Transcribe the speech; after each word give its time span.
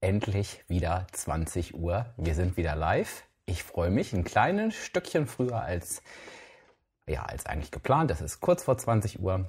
Endlich 0.00 0.64
wieder 0.66 1.06
20 1.12 1.76
Uhr. 1.76 2.12
Wir 2.16 2.34
sind 2.34 2.56
wieder 2.56 2.74
live. 2.74 3.22
Ich 3.46 3.62
freue 3.62 3.92
mich 3.92 4.12
ein 4.12 4.24
kleines 4.24 4.74
Stückchen 4.74 5.28
früher 5.28 5.60
als, 5.60 6.02
ja, 7.06 7.22
als 7.22 7.46
eigentlich 7.46 7.70
geplant. 7.70 8.10
Das 8.10 8.20
ist 8.20 8.40
kurz 8.40 8.64
vor 8.64 8.76
20 8.76 9.20
Uhr, 9.20 9.48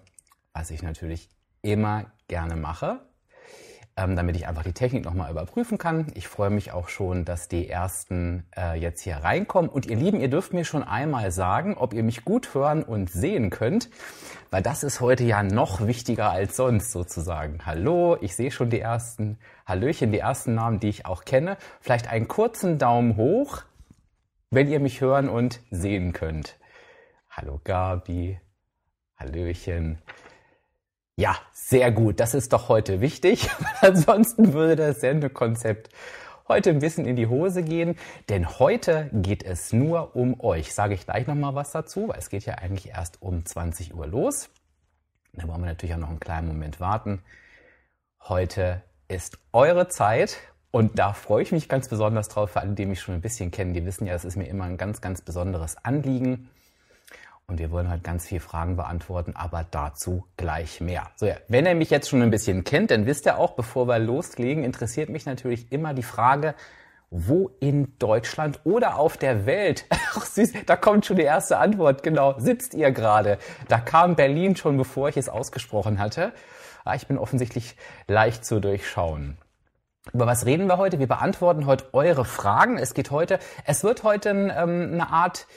was 0.54 0.70
ich 0.70 0.84
natürlich 0.84 1.28
immer 1.64 2.12
gerne 2.28 2.56
mache 2.56 3.00
ähm, 3.98 4.16
damit 4.16 4.36
ich 4.36 4.46
einfach 4.48 4.64
die 4.64 4.74
Technik 4.74 5.06
nochmal 5.06 5.32
überprüfen 5.32 5.78
kann. 5.78 6.08
Ich 6.16 6.28
freue 6.28 6.50
mich 6.50 6.74
auch 6.74 6.90
schon, 6.90 7.24
dass 7.24 7.48
die 7.48 7.70
ersten 7.70 8.46
äh, 8.56 8.78
jetzt 8.78 9.02
hier 9.02 9.18
reinkommen. 9.18 9.70
Und 9.70 9.86
ihr 9.86 9.96
Lieben, 9.96 10.20
ihr 10.20 10.30
dürft 10.30 10.54
mir 10.54 10.66
schon 10.66 10.84
einmal 10.84 11.32
sagen, 11.32 11.76
ob 11.78 11.94
ihr 11.94 12.04
mich 12.04 12.26
gut 12.26 12.54
hören 12.54 12.84
und 12.84 13.10
sehen 13.10 13.50
könnt, 13.50 13.90
weil 14.52 14.62
das 14.62 14.84
ist 14.84 15.00
heute 15.00 15.24
ja 15.24 15.44
noch 15.44 15.88
wichtiger 15.88 16.30
als 16.32 16.58
sonst 16.58 16.92
sozusagen. 16.92 17.66
Hallo, 17.66 18.18
ich 18.20 18.36
sehe 18.36 18.52
schon 18.52 18.70
die 18.70 18.82
ersten 18.82 19.38
Hallöchen, 19.66 20.12
die 20.12 20.20
ersten 20.20 20.56
Namen, 20.56 20.82
die 20.82 20.90
ich 20.90 21.06
auch 21.06 21.24
kenne. 21.24 21.58
Vielleicht 21.80 22.10
einen 22.10 22.28
kurzen 22.28 22.78
Daumen 22.78 23.16
hoch, 23.16 23.64
wenn 24.50 24.70
ihr 24.70 24.82
mich 24.82 25.00
hören 25.00 25.30
und 25.30 25.62
sehen 25.72 26.12
könnt. 26.12 26.60
Hallo 27.30 27.62
Gabi, 27.64 28.40
Hallöchen. 29.18 30.00
Ja, 31.18 31.38
sehr 31.54 31.92
gut. 31.92 32.20
Das 32.20 32.34
ist 32.34 32.52
doch 32.52 32.68
heute 32.68 33.00
wichtig. 33.00 33.50
Ansonsten 33.82 34.52
würde 34.52 34.76
das 34.76 35.00
Sendekonzept 35.00 35.90
heute 36.50 36.72
ein 36.72 36.80
bisschen 36.80 37.06
in 37.06 37.16
die 37.16 37.28
Hose 37.28 37.64
gehen, 37.64 37.98
denn 38.28 38.60
heute 38.60 39.10
geht 39.14 39.42
es 39.44 39.72
nur 39.72 40.16
um 40.16 40.40
euch. 40.42 40.74
Sage 40.74 40.94
ich 40.94 41.06
gleich 41.06 41.26
nochmal 41.26 41.56
was 41.56 41.72
dazu, 41.72 42.10
weil 42.10 42.20
es 42.20 42.30
geht 42.30 42.46
ja 42.46 42.56
eigentlich 42.56 42.90
erst 42.90 43.22
um 43.22 43.46
20 43.46 43.96
Uhr 43.96 44.08
los. 44.08 44.50
Da 45.34 45.48
wollen 45.48 45.62
wir 45.62 45.68
natürlich 45.68 45.96
auch 45.96 46.00
noch 46.00 46.10
einen 46.10 46.20
kleinen 46.20 46.50
Moment 46.50 46.82
warten. 46.82 47.24
Heute 48.22 48.82
ist 49.08 49.38
eure 49.54 49.88
Zeit 49.88 50.38
und 50.72 51.00
da 51.00 51.14
freue 51.14 51.44
ich 51.44 51.54
mich 51.54 51.70
ganz 51.70 51.88
besonders 51.88 52.28
drauf. 52.28 52.52
Für 52.52 52.60
alle, 52.60 52.74
die 52.74 52.86
mich 52.86 53.00
schon 53.00 53.16
ein 53.16 53.22
bisschen 53.22 53.52
kennen, 53.52 53.74
die 53.74 53.86
wissen 53.86 54.06
ja, 54.06 54.14
es 54.14 54.26
ist 54.26 54.36
mir 54.36 54.48
immer 54.48 54.66
ein 54.66 54.78
ganz, 54.78 55.00
ganz 55.00 55.22
besonderes 55.22 55.78
Anliegen. 55.78 56.50
Und 57.48 57.60
wir 57.60 57.70
wollen 57.70 57.92
heute 57.92 58.02
ganz 58.02 58.26
viele 58.26 58.42
Fragen 58.42 58.76
beantworten, 58.76 59.34
aber 59.36 59.66
dazu 59.70 60.26
gleich 60.36 60.82
mehr. 60.82 61.12
So, 61.16 61.28
ja, 61.28 61.36
wenn 61.48 61.68
ihr 61.68 61.76
mich 61.76 61.92
jetzt 61.92 62.10
schon 62.10 62.24
ein 62.24 62.32
bisschen 62.32 62.64
kennt, 62.64 62.90
dann 62.90 63.06
wisst 63.06 63.28
ihr 63.28 63.38
auch, 63.38 63.52
bevor 63.52 63.88
wir 63.88 64.00
loslegen, 64.00 64.64
interessiert 64.64 65.10
mich 65.10 65.28
natürlich 65.28 65.72
immer 65.72 65.94
die 65.94 66.04
Frage, 66.04 66.56
wo 67.12 67.52
in 67.60 67.98
Deutschland 68.00 68.62
oder 68.64 68.98
auf 68.98 69.18
der 69.18 69.46
Welt, 69.46 69.86
ach 69.90 70.26
süß, 70.26 70.54
da 70.66 70.76
kommt 70.76 71.06
schon 71.06 71.18
die 71.18 71.24
erste 71.24 71.58
Antwort, 71.58 72.02
genau, 72.02 72.34
sitzt 72.40 72.74
ihr 72.74 72.92
gerade? 72.92 73.38
Da 73.68 73.80
kam 73.80 74.16
Berlin 74.16 74.56
schon, 74.56 74.76
bevor 74.78 75.10
ich 75.10 75.18
es 75.18 75.30
ausgesprochen 75.30 76.00
hatte. 76.00 76.34
Ah, 76.84 76.96
ich 76.96 77.08
bin 77.08 77.20
offensichtlich 77.20 77.76
leicht 78.08 78.44
zu 78.44 78.60
durchschauen. 78.60 79.38
Über 80.14 80.28
was 80.28 80.46
reden 80.46 80.68
wir 80.68 80.78
heute? 80.78 81.00
Wir 81.00 81.08
beantworten 81.08 81.66
heute 81.66 81.94
eure 81.94 82.26
Fragen. 82.26 82.78
Es 82.78 82.94
geht 82.94 83.10
heute, 83.10 83.40
es 83.66 83.84
wird 83.84 84.04
heute 84.04 84.30
ähm, 84.30 84.90
eine 84.94 85.10
Art 85.10 85.48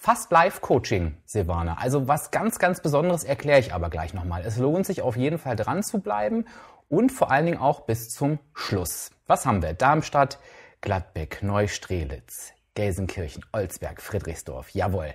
fast 0.00 0.30
Live-Coaching, 0.32 1.18
Silvana. 1.26 1.76
Also 1.78 2.08
was 2.08 2.30
ganz, 2.30 2.58
ganz 2.58 2.80
Besonderes 2.80 3.22
erkläre 3.22 3.60
ich 3.60 3.74
aber 3.74 3.90
gleich 3.90 4.14
nochmal. 4.14 4.42
Es 4.46 4.56
lohnt 4.56 4.86
sich 4.86 5.02
auf 5.02 5.14
jeden 5.14 5.36
Fall 5.36 5.56
dran 5.56 5.82
zu 5.82 6.00
bleiben 6.00 6.46
und 6.88 7.12
vor 7.12 7.30
allen 7.30 7.44
Dingen 7.44 7.58
auch 7.58 7.80
bis 7.82 8.08
zum 8.08 8.38
Schluss. 8.54 9.10
Was 9.26 9.44
haben 9.44 9.62
wir? 9.62 9.74
Darmstadt, 9.74 10.38
Gladbeck, 10.80 11.42
Neustrelitz, 11.42 12.54
Gelsenkirchen, 12.74 13.44
Olsberg, 13.52 14.00
Friedrichsdorf. 14.00 14.70
Jawohl. 14.70 15.12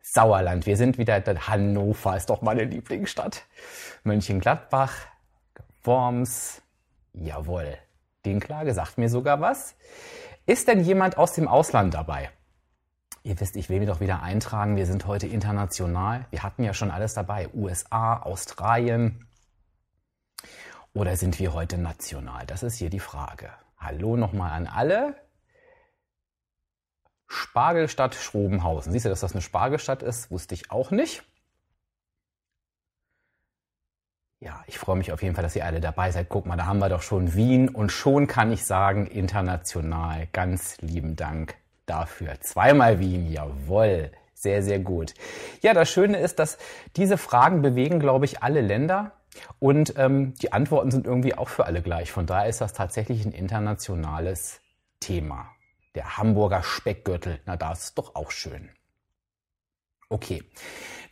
Sauerland. 0.00 0.64
Wir 0.64 0.78
sind 0.78 0.96
wieder, 0.96 1.22
Hannover 1.46 2.16
ist 2.16 2.30
doch 2.30 2.40
meine 2.40 2.64
Lieblingsstadt. 2.64 3.44
Mönchengladbach, 4.04 4.92
Worms. 5.82 6.62
Jawohl. 7.12 7.76
Den 8.24 8.40
Klage 8.40 8.72
sagt 8.72 8.96
mir 8.96 9.10
sogar 9.10 9.42
was. 9.42 9.76
Ist 10.46 10.68
denn 10.68 10.82
jemand 10.82 11.18
aus 11.18 11.34
dem 11.34 11.46
Ausland 11.46 11.92
dabei? 11.92 12.30
Ihr 13.26 13.40
wisst, 13.40 13.56
ich 13.56 13.70
will 13.70 13.78
mich 13.78 13.88
doch 13.88 14.00
wieder 14.00 14.22
eintragen. 14.22 14.76
Wir 14.76 14.84
sind 14.84 15.06
heute 15.06 15.26
international. 15.26 16.26
Wir 16.28 16.42
hatten 16.42 16.62
ja 16.62 16.74
schon 16.74 16.90
alles 16.90 17.14
dabei. 17.14 17.48
USA, 17.54 18.18
Australien. 18.18 19.26
Oder 20.92 21.16
sind 21.16 21.38
wir 21.38 21.54
heute 21.54 21.78
national? 21.78 22.44
Das 22.44 22.62
ist 22.62 22.76
hier 22.76 22.90
die 22.90 23.00
Frage. 23.00 23.50
Hallo 23.78 24.18
nochmal 24.18 24.52
an 24.52 24.66
alle. 24.66 25.16
Spargelstadt 27.26 28.14
Schrobenhausen. 28.14 28.92
Siehst 28.92 29.06
du, 29.06 29.08
dass 29.08 29.20
das 29.20 29.32
eine 29.32 29.40
Spargelstadt 29.40 30.02
ist? 30.02 30.30
Wusste 30.30 30.52
ich 30.52 30.70
auch 30.70 30.90
nicht. 30.90 31.24
Ja, 34.38 34.62
ich 34.66 34.78
freue 34.78 34.96
mich 34.96 35.12
auf 35.12 35.22
jeden 35.22 35.34
Fall, 35.34 35.44
dass 35.44 35.56
ihr 35.56 35.64
alle 35.64 35.80
dabei 35.80 36.10
seid. 36.10 36.28
Guck 36.28 36.44
mal, 36.44 36.58
da 36.58 36.66
haben 36.66 36.78
wir 36.78 36.90
doch 36.90 37.00
schon 37.00 37.34
Wien 37.34 37.70
und 37.70 37.90
schon 37.90 38.26
kann 38.26 38.52
ich 38.52 38.66
sagen, 38.66 39.06
international. 39.06 40.28
Ganz 40.30 40.76
lieben 40.82 41.16
Dank 41.16 41.56
dafür. 41.86 42.40
Zweimal 42.40 43.00
Wien, 43.00 43.30
jawohl. 43.30 44.10
Sehr, 44.34 44.62
sehr 44.62 44.78
gut. 44.78 45.14
Ja, 45.62 45.72
das 45.72 45.90
Schöne 45.90 46.18
ist, 46.18 46.38
dass 46.38 46.58
diese 46.96 47.16
Fragen 47.16 47.62
bewegen, 47.62 48.00
glaube 48.00 48.24
ich, 48.24 48.42
alle 48.42 48.60
Länder. 48.60 49.12
Und 49.58 49.94
ähm, 49.96 50.34
die 50.34 50.52
Antworten 50.52 50.90
sind 50.90 51.06
irgendwie 51.06 51.34
auch 51.34 51.48
für 51.48 51.66
alle 51.66 51.82
gleich. 51.82 52.12
Von 52.12 52.26
daher 52.26 52.48
ist 52.48 52.60
das 52.60 52.72
tatsächlich 52.72 53.24
ein 53.24 53.32
internationales 53.32 54.60
Thema. 55.00 55.48
Der 55.94 56.18
Hamburger 56.18 56.62
Speckgürtel, 56.62 57.40
na 57.46 57.56
das 57.56 57.84
ist 57.84 57.98
doch 57.98 58.14
auch 58.14 58.30
schön. 58.30 58.70
Okay, 60.08 60.44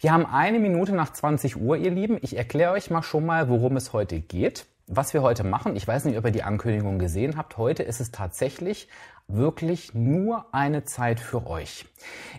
wir 0.00 0.12
haben 0.12 0.26
eine 0.26 0.58
Minute 0.58 0.92
nach 0.92 1.12
20 1.12 1.56
Uhr, 1.56 1.76
ihr 1.76 1.90
Lieben. 1.90 2.18
Ich 2.20 2.36
erkläre 2.36 2.72
euch 2.72 2.90
mal 2.90 3.02
schon 3.02 3.24
mal, 3.24 3.48
worum 3.48 3.76
es 3.76 3.92
heute 3.92 4.20
geht. 4.20 4.66
Was 4.88 5.14
wir 5.14 5.22
heute 5.22 5.44
machen, 5.44 5.76
ich 5.76 5.86
weiß 5.86 6.04
nicht, 6.06 6.18
ob 6.18 6.24
ihr 6.24 6.32
die 6.32 6.42
Ankündigung 6.42 6.98
gesehen 6.98 7.36
habt, 7.36 7.56
heute 7.56 7.84
ist 7.84 8.00
es 8.00 8.10
tatsächlich 8.10 8.88
wirklich 9.28 9.94
nur 9.94 10.46
eine 10.52 10.84
Zeit 10.84 11.20
für 11.20 11.46
euch. 11.46 11.86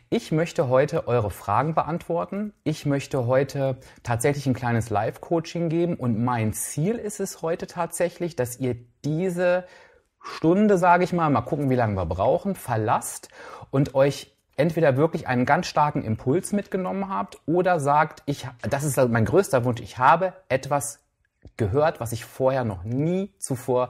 Ich 0.10 0.32
möchte 0.32 0.68
heute 0.68 1.08
eure 1.08 1.32
Fragen 1.32 1.74
beantworten. 1.74 2.54
Ich 2.64 2.86
möchte 2.86 3.28
heute 3.28 3.78
tatsächlich 4.04 4.46
ein 4.46 4.54
kleines 4.54 4.90
Live-Coaching 4.90 5.70
geben 5.70 5.96
und 5.96 6.22
mein 6.22 6.54
Ziel 6.54 6.96
ist 6.96 7.22
es 7.22 7.42
heute 7.42 7.66
tatsächlich, 7.66 8.36
dass 8.36 8.60
ihr 8.60 8.76
diese 9.06 9.66
Stunde, 10.22 10.78
sage 10.78 11.06
ich 11.06 11.14
mal, 11.14 11.30
mal 11.30 11.42
gucken, 11.42 11.70
wie 11.70 11.76
lange 11.76 11.96
wir 11.96 12.06
brauchen, 12.06 12.56
verlasst 12.56 13.30
und 13.72 13.96
euch 13.96 14.36
entweder 14.56 14.98
wirklich 14.98 15.28
einen 15.28 15.46
ganz 15.46 15.68
starken 15.68 16.04
Impuls 16.04 16.52
mitgenommen 16.52 17.10
habt 17.10 17.38
oder 17.46 17.80
sagt, 17.80 18.22
ich, 18.26 18.48
das 18.62 18.84
ist 18.84 18.98
mein 19.10 19.26
größter 19.26 19.66
Wunsch, 19.66 19.82
ich 19.82 19.98
habe 19.98 20.34
etwas 20.50 21.03
gehört, 21.58 22.00
was 22.00 22.12
ich 22.12 22.26
vorher 22.26 22.64
noch 22.64 22.84
nie 22.84 23.34
zuvor 23.40 23.90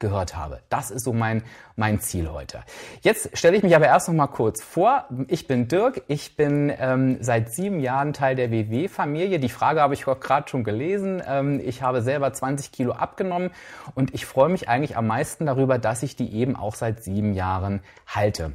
gehört 0.00 0.36
habe. 0.36 0.60
Das 0.68 0.90
ist 0.90 1.04
so 1.04 1.12
mein, 1.12 1.42
mein 1.76 2.00
Ziel 2.00 2.30
heute. 2.30 2.62
Jetzt 3.00 3.36
stelle 3.38 3.56
ich 3.56 3.62
mich 3.62 3.74
aber 3.74 3.86
erst 3.86 4.08
noch 4.08 4.14
mal 4.14 4.26
kurz 4.26 4.62
vor. 4.62 5.08
Ich 5.28 5.46
bin 5.46 5.68
Dirk, 5.68 6.02
ich 6.08 6.36
bin 6.36 6.72
ähm, 6.76 7.18
seit 7.20 7.52
sieben 7.52 7.80
Jahren 7.80 8.12
Teil 8.12 8.34
der 8.34 8.50
WW-Familie. 8.50 9.38
Die 9.38 9.48
Frage 9.48 9.80
habe 9.80 9.94
ich 9.94 10.04
gerade 10.04 10.48
schon 10.48 10.64
gelesen. 10.64 11.22
Ähm, 11.26 11.60
ich 11.64 11.80
habe 11.80 12.02
selber 12.02 12.32
20 12.32 12.72
Kilo 12.72 12.92
abgenommen 12.92 13.50
und 13.94 14.12
ich 14.12 14.26
freue 14.26 14.50
mich 14.50 14.68
eigentlich 14.68 14.96
am 14.96 15.06
meisten 15.06 15.46
darüber, 15.46 15.78
dass 15.78 16.02
ich 16.02 16.16
die 16.16 16.34
eben 16.34 16.56
auch 16.56 16.74
seit 16.74 17.02
sieben 17.02 17.32
Jahren 17.32 17.80
halte. 18.06 18.52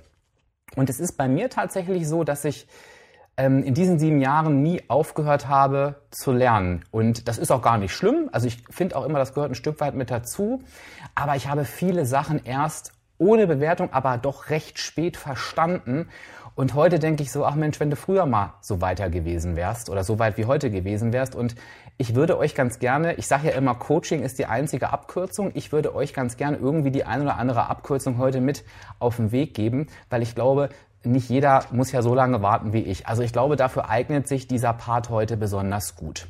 Und 0.76 0.90
es 0.90 1.00
ist 1.00 1.14
bei 1.14 1.28
mir 1.28 1.50
tatsächlich 1.50 2.08
so, 2.08 2.24
dass 2.24 2.46
ich 2.46 2.68
ähm, 3.40 3.64
in 3.64 3.74
diesen 3.74 4.00
sieben 4.00 4.20
Jahren 4.20 4.62
nie 4.62 4.84
aufgehört 4.90 5.48
habe 5.48 5.96
zu 6.12 6.34
lernen. 6.34 6.84
Und 6.92 7.30
das 7.30 7.38
ist 7.38 7.52
auch 7.52 7.62
gar 7.62 7.78
nicht 7.78 7.94
schlimm. 7.94 8.30
Also 8.34 8.48
ich 8.48 8.62
finde 8.70 8.98
auch 8.98 9.06
immer, 9.06 9.18
das 9.18 9.34
gehört 9.34 9.50
ein 9.50 9.56
Stück 9.56 9.80
weit 9.80 9.96
mit 9.96 10.12
dazu. 10.12 10.62
Aber 11.16 11.38
ich 11.38 11.48
habe 11.48 11.64
viele 11.64 12.06
Sachen 12.06 12.44
erst 12.44 12.92
ohne 13.18 13.48
Bewertung, 13.48 13.94
aber 13.94 14.18
doch 14.18 14.50
recht 14.50 14.78
spät 14.78 15.16
verstanden. 15.16 16.10
Und 16.56 16.74
heute 16.74 17.00
denke 17.00 17.24
ich 17.24 17.32
so, 17.32 17.46
ach 17.46 17.56
Mensch, 17.56 17.80
wenn 17.80 17.90
du 17.90 17.96
früher 17.96 18.26
mal 18.26 18.56
so 18.60 18.82
weiter 18.82 19.10
gewesen 19.10 19.56
wärst 19.56 19.90
oder 19.90 20.04
so 20.04 20.20
weit 20.20 20.38
wie 20.38 20.44
heute 20.44 20.70
gewesen 20.70 21.14
wärst. 21.14 21.34
Und 21.34 21.56
ich 21.98 22.16
würde 22.16 22.38
euch 22.38 22.56
ganz 22.56 22.80
gerne, 22.80 23.14
ich 23.14 23.28
sage 23.28 23.48
ja 23.48 23.54
immer, 23.54 23.76
Coaching 23.76 24.22
ist 24.22 24.38
die 24.40 24.48
einzige 24.48 24.92
Abkürzung. 24.92 25.52
Ich 25.54 25.72
würde 25.72 25.96
euch 25.96 26.14
ganz 26.14 26.36
gerne 26.36 26.58
irgendwie 26.58 26.92
die 26.92 27.06
ein 27.06 27.22
oder 27.22 27.38
andere 27.38 27.70
Abkürzung 27.70 28.18
heute 28.18 28.42
mit 28.42 28.66
auf 29.00 29.16
den 29.16 29.32
Weg 29.32 29.54
geben, 29.54 29.88
weil 30.10 30.22
ich 30.22 30.36
glaube, 30.36 30.68
nicht 31.04 31.30
jeder 31.30 31.66
muss 31.72 31.92
ja 31.92 32.02
so 32.02 32.14
lange 32.14 32.42
warten 32.42 32.74
wie 32.74 32.82
ich. 32.82 33.08
Also 33.08 33.22
ich 33.24 33.34
glaube, 33.34 33.56
dafür 33.56 33.90
eignet 33.90 34.28
sich 34.28 34.48
dieser 34.48 34.74
Part 34.74 35.10
heute 35.10 35.38
besonders 35.38 35.96
gut. 35.96 36.28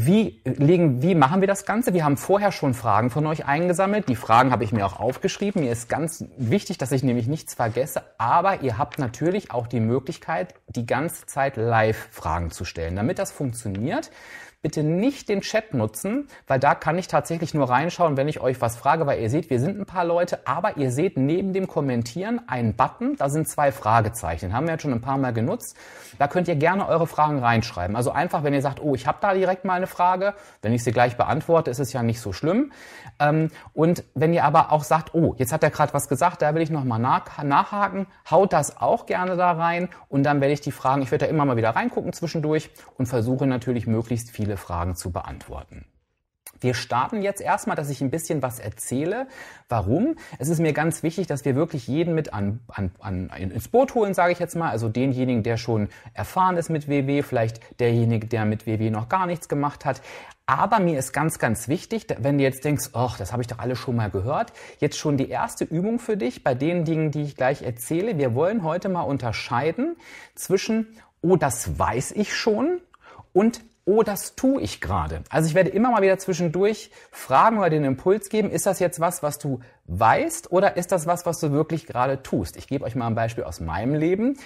wie, 0.00 0.40
legen, 0.44 1.02
wie 1.02 1.16
machen 1.16 1.40
wir 1.40 1.48
das 1.48 1.64
Ganze? 1.64 1.92
Wir 1.92 2.04
haben 2.04 2.16
vorher 2.16 2.52
schon 2.52 2.72
Fragen 2.72 3.10
von 3.10 3.26
euch 3.26 3.46
eingesammelt. 3.46 4.08
Die 4.08 4.14
Fragen 4.14 4.52
habe 4.52 4.62
ich 4.62 4.70
mir 4.70 4.86
auch 4.86 5.00
aufgeschrieben. 5.00 5.62
Mir 5.62 5.72
ist 5.72 5.88
ganz 5.88 6.24
wichtig, 6.36 6.78
dass 6.78 6.92
ich 6.92 7.02
nämlich 7.02 7.26
nichts 7.26 7.54
vergesse. 7.54 8.02
Aber 8.16 8.62
ihr 8.62 8.78
habt 8.78 9.00
natürlich 9.00 9.50
auch 9.50 9.66
die 9.66 9.80
Möglichkeit, 9.80 10.54
die 10.68 10.86
ganze 10.86 11.26
Zeit 11.26 11.56
live 11.56 12.08
Fragen 12.12 12.52
zu 12.52 12.64
stellen. 12.64 12.94
Damit 12.94 13.18
das 13.18 13.32
funktioniert, 13.32 14.10
bitte 14.68 14.82
nicht 14.82 15.30
den 15.30 15.40
Chat 15.40 15.72
nutzen, 15.72 16.28
weil 16.46 16.60
da 16.60 16.74
kann 16.74 16.98
ich 16.98 17.08
tatsächlich 17.08 17.54
nur 17.54 17.70
reinschauen, 17.70 18.18
wenn 18.18 18.28
ich 18.28 18.42
euch 18.42 18.60
was 18.60 18.76
frage, 18.76 19.06
weil 19.06 19.18
ihr 19.18 19.30
seht, 19.30 19.48
wir 19.48 19.60
sind 19.60 19.80
ein 19.80 19.86
paar 19.86 20.04
Leute, 20.04 20.46
aber 20.46 20.76
ihr 20.76 20.90
seht 20.90 21.16
neben 21.16 21.54
dem 21.54 21.66
Kommentieren 21.66 22.46
einen 22.48 22.74
Button, 22.74 23.16
da 23.16 23.30
sind 23.30 23.48
zwei 23.48 23.72
Fragezeichen, 23.72 24.52
haben 24.52 24.66
wir 24.66 24.72
jetzt 24.72 24.82
schon 24.82 24.92
ein 24.92 25.00
paar 25.00 25.16
Mal 25.16 25.32
genutzt. 25.32 25.74
Da 26.18 26.28
könnt 26.28 26.48
ihr 26.48 26.56
gerne 26.56 26.86
eure 26.86 27.06
Fragen 27.06 27.38
reinschreiben. 27.38 27.96
Also 27.96 28.10
einfach, 28.10 28.42
wenn 28.42 28.52
ihr 28.52 28.60
sagt, 28.60 28.82
oh, 28.82 28.94
ich 28.94 29.06
habe 29.06 29.18
da 29.22 29.32
direkt 29.32 29.64
mal 29.64 29.74
eine 29.74 29.86
Frage, 29.86 30.34
wenn 30.60 30.74
ich 30.74 30.84
sie 30.84 30.92
gleich 30.92 31.16
beantworte, 31.16 31.70
ist 31.70 31.78
es 31.78 31.94
ja 31.94 32.02
nicht 32.02 32.20
so 32.20 32.34
schlimm. 32.34 32.72
Ähm, 33.18 33.50
und 33.72 34.04
wenn 34.14 34.34
ihr 34.34 34.44
aber 34.44 34.70
auch 34.72 34.84
sagt, 34.84 35.14
oh, 35.14 35.34
jetzt 35.38 35.52
hat 35.52 35.62
er 35.62 35.70
gerade 35.70 35.94
was 35.94 36.08
gesagt, 36.08 36.42
da 36.42 36.54
will 36.54 36.60
ich 36.60 36.70
nochmal 36.70 36.98
nach, 36.98 37.42
nachhaken, 37.42 38.06
haut 38.30 38.52
das 38.52 38.76
auch 38.82 39.06
gerne 39.06 39.36
da 39.36 39.52
rein 39.52 39.88
und 40.08 40.24
dann 40.24 40.42
werde 40.42 40.52
ich 40.52 40.60
die 40.60 40.72
Fragen, 40.72 41.00
ich 41.00 41.10
werde 41.10 41.24
da 41.24 41.30
immer 41.30 41.46
mal 41.46 41.56
wieder 41.56 41.70
reingucken 41.70 42.12
zwischendurch 42.12 42.70
und 42.98 43.06
versuche 43.06 43.46
natürlich 43.46 43.86
möglichst 43.86 44.30
viele 44.30 44.57
Fragen 44.58 44.94
zu 44.94 45.10
beantworten. 45.10 45.86
Wir 46.60 46.74
starten 46.74 47.22
jetzt 47.22 47.40
erstmal, 47.40 47.76
dass 47.76 47.90
ich 47.90 48.00
ein 48.00 48.10
bisschen 48.10 48.42
was 48.42 48.58
erzähle. 48.58 49.28
Warum? 49.68 50.16
Es 50.38 50.48
ist 50.48 50.58
mir 50.58 50.72
ganz 50.72 51.02
wichtig, 51.02 51.26
dass 51.26 51.44
wir 51.44 51.54
wirklich 51.54 51.86
jeden 51.86 52.14
mit 52.14 52.32
an, 52.32 52.60
an, 52.68 52.90
an 52.98 53.28
ins 53.30 53.68
Boot 53.68 53.94
holen, 53.94 54.14
sage 54.14 54.32
ich 54.32 54.38
jetzt 54.38 54.56
mal. 54.56 54.70
Also 54.70 54.88
denjenigen, 54.88 55.42
der 55.42 55.56
schon 55.56 55.88
erfahren 56.14 56.56
ist 56.56 56.68
mit 56.68 56.88
WW, 56.88 57.22
vielleicht 57.22 57.80
derjenige, 57.80 58.26
der 58.26 58.44
mit 58.44 58.66
WW 58.66 58.90
noch 58.90 59.08
gar 59.08 59.26
nichts 59.26 59.48
gemacht 59.48 59.84
hat. 59.84 60.00
Aber 60.46 60.80
mir 60.80 60.98
ist 60.98 61.12
ganz, 61.12 61.38
ganz 61.38 61.68
wichtig, 61.68 62.06
wenn 62.18 62.38
du 62.38 62.44
jetzt 62.44 62.64
denkst, 62.64 62.90
ach, 62.94 63.18
das 63.18 63.32
habe 63.32 63.42
ich 63.42 63.48
doch 63.48 63.58
alle 63.58 63.76
schon 63.76 63.96
mal 63.96 64.10
gehört, 64.10 64.52
jetzt 64.80 64.98
schon 64.98 65.18
die 65.18 65.28
erste 65.28 65.64
Übung 65.64 65.98
für 65.98 66.16
dich 66.16 66.42
bei 66.42 66.54
den 66.54 66.84
Dingen, 66.86 67.10
die 67.10 67.22
ich 67.22 67.36
gleich 67.36 67.62
erzähle. 67.62 68.16
Wir 68.16 68.34
wollen 68.34 68.62
heute 68.62 68.88
mal 68.88 69.02
unterscheiden 69.02 69.96
zwischen, 70.34 70.88
oh, 71.20 71.36
das 71.36 71.78
weiß 71.78 72.12
ich 72.12 72.34
schon 72.34 72.80
und 73.34 73.60
oh, 73.88 74.02
das 74.02 74.36
tue 74.36 74.60
ich 74.60 74.82
gerade. 74.82 75.22
Also 75.30 75.48
ich 75.48 75.54
werde 75.54 75.70
immer 75.70 75.90
mal 75.90 76.02
wieder 76.02 76.18
zwischendurch 76.18 76.90
fragen 77.10 77.58
oder 77.58 77.70
den 77.70 77.84
Impuls 77.84 78.28
geben, 78.28 78.50
ist 78.50 78.66
das 78.66 78.80
jetzt 78.80 79.00
was, 79.00 79.22
was 79.22 79.38
du 79.38 79.60
weißt 79.86 80.52
oder 80.52 80.76
ist 80.76 80.92
das 80.92 81.06
was, 81.06 81.24
was 81.24 81.40
du 81.40 81.52
wirklich 81.52 81.86
gerade 81.86 82.22
tust? 82.22 82.58
Ich 82.58 82.68
gebe 82.68 82.84
euch 82.84 82.94
mal 82.94 83.06
ein 83.06 83.14
Beispiel 83.14 83.44
aus 83.44 83.60
meinem 83.60 83.94
Leben. 83.94 84.36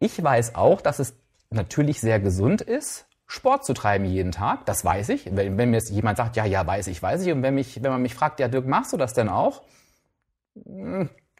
Ich 0.00 0.20
weiß 0.20 0.56
auch, 0.56 0.80
dass 0.80 0.98
es 0.98 1.14
natürlich 1.50 2.00
sehr 2.00 2.18
gesund 2.18 2.62
ist, 2.62 3.06
Sport 3.28 3.64
zu 3.64 3.74
treiben 3.74 4.06
jeden 4.06 4.32
Tag. 4.32 4.66
Das 4.66 4.84
weiß 4.84 5.10
ich. 5.10 5.26
Wenn, 5.36 5.56
wenn 5.56 5.70
mir 5.70 5.76
jetzt 5.76 5.90
jemand 5.90 6.16
sagt, 6.16 6.34
ja, 6.34 6.44
ja, 6.44 6.66
weiß 6.66 6.88
ich, 6.88 7.00
weiß 7.00 7.24
ich. 7.24 7.32
Und 7.32 7.44
wenn, 7.44 7.54
mich, 7.54 7.84
wenn 7.84 7.92
man 7.92 8.02
mich 8.02 8.16
fragt, 8.16 8.40
ja, 8.40 8.48
Dirk, 8.48 8.66
machst 8.66 8.92
du 8.92 8.96
das 8.96 9.14
denn 9.14 9.28
auch? 9.28 9.62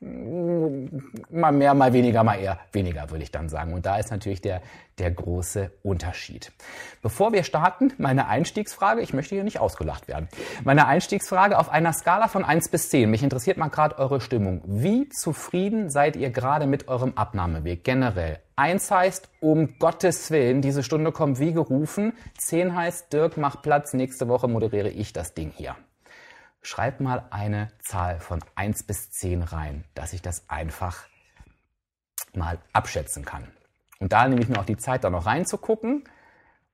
Mal 0.03 1.53
mehr, 1.53 1.75
mal 1.75 1.93
weniger, 1.93 2.25
mal 2.25 2.37
eher 2.37 2.59
weniger, 2.73 3.11
würde 3.11 3.23
ich 3.23 3.31
dann 3.31 3.51
sagen. 3.51 3.75
Und 3.75 3.85
da 3.85 3.99
ist 3.99 4.11
natürlich 4.11 4.41
der, 4.41 4.63
der 4.99 5.11
große 5.11 5.71
Unterschied. 5.83 6.53
Bevor 7.03 7.35
wir 7.35 7.45
starten, 7.45 7.93
meine 7.99 8.27
Einstiegsfrage, 8.27 9.03
ich 9.03 9.13
möchte 9.13 9.35
hier 9.35 9.45
nicht 9.45 9.61
ausgelacht 9.61 10.09
werden. 10.09 10.29
Meine 10.65 10.87
Einstiegsfrage 10.87 11.59
auf 11.59 11.69
einer 11.69 11.93
Skala 11.93 12.29
von 12.29 12.47
1 12.47 12.71
bis 12.71 12.89
10. 12.89 13.11
Mich 13.11 13.23
interessiert 13.23 13.59
mal 13.59 13.69
gerade 13.69 13.99
eure 13.99 14.23
Stimmung. 14.23 14.63
Wie 14.65 15.11
zufrieden 15.11 15.91
seid 15.91 16.17
ihr 16.17 16.31
gerade 16.31 16.67
mit 16.67 16.89
eurem 16.89 17.13
Abnahmeweg 17.17 17.85
generell? 17.85 18.39
1 18.57 18.91
heißt, 18.91 19.29
um 19.41 19.79
Gottes 19.79 20.31
Willen, 20.31 20.63
diese 20.63 20.83
Stunde 20.83 21.13
kommt 21.13 21.41
wie 21.41 21.53
gerufen. 21.53 22.15
10 22.39 22.75
heißt, 22.75 23.13
Dirk, 23.13 23.37
mach 23.37 23.61
Platz, 23.61 23.93
nächste 23.93 24.29
Woche 24.29 24.49
moderiere 24.49 24.89
ich 24.89 25.13
das 25.13 25.35
Ding 25.35 25.53
hier. 25.55 25.77
Schreib 26.63 27.01
mal 27.01 27.27
eine 27.31 27.69
Zahl 27.81 28.21
von 28.21 28.41
1 28.55 28.83
bis 28.83 29.11
10 29.11 29.43
rein, 29.43 29.85
dass 29.95 30.13
ich 30.13 30.21
das 30.21 30.49
einfach 30.49 31.09
mal 32.35 32.59
abschätzen 32.73 33.25
kann. 33.25 33.49
Und 33.99 34.13
da 34.13 34.29
nehme 34.29 34.43
ich 34.43 34.49
mir 34.49 34.59
auch 34.59 34.67
die 34.67 34.77
Zeit, 34.77 35.05
da 35.05 35.11
noch 35.11 35.27
reinzugucken. 35.27 36.05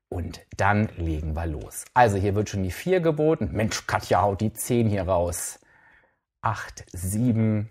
Und 0.09 0.41
dann 0.57 0.89
legen 0.97 1.35
wir 1.35 1.47
los. 1.47 1.85
Also 1.95 2.17
hier 2.17 2.35
wird 2.35 2.49
schon 2.49 2.63
die 2.63 2.71
4 2.71 3.01
geboten. 3.01 3.51
Mensch, 3.53 3.87
Katja 3.87 4.23
haut 4.23 4.41
die 4.41 4.53
10 4.53 4.89
hier 4.89 5.03
raus. 5.03 5.61
8, 6.43 6.85
7, 6.93 7.69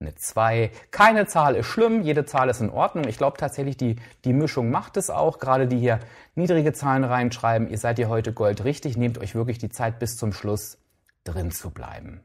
eine 0.00 0.14
2. 0.14 0.70
Keine 0.90 1.26
Zahl 1.26 1.54
ist 1.54 1.66
schlimm, 1.66 2.02
jede 2.02 2.24
Zahl 2.24 2.48
ist 2.48 2.60
in 2.60 2.70
Ordnung. 2.70 3.06
Ich 3.06 3.16
glaube 3.16 3.36
tatsächlich, 3.36 3.76
die, 3.76 3.96
die 4.24 4.32
Mischung 4.32 4.70
macht 4.70 4.96
es 4.96 5.10
auch. 5.10 5.38
Gerade 5.38 5.68
die 5.68 5.78
hier 5.78 6.00
niedrige 6.34 6.72
Zahlen 6.72 7.04
reinschreiben. 7.04 7.68
Ihr 7.68 7.78
seid 7.78 7.96
hier 7.96 8.08
heute 8.08 8.32
Gold 8.32 8.64
richtig. 8.64 8.96
Nehmt 8.96 9.18
euch 9.18 9.34
wirklich 9.34 9.58
die 9.58 9.70
Zeit 9.70 9.98
bis 10.00 10.16
zum 10.16 10.32
Schluss 10.32 10.78
drin 11.24 11.50
zu 11.50 11.70
bleiben. 11.70 12.22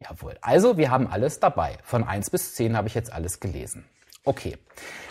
Jawohl. 0.00 0.36
Also, 0.40 0.76
wir 0.76 0.90
haben 0.90 1.06
alles 1.06 1.40
dabei. 1.40 1.78
Von 1.82 2.04
1 2.04 2.30
bis 2.30 2.54
10 2.54 2.76
habe 2.76 2.88
ich 2.88 2.94
jetzt 2.94 3.12
alles 3.12 3.40
gelesen. 3.40 3.84
Okay, 4.26 4.56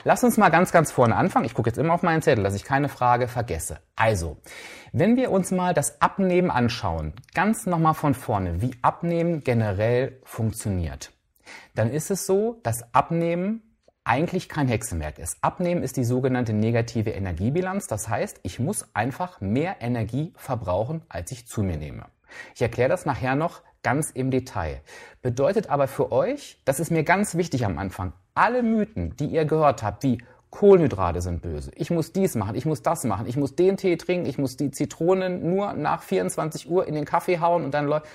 lass 0.04 0.24
uns 0.24 0.38
mal 0.38 0.50
ganz, 0.50 0.72
ganz 0.72 0.92
vorne 0.92 1.16
anfangen. 1.16 1.45
Ich 1.45 1.54
gucke 1.54 1.69
jetzt 1.69 1.78
immer 1.78 1.94
auf 1.94 2.01
meinen 2.01 2.24
Zettel, 2.24 2.44
dass 2.44 2.56
ich 2.56 2.63
keine 2.63 2.90
Frage 2.90 3.28
vergesse. 3.28 3.80
Also, 3.95 4.38
wenn 4.92 5.18
wir 5.18 5.30
uns 5.30 5.51
mal 5.51 5.75
das 5.75 6.01
Abnehmen 6.01 6.50
anschauen, 6.50 7.13
ganz 7.36 7.68
nochmal 7.68 7.94
von 7.94 8.16
vorne, 8.16 8.62
wie 8.62 8.75
Abnehmen 8.81 9.44
generell 9.44 10.19
funktioniert, 10.24 11.12
dann 11.75 11.92
ist 11.92 12.10
es 12.10 12.25
so, 12.25 12.60
dass 12.63 12.92
Abnehmen 12.95 13.73
eigentlich 14.06 14.50
kein 14.50 14.68
Hexenwerk 14.68 15.20
ist. 15.20 15.38
Abnehmen 15.42 15.84
ist 15.84 15.98
die 15.98 16.04
sogenannte 16.04 16.54
negative 16.54 17.12
Energiebilanz. 17.12 17.88
Das 17.88 18.10
heißt, 18.10 18.40
ich 18.44 18.60
muss 18.60 18.88
einfach 18.94 19.40
mehr 19.42 19.78
Energie 19.80 20.34
verbrauchen, 20.36 21.02
als 21.10 21.32
ich 21.32 21.48
zu 21.48 21.64
mir 21.64 21.78
nehme. 21.78 22.06
Ich 22.56 22.62
erkläre 22.62 22.90
das 22.90 23.06
nachher 23.06 23.36
noch 23.36 23.62
ganz 23.84 24.10
im 24.12 24.32
Detail. 24.32 24.82
Bedeutet 25.22 25.70
aber 25.70 25.88
für 25.88 26.12
euch, 26.12 26.60
das 26.66 26.80
ist 26.80 26.92
mir 26.92 27.04
ganz 27.04 27.36
wichtig 27.36 27.66
am 27.66 27.78
Anfang, 27.78 28.14
alle 28.34 28.64
Mythen, 28.64 29.16
die 29.18 29.28
ihr 29.28 29.46
gehört 29.46 29.84
habt, 29.84 30.04
wie 30.04 30.24
Kohlenhydrate 30.50 31.22
sind 31.22 31.42
böse, 31.42 31.72
ich 31.76 31.90
muss 31.90 32.14
dies 32.14 32.36
machen, 32.36 32.56
ich 32.56 32.66
muss 32.66 32.84
das 32.84 33.04
machen, 33.06 33.26
ich 33.26 33.38
muss 33.38 33.56
den 33.56 33.76
Tee 33.76 33.98
trinken, 33.98 34.28
ich 34.28 34.38
muss 34.38 34.56
die 34.56 34.70
Zitronen 34.70 35.50
nur 35.50 35.74
nach 35.74 36.04
24 36.04 36.70
Uhr 36.70 36.88
in 36.88 36.94
den 36.94 37.06
Kaffee 37.06 37.40
hauen 37.40 37.64
und 37.64 37.74
dann 37.74 37.88
läuft 37.88 38.06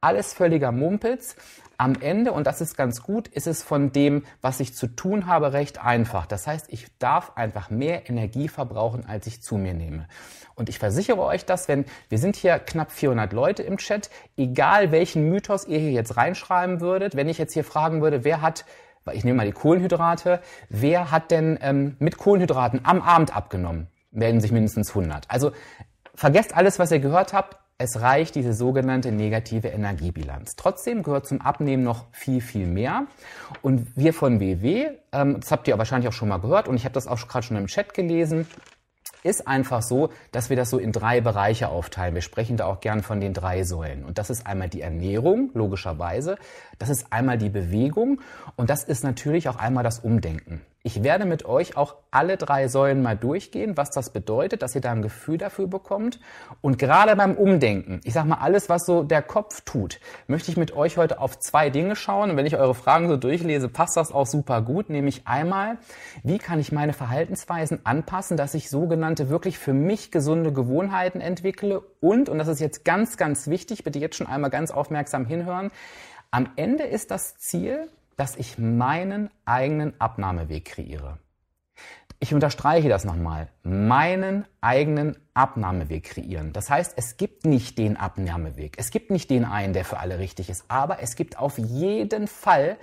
alles 0.00 0.32
völliger 0.34 0.72
Mumpitz. 0.72 1.36
Am 1.82 1.96
Ende, 2.00 2.30
und 2.30 2.46
das 2.46 2.60
ist 2.60 2.76
ganz 2.76 3.02
gut, 3.02 3.26
ist 3.26 3.48
es 3.48 3.64
von 3.64 3.90
dem, 3.90 4.22
was 4.40 4.60
ich 4.60 4.72
zu 4.72 4.86
tun 4.86 5.26
habe, 5.26 5.52
recht 5.52 5.82
einfach. 5.82 6.26
Das 6.26 6.46
heißt, 6.46 6.66
ich 6.68 6.96
darf 6.98 7.32
einfach 7.34 7.70
mehr 7.70 8.08
Energie 8.08 8.46
verbrauchen, 8.46 9.04
als 9.04 9.26
ich 9.26 9.42
zu 9.42 9.56
mir 9.56 9.74
nehme. 9.74 10.06
Und 10.54 10.68
ich 10.68 10.78
versichere 10.78 11.20
euch 11.20 11.44
das, 11.44 11.66
wenn 11.66 11.84
wir 12.08 12.18
sind 12.18 12.36
hier 12.36 12.60
knapp 12.60 12.92
400 12.92 13.32
Leute 13.32 13.64
im 13.64 13.78
Chat, 13.78 14.10
egal 14.36 14.92
welchen 14.92 15.28
Mythos 15.28 15.66
ihr 15.66 15.80
hier 15.80 15.90
jetzt 15.90 16.16
reinschreiben 16.16 16.80
würdet, 16.80 17.16
wenn 17.16 17.28
ich 17.28 17.38
jetzt 17.38 17.52
hier 17.52 17.64
fragen 17.64 18.00
würde, 18.00 18.22
wer 18.22 18.42
hat 18.42 18.64
ich 19.12 19.24
nehme 19.24 19.38
mal 19.38 19.46
die 19.46 19.50
Kohlenhydrate. 19.50 20.40
Wer 20.68 21.10
hat 21.10 21.32
denn 21.32 21.58
ähm, 21.60 21.96
mit 21.98 22.18
Kohlenhydraten 22.18 22.82
am 22.84 23.02
Abend 23.02 23.34
abgenommen? 23.34 23.88
Melden 24.12 24.40
sich 24.40 24.52
mindestens 24.52 24.90
100. 24.90 25.28
Also 25.28 25.50
vergesst 26.14 26.56
alles, 26.56 26.78
was 26.78 26.92
ihr 26.92 27.00
gehört 27.00 27.32
habt. 27.32 27.58
Es 27.82 28.00
reicht 28.00 28.36
diese 28.36 28.54
sogenannte 28.54 29.10
negative 29.10 29.66
Energiebilanz. 29.66 30.54
Trotzdem 30.54 31.02
gehört 31.02 31.26
zum 31.26 31.40
Abnehmen 31.40 31.82
noch 31.82 32.06
viel, 32.12 32.40
viel 32.40 32.68
mehr. 32.68 33.08
Und 33.60 33.96
wir 33.96 34.14
von 34.14 34.38
WW, 34.38 34.86
ähm, 35.10 35.40
das 35.40 35.50
habt 35.50 35.66
ihr 35.66 35.76
wahrscheinlich 35.76 36.08
auch 36.08 36.12
schon 36.12 36.28
mal 36.28 36.38
gehört 36.38 36.68
und 36.68 36.76
ich 36.76 36.84
habe 36.84 36.92
das 36.92 37.08
auch 37.08 37.26
gerade 37.26 37.44
schon 37.44 37.56
im 37.56 37.66
Chat 37.66 37.92
gelesen, 37.92 38.46
ist 39.24 39.48
einfach 39.48 39.82
so, 39.82 40.10
dass 40.30 40.48
wir 40.48 40.56
das 40.56 40.70
so 40.70 40.78
in 40.78 40.92
drei 40.92 41.20
Bereiche 41.20 41.70
aufteilen. 41.70 42.14
Wir 42.14 42.22
sprechen 42.22 42.56
da 42.56 42.66
auch 42.66 42.78
gern 42.78 43.02
von 43.02 43.20
den 43.20 43.34
drei 43.34 43.64
Säulen. 43.64 44.04
Und 44.04 44.16
das 44.18 44.30
ist 44.30 44.46
einmal 44.46 44.68
die 44.68 44.80
Ernährung, 44.80 45.50
logischerweise. 45.52 46.36
Das 46.78 46.88
ist 46.88 47.12
einmal 47.12 47.36
die 47.36 47.50
Bewegung. 47.50 48.20
Und 48.54 48.70
das 48.70 48.84
ist 48.84 49.02
natürlich 49.02 49.48
auch 49.48 49.56
einmal 49.56 49.82
das 49.82 49.98
Umdenken. 49.98 50.60
Ich 50.84 51.04
werde 51.04 51.26
mit 51.26 51.44
euch 51.44 51.76
auch 51.76 51.94
alle 52.10 52.36
drei 52.36 52.66
Säulen 52.66 53.02
mal 53.02 53.16
durchgehen, 53.16 53.76
was 53.76 53.90
das 53.90 54.10
bedeutet, 54.10 54.62
dass 54.62 54.74
ihr 54.74 54.80
da 54.80 54.90
ein 54.90 55.00
Gefühl 55.00 55.38
dafür 55.38 55.68
bekommt. 55.68 56.18
Und 56.60 56.76
gerade 56.76 57.14
beim 57.14 57.36
Umdenken, 57.36 58.00
ich 58.02 58.14
sag 58.14 58.24
mal, 58.24 58.38
alles, 58.38 58.68
was 58.68 58.84
so 58.84 59.04
der 59.04 59.22
Kopf 59.22 59.60
tut, 59.60 60.00
möchte 60.26 60.50
ich 60.50 60.56
mit 60.56 60.74
euch 60.74 60.96
heute 60.96 61.20
auf 61.20 61.38
zwei 61.38 61.70
Dinge 61.70 61.94
schauen. 61.94 62.30
Und 62.30 62.36
wenn 62.36 62.46
ich 62.46 62.56
eure 62.56 62.74
Fragen 62.74 63.06
so 63.06 63.16
durchlese, 63.16 63.68
passt 63.68 63.96
das 63.96 64.10
auch 64.10 64.26
super 64.26 64.60
gut. 64.60 64.90
Nämlich 64.90 65.28
einmal, 65.28 65.78
wie 66.24 66.38
kann 66.38 66.58
ich 66.58 66.72
meine 66.72 66.94
Verhaltensweisen 66.94 67.86
anpassen, 67.86 68.36
dass 68.36 68.54
ich 68.54 68.68
sogenannte 68.68 69.28
wirklich 69.28 69.60
für 69.60 69.74
mich 69.74 70.10
gesunde 70.10 70.52
Gewohnheiten 70.52 71.20
entwickle. 71.20 71.80
Und, 72.00 72.28
und 72.28 72.38
das 72.38 72.48
ist 72.48 72.58
jetzt 72.58 72.84
ganz, 72.84 73.16
ganz 73.16 73.46
wichtig, 73.46 73.84
bitte 73.84 74.00
jetzt 74.00 74.16
schon 74.16 74.26
einmal 74.26 74.50
ganz 74.50 74.72
aufmerksam 74.72 75.26
hinhören, 75.26 75.70
am 76.32 76.48
Ende 76.56 76.84
ist 76.84 77.10
das 77.10 77.36
Ziel, 77.36 77.90
dass 78.22 78.36
ich 78.36 78.56
meinen 78.56 79.30
eigenen 79.46 80.00
Abnahmeweg 80.00 80.64
kreiere. 80.64 81.18
Ich 82.20 82.32
unterstreiche 82.32 82.88
das 82.88 83.04
nochmal. 83.04 83.48
Meinen 83.64 84.46
eigenen 84.60 85.16
Abnahmeweg 85.34 86.04
kreieren. 86.04 86.52
Das 86.52 86.70
heißt, 86.70 86.94
es 86.96 87.16
gibt 87.16 87.46
nicht 87.46 87.78
den 87.78 87.96
Abnahmeweg. 87.96 88.76
Es 88.78 88.92
gibt 88.92 89.10
nicht 89.10 89.28
den 89.28 89.44
einen, 89.44 89.72
der 89.72 89.84
für 89.84 89.98
alle 89.98 90.20
richtig 90.20 90.50
ist. 90.50 90.66
Aber 90.68 91.02
es 91.02 91.16
gibt 91.16 91.36
auf 91.36 91.58
jeden 91.58 92.28
Fall 92.28 92.76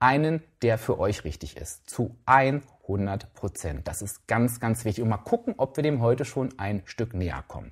einen, 0.00 0.42
der 0.60 0.76
für 0.76 0.98
euch 0.98 1.22
richtig 1.22 1.56
ist. 1.56 1.88
Zu 1.88 2.16
100 2.26 2.64
100 2.90 3.32
Prozent. 3.34 3.86
Das 3.86 4.02
ist 4.02 4.26
ganz, 4.26 4.58
ganz 4.58 4.84
wichtig. 4.84 5.04
Und 5.04 5.10
mal 5.10 5.18
gucken, 5.18 5.54
ob 5.56 5.76
wir 5.76 5.82
dem 5.82 6.00
heute 6.00 6.24
schon 6.24 6.58
ein 6.58 6.82
Stück 6.84 7.14
näher 7.14 7.44
kommen. 7.46 7.70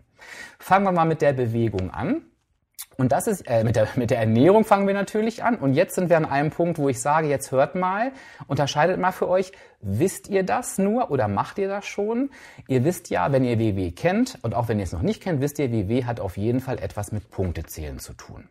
Fangen 0.61 0.85
wir 0.85 0.93
mal 0.93 1.05
mit 1.05 1.23
der 1.23 1.33
Bewegung 1.33 1.91
an. 1.91 2.23
Und 2.97 3.13
das 3.13 3.27
ist, 3.27 3.43
äh, 3.47 3.65
mit, 3.65 3.77
der, 3.77 3.89
mit 3.97 4.11
der 4.11 4.19
Ernährung 4.19 4.65
fangen 4.65 4.87
wir 4.87 4.95
natürlich 4.95 5.45
an. 5.45 5.57
Und 5.57 5.75
jetzt 5.75 5.95
sind 5.95 6.11
wir 6.11 6.17
an 6.17 6.25
einem 6.25 6.51
Punkt, 6.51 6.79
wo 6.79 6.89
ich 6.89 7.01
sage, 7.01 7.29
jetzt 7.29 7.53
hört 7.53 7.75
mal, 7.75 8.13
unterscheidet 8.47 8.99
mal 8.99 9.13
für 9.13 9.29
euch, 9.29 9.53
wisst 9.81 10.29
ihr 10.29 10.43
das 10.43 10.79
nur 10.79 11.11
oder 11.11 11.29
macht 11.29 11.59
ihr 11.59 11.69
das 11.69 11.87
schon? 11.87 12.31
Ihr 12.67 12.85
wisst 12.85 13.11
ja, 13.11 13.31
wenn 13.33 13.45
ihr 13.45 13.59
WW 13.59 13.93
kennt 13.93 14.39
und 14.43 14.55
auch 14.55 14.69
wenn 14.69 14.79
ihr 14.79 14.85
es 14.85 14.93
noch 14.93 15.03
nicht 15.03 15.23
kennt, 15.23 15.41
wisst 15.41 15.59
ihr, 15.59 15.71
WW 15.71 16.05
hat 16.05 16.21
auf 16.21 16.37
jeden 16.37 16.61
Fall 16.61 16.79
etwas 16.79 17.13
mit 17.13 17.31
Punktezählen 17.31 17.99
zu 17.99 18.15
tun. 18.15 18.49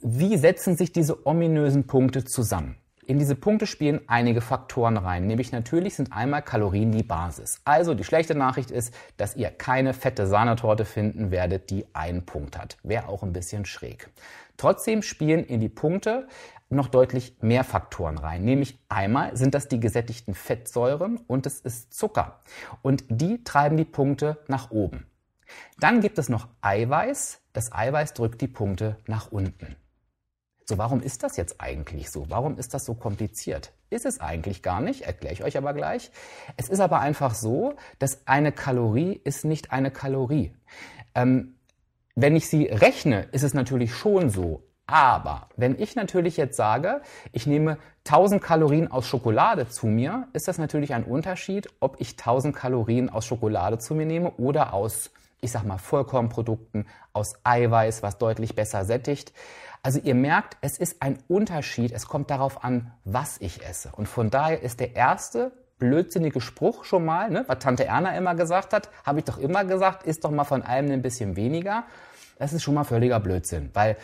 Wie 0.00 0.36
setzen 0.36 0.76
sich 0.76 0.92
diese 0.92 1.26
ominösen 1.26 1.86
Punkte 1.86 2.24
zusammen? 2.24 2.76
In 3.06 3.18
diese 3.18 3.34
Punkte 3.34 3.66
spielen 3.66 4.00
einige 4.06 4.40
Faktoren 4.40 4.96
rein, 4.96 5.26
nämlich 5.26 5.52
natürlich 5.52 5.94
sind 5.94 6.12
einmal 6.12 6.40
Kalorien 6.40 6.90
die 6.90 7.02
Basis. 7.02 7.60
Also 7.64 7.92
die 7.92 8.04
schlechte 8.04 8.34
Nachricht 8.34 8.70
ist, 8.70 8.94
dass 9.18 9.36
ihr 9.36 9.50
keine 9.50 9.92
fette 9.92 10.26
Sahnetorte 10.26 10.86
finden 10.86 11.30
werdet, 11.30 11.68
die 11.68 11.84
einen 11.94 12.24
Punkt 12.24 12.56
hat. 12.56 12.78
Wäre 12.82 13.08
auch 13.08 13.22
ein 13.22 13.34
bisschen 13.34 13.66
schräg. 13.66 14.08
Trotzdem 14.56 15.02
spielen 15.02 15.44
in 15.44 15.60
die 15.60 15.68
Punkte 15.68 16.28
noch 16.70 16.88
deutlich 16.88 17.36
mehr 17.42 17.62
Faktoren 17.62 18.16
rein. 18.16 18.44
Nämlich 18.44 18.78
einmal 18.88 19.36
sind 19.36 19.54
das 19.54 19.68
die 19.68 19.80
gesättigten 19.80 20.34
Fettsäuren 20.34 21.18
und 21.26 21.44
es 21.44 21.60
ist 21.60 21.92
Zucker. 21.92 22.40
Und 22.80 23.04
die 23.08 23.44
treiben 23.44 23.76
die 23.76 23.84
Punkte 23.84 24.38
nach 24.48 24.70
oben. 24.70 25.06
Dann 25.78 26.00
gibt 26.00 26.18
es 26.18 26.30
noch 26.30 26.48
Eiweiß. 26.62 27.40
Das 27.52 27.70
Eiweiß 27.70 28.14
drückt 28.14 28.40
die 28.40 28.48
Punkte 28.48 28.96
nach 29.06 29.30
unten. 29.30 29.76
So, 30.66 30.78
warum 30.78 31.02
ist 31.02 31.22
das 31.22 31.36
jetzt 31.36 31.60
eigentlich 31.60 32.10
so? 32.10 32.24
Warum 32.30 32.58
ist 32.58 32.72
das 32.72 32.86
so 32.86 32.94
kompliziert? 32.94 33.72
Ist 33.90 34.06
es 34.06 34.20
eigentlich 34.20 34.62
gar 34.62 34.80
nicht, 34.80 35.02
erkläre 35.02 35.34
ich 35.34 35.44
euch 35.44 35.58
aber 35.58 35.74
gleich. 35.74 36.10
Es 36.56 36.70
ist 36.70 36.80
aber 36.80 37.00
einfach 37.00 37.34
so, 37.34 37.74
dass 37.98 38.26
eine 38.26 38.50
Kalorie 38.50 39.20
ist 39.24 39.44
nicht 39.44 39.72
eine 39.72 39.90
Kalorie. 39.90 40.54
Ähm, 41.14 41.56
wenn 42.14 42.34
ich 42.34 42.48
sie 42.48 42.64
rechne, 42.64 43.28
ist 43.32 43.42
es 43.42 43.52
natürlich 43.52 43.94
schon 43.94 44.30
so. 44.30 44.62
Aber 44.86 45.48
wenn 45.56 45.78
ich 45.78 45.96
natürlich 45.96 46.36
jetzt 46.36 46.56
sage, 46.56 47.02
ich 47.32 47.46
nehme 47.46 47.78
1000 48.06 48.42
Kalorien 48.42 48.90
aus 48.90 49.06
Schokolade 49.06 49.68
zu 49.68 49.86
mir, 49.86 50.28
ist 50.32 50.48
das 50.48 50.58
natürlich 50.58 50.94
ein 50.94 51.04
Unterschied, 51.04 51.68
ob 51.80 52.00
ich 52.00 52.12
1000 52.12 52.54
Kalorien 52.54 53.10
aus 53.10 53.26
Schokolade 53.26 53.78
zu 53.78 53.94
mir 53.94 54.06
nehme 54.06 54.32
oder 54.32 54.74
aus, 54.74 55.10
ich 55.40 55.52
sag 55.52 55.64
mal, 55.64 55.78
Vollkornprodukten, 55.78 56.86
aus 57.12 57.34
Eiweiß, 57.44 58.02
was 58.02 58.18
deutlich 58.18 58.54
besser 58.54 58.84
sättigt. 58.84 59.32
Also 59.82 60.00
ihr 60.02 60.14
merkt, 60.14 60.56
es 60.62 60.78
ist 60.78 61.02
ein 61.02 61.18
Unterschied. 61.28 61.92
Es 61.92 62.06
kommt 62.06 62.30
darauf 62.30 62.64
an, 62.64 62.92
was 63.04 63.38
ich 63.40 63.64
esse. 63.66 63.90
Und 63.92 64.08
von 64.08 64.30
daher 64.30 64.62
ist 64.62 64.80
der 64.80 64.96
erste 64.96 65.52
blödsinnige 65.78 66.40
Spruch 66.40 66.84
schon 66.84 67.04
mal, 67.04 67.30
ne, 67.30 67.44
was 67.46 67.58
Tante 67.58 67.84
Erna 67.84 68.16
immer 68.16 68.34
gesagt 68.34 68.72
hat, 68.72 68.88
habe 69.04 69.18
ich 69.18 69.24
doch 69.24 69.38
immer 69.38 69.64
gesagt, 69.64 70.06
ist 70.06 70.24
doch 70.24 70.30
mal 70.30 70.44
von 70.44 70.62
allem 70.62 70.90
ein 70.90 71.02
bisschen 71.02 71.36
weniger. 71.36 71.84
Das 72.38 72.52
ist 72.52 72.62
schon 72.62 72.74
mal 72.74 72.84
völliger 72.84 73.20
Blödsinn, 73.20 73.70
weil 73.74 73.96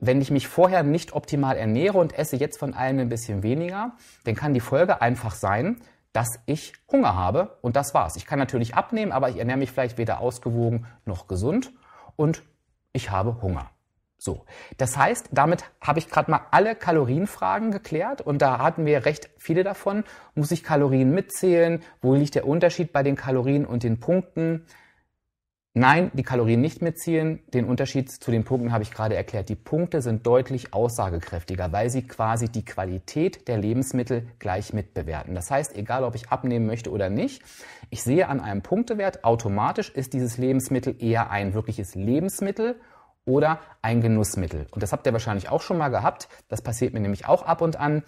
wenn 0.00 0.20
ich 0.20 0.30
mich 0.30 0.48
vorher 0.48 0.82
nicht 0.82 1.12
optimal 1.14 1.56
ernähre 1.56 1.98
und 1.98 2.18
esse 2.18 2.36
jetzt 2.36 2.58
von 2.58 2.74
allem 2.74 2.98
ein 2.98 3.08
bisschen 3.08 3.42
weniger, 3.42 3.92
dann 4.24 4.34
kann 4.34 4.54
die 4.54 4.60
Folge 4.60 5.00
einfach 5.00 5.34
sein, 5.34 5.80
dass 6.14 6.38
ich 6.46 6.72
Hunger 6.90 7.14
habe 7.14 7.58
und 7.60 7.76
das 7.76 7.92
war's. 7.92 8.16
Ich 8.16 8.24
kann 8.24 8.38
natürlich 8.38 8.74
abnehmen, 8.74 9.12
aber 9.12 9.28
ich 9.28 9.36
ernähre 9.36 9.58
mich 9.58 9.72
vielleicht 9.72 9.98
weder 9.98 10.20
ausgewogen 10.20 10.86
noch 11.04 11.26
gesund 11.26 11.72
und 12.16 12.42
ich 12.92 13.10
habe 13.10 13.42
Hunger. 13.42 13.68
So, 14.16 14.46
das 14.78 14.96
heißt, 14.96 15.30
damit 15.32 15.64
habe 15.82 15.98
ich 15.98 16.08
gerade 16.08 16.30
mal 16.30 16.46
alle 16.50 16.76
Kalorienfragen 16.76 17.72
geklärt 17.72 18.22
und 18.22 18.40
da 18.40 18.58
hatten 18.58 18.86
wir 18.86 19.04
recht 19.04 19.28
viele 19.36 19.64
davon. 19.64 20.04
Muss 20.34 20.52
ich 20.52 20.62
Kalorien 20.62 21.10
mitzählen? 21.10 21.82
Wo 22.00 22.14
liegt 22.14 22.36
der 22.36 22.46
Unterschied 22.46 22.92
bei 22.92 23.02
den 23.02 23.16
Kalorien 23.16 23.66
und 23.66 23.82
den 23.82 24.00
Punkten? 24.00 24.64
Nein, 25.76 26.12
die 26.14 26.22
Kalorien 26.22 26.60
nicht 26.60 26.82
mitzählen. 26.82 27.40
Den 27.52 27.64
Unterschied 27.64 28.08
zu 28.08 28.30
den 28.30 28.44
Punkten 28.44 28.70
habe 28.70 28.84
ich 28.84 28.92
gerade 28.92 29.16
erklärt. 29.16 29.48
Die 29.48 29.56
Punkte 29.56 30.02
sind 30.02 30.24
deutlich 30.24 30.72
aussagekräftiger, 30.72 31.72
weil 31.72 31.90
sie 31.90 32.06
quasi 32.06 32.48
die 32.48 32.64
Qualität 32.64 33.48
der 33.48 33.58
Lebensmittel 33.58 34.28
gleich 34.38 34.72
mitbewerten. 34.72 35.34
Das 35.34 35.50
heißt, 35.50 35.76
egal 35.76 36.04
ob 36.04 36.14
ich 36.14 36.28
abnehmen 36.28 36.66
möchte 36.66 36.92
oder 36.92 37.10
nicht, 37.10 37.42
ich 37.90 38.04
sehe 38.04 38.28
an 38.28 38.38
einem 38.38 38.62
Punktewert 38.62 39.24
automatisch 39.24 39.90
ist 39.90 40.12
dieses 40.12 40.38
Lebensmittel 40.38 40.94
eher 41.00 41.32
ein 41.32 41.54
wirkliches 41.54 41.96
Lebensmittel 41.96 42.76
oder 43.24 43.58
ein 43.82 44.00
Genussmittel. 44.00 44.68
Und 44.70 44.82
das 44.84 44.92
habt 44.92 45.06
ihr 45.06 45.12
wahrscheinlich 45.12 45.48
auch 45.48 45.60
schon 45.60 45.78
mal 45.78 45.88
gehabt. 45.88 46.28
Das 46.48 46.62
passiert 46.62 46.94
mir 46.94 47.00
nämlich 47.00 47.26
auch 47.26 47.42
ab 47.42 47.62
und 47.62 47.80
an. 47.80 48.04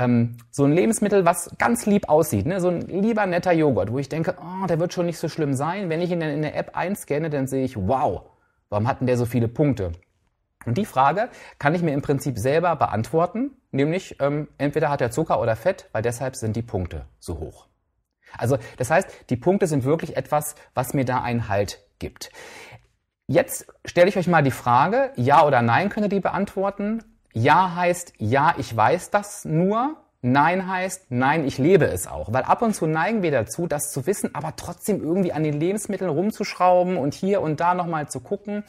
Ähm, 0.00 0.38
so 0.50 0.64
ein 0.64 0.72
Lebensmittel, 0.72 1.26
was 1.26 1.54
ganz 1.58 1.84
lieb 1.84 2.08
aussieht, 2.08 2.46
ne? 2.46 2.58
so 2.58 2.68
ein 2.68 2.80
lieber 2.80 3.26
netter 3.26 3.52
Joghurt, 3.52 3.92
wo 3.92 3.98
ich 3.98 4.08
denke, 4.08 4.34
oh, 4.40 4.66
der 4.66 4.80
wird 4.80 4.94
schon 4.94 5.04
nicht 5.04 5.18
so 5.18 5.28
schlimm 5.28 5.52
sein. 5.52 5.90
Wenn 5.90 6.00
ich 6.00 6.10
ihn 6.10 6.20
dann 6.20 6.30
in 6.30 6.40
der 6.40 6.56
App 6.56 6.74
einscanne, 6.74 7.28
dann 7.28 7.46
sehe 7.46 7.64
ich, 7.64 7.76
wow, 7.76 8.22
warum 8.70 8.88
hat 8.88 9.00
denn 9.00 9.06
der 9.06 9.18
so 9.18 9.26
viele 9.26 9.46
Punkte? 9.46 9.92
Und 10.64 10.78
die 10.78 10.86
Frage 10.86 11.28
kann 11.58 11.74
ich 11.74 11.82
mir 11.82 11.92
im 11.92 12.00
Prinzip 12.00 12.38
selber 12.38 12.76
beantworten, 12.76 13.50
nämlich 13.72 14.16
ähm, 14.20 14.48
entweder 14.56 14.88
hat 14.88 15.02
er 15.02 15.10
Zucker 15.10 15.38
oder 15.38 15.54
Fett, 15.54 15.90
weil 15.92 16.02
deshalb 16.02 16.34
sind 16.34 16.56
die 16.56 16.62
Punkte 16.62 17.04
so 17.18 17.38
hoch. 17.38 17.66
Also 18.38 18.56
das 18.78 18.90
heißt, 18.90 19.26
die 19.28 19.36
Punkte 19.36 19.66
sind 19.66 19.84
wirklich 19.84 20.16
etwas, 20.16 20.54
was 20.72 20.94
mir 20.94 21.04
da 21.04 21.20
einen 21.20 21.48
Halt 21.48 21.84
gibt. 21.98 22.30
Jetzt 23.26 23.66
stelle 23.84 24.08
ich 24.08 24.16
euch 24.16 24.28
mal 24.28 24.42
die 24.42 24.50
Frage, 24.50 25.12
ja 25.16 25.44
oder 25.44 25.60
nein 25.60 25.90
könnt 25.90 26.06
ihr 26.06 26.10
die 26.10 26.20
beantworten. 26.20 27.04
Ja 27.32 27.74
heißt, 27.74 28.14
ja, 28.18 28.54
ich 28.58 28.74
weiß 28.76 29.10
das 29.10 29.44
nur. 29.44 29.96
Nein 30.22 30.68
heißt, 30.68 31.06
nein, 31.10 31.46
ich 31.46 31.56
lebe 31.56 31.86
es 31.86 32.06
auch. 32.06 32.32
Weil 32.32 32.42
ab 32.42 32.60
und 32.60 32.74
zu 32.74 32.86
neigen 32.86 33.22
wir 33.22 33.30
dazu, 33.30 33.66
das 33.66 33.90
zu 33.90 34.06
wissen, 34.06 34.34
aber 34.34 34.54
trotzdem 34.56 35.02
irgendwie 35.02 35.32
an 35.32 35.44
den 35.44 35.58
Lebensmitteln 35.58 36.10
rumzuschrauben 36.10 36.96
und 36.96 37.14
hier 37.14 37.40
und 37.40 37.60
da 37.60 37.74
nochmal 37.74 38.08
zu 38.08 38.20
gucken. 38.20 38.64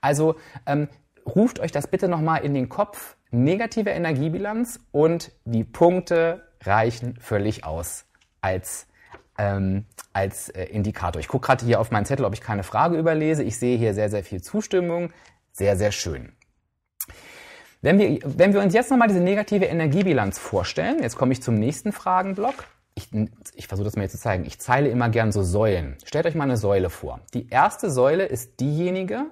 Also 0.00 0.36
ähm, 0.66 0.88
ruft 1.26 1.58
euch 1.58 1.72
das 1.72 1.88
bitte 1.88 2.08
nochmal 2.08 2.44
in 2.44 2.54
den 2.54 2.68
Kopf. 2.68 3.16
Negative 3.30 3.90
Energiebilanz 3.90 4.78
und 4.92 5.32
die 5.44 5.64
Punkte 5.64 6.42
reichen 6.62 7.16
völlig 7.18 7.64
aus 7.64 8.04
als 8.40 8.86
ähm, 9.38 9.86
als 10.12 10.50
äh, 10.50 10.64
Indikator. 10.64 11.18
Ich 11.18 11.28
gucke 11.28 11.46
gerade 11.46 11.64
hier 11.64 11.80
auf 11.80 11.90
meinen 11.90 12.04
Zettel, 12.04 12.26
ob 12.26 12.34
ich 12.34 12.42
keine 12.42 12.62
Frage 12.62 12.98
überlese. 12.98 13.42
Ich 13.42 13.58
sehe 13.58 13.78
hier 13.78 13.94
sehr, 13.94 14.10
sehr 14.10 14.22
viel 14.22 14.42
Zustimmung. 14.42 15.10
Sehr, 15.52 15.76
sehr 15.76 15.90
schön. 15.90 16.32
Wenn 17.82 17.98
wir, 17.98 18.20
wenn 18.24 18.54
wir 18.54 18.60
uns 18.60 18.74
jetzt 18.74 18.90
nochmal 18.90 19.08
diese 19.08 19.20
negative 19.20 19.64
Energiebilanz 19.64 20.38
vorstellen, 20.38 21.02
jetzt 21.02 21.16
komme 21.16 21.32
ich 21.32 21.42
zum 21.42 21.56
nächsten 21.56 21.90
Fragenblock. 21.90 22.64
Ich, 22.94 23.08
ich 23.54 23.66
versuche 23.66 23.84
das 23.86 23.96
mal 23.96 24.02
jetzt 24.02 24.12
zu 24.12 24.18
zeigen. 24.18 24.44
Ich 24.44 24.60
zeile 24.60 24.88
immer 24.88 25.08
gern 25.08 25.32
so 25.32 25.42
Säulen. 25.42 25.96
Stellt 26.04 26.26
euch 26.26 26.36
mal 26.36 26.44
eine 26.44 26.56
Säule 26.56 26.90
vor. 26.90 27.20
Die 27.34 27.48
erste 27.48 27.90
Säule 27.90 28.24
ist 28.24 28.60
diejenige, 28.60 29.26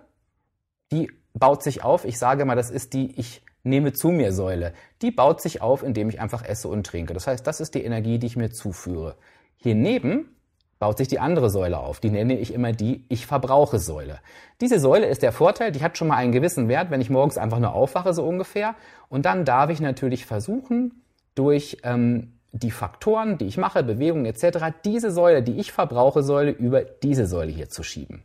die 0.91 1.13
baut 1.33 1.63
sich 1.63 1.85
auf. 1.85 2.05
Ich 2.05 2.19
sage 2.19 2.45
mal, 2.45 2.57
das 2.57 2.71
ist 2.71 2.93
die 2.93 3.17
Ich 3.21 3.45
nehme 3.63 3.93
zu 3.93 4.09
mir 4.09 4.33
Säule. 4.33 4.73
Die 5.01 5.13
baut 5.13 5.41
sich 5.41 5.63
auf, 5.63 5.85
indem 5.85 6.09
ich 6.09 6.21
einfach 6.21 6.45
esse 6.45 6.67
und 6.67 6.85
trinke. 6.85 7.15
Das 7.15 7.29
heißt, 7.29 7.47
das 7.47 7.61
ist 7.61 7.77
die 7.77 7.85
Energie, 7.85 8.19
die 8.19 8.27
ich 8.27 8.37
mir 8.37 8.51
zuführe. 8.51 9.17
Hier 9.59 9.77
neben 9.77 10.35
baut 10.81 10.99
sich 10.99 11.07
die 11.07 11.21
andere 11.21 11.51
Säule 11.51 11.79
auf. 11.79 12.01
Die 12.01 12.11
nenne 12.11 12.37
ich 12.37 12.53
immer 12.53 12.73
die 12.73 13.05
Ich 13.09 13.27
verbrauche 13.27 13.79
Säule. 13.79 14.19
Diese 14.61 14.81
Säule 14.81 15.07
ist 15.07 15.23
der 15.23 15.31
Vorteil, 15.31 15.71
die 15.71 15.83
hat 15.83 15.97
schon 15.97 16.09
mal 16.09 16.17
einen 16.17 16.33
gewissen 16.33 16.69
Wert, 16.69 16.91
wenn 16.91 17.01
ich 17.01 17.11
morgens 17.11 17.39
einfach 17.39 17.61
nur 17.61 17.75
aufwache, 17.75 18.13
so 18.15 18.25
ungefähr. 18.25 18.75
Und 19.09 19.27
dann 19.27 19.45
darf 19.45 19.71
ich 19.71 19.81
natürlich 19.81 20.27
versuchen, 20.27 21.05
durch 21.35 21.77
ähm, 21.85 22.33
die 22.53 22.71
Faktoren, 22.71 23.39
die 23.39 23.45
ich 23.45 23.59
mache, 23.59 23.83
Bewegung 23.83 24.25
etc., 24.25 24.75
diese 24.85 25.11
Säule, 25.11 25.43
die 25.43 25.61
ich 25.61 25.71
verbrauche 25.71 26.23
Säule, 26.23 26.51
über 26.51 26.81
diese 26.81 27.27
Säule 27.27 27.53
hier 27.53 27.69
zu 27.69 27.83
schieben. 27.83 28.25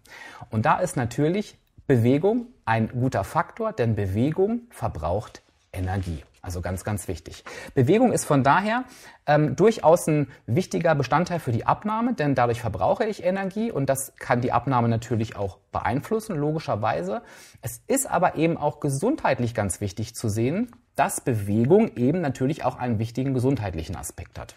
Und 0.49 0.65
da 0.65 0.79
ist 0.79 0.95
natürlich 0.95 1.59
Bewegung 1.87 2.47
ein 2.63 2.87
guter 2.87 3.23
Faktor, 3.23 3.73
denn 3.73 3.95
Bewegung 3.95 4.61
verbraucht 4.71 5.43
Energie. 5.75 6.23
Also 6.41 6.61
ganz, 6.61 6.83
ganz 6.83 7.07
wichtig. 7.07 7.43
Bewegung 7.73 8.11
ist 8.11 8.25
von 8.25 8.43
daher 8.43 8.83
ähm, 9.25 9.55
durchaus 9.55 10.05
ein 10.07 10.27
wichtiger 10.45 10.93
Bestandteil 10.93 11.39
für 11.39 11.51
die 11.51 11.65
Abnahme, 11.65 12.13
denn 12.13 12.35
dadurch 12.35 12.61
verbrauche 12.61 13.03
ich 13.05 13.23
Energie 13.23 13.71
und 13.71 13.89
das 13.89 14.13
kann 14.19 14.41
die 14.41 14.51
Abnahme 14.51 14.87
natürlich 14.87 15.35
auch 15.35 15.57
beeinflussen, 15.71 16.35
logischerweise. 16.35 17.23
Es 17.61 17.81
ist 17.87 18.05
aber 18.05 18.35
eben 18.35 18.57
auch 18.57 18.79
gesundheitlich 18.79 19.55
ganz 19.55 19.81
wichtig 19.81 20.15
zu 20.15 20.29
sehen, 20.29 20.71
dass 20.95 21.19
Bewegung 21.19 21.95
eben 21.95 22.21
natürlich 22.21 22.63
auch 22.63 22.77
einen 22.77 22.99
wichtigen 22.99 23.33
gesundheitlichen 23.33 23.95
Aspekt 23.95 24.37
hat. 24.37 24.55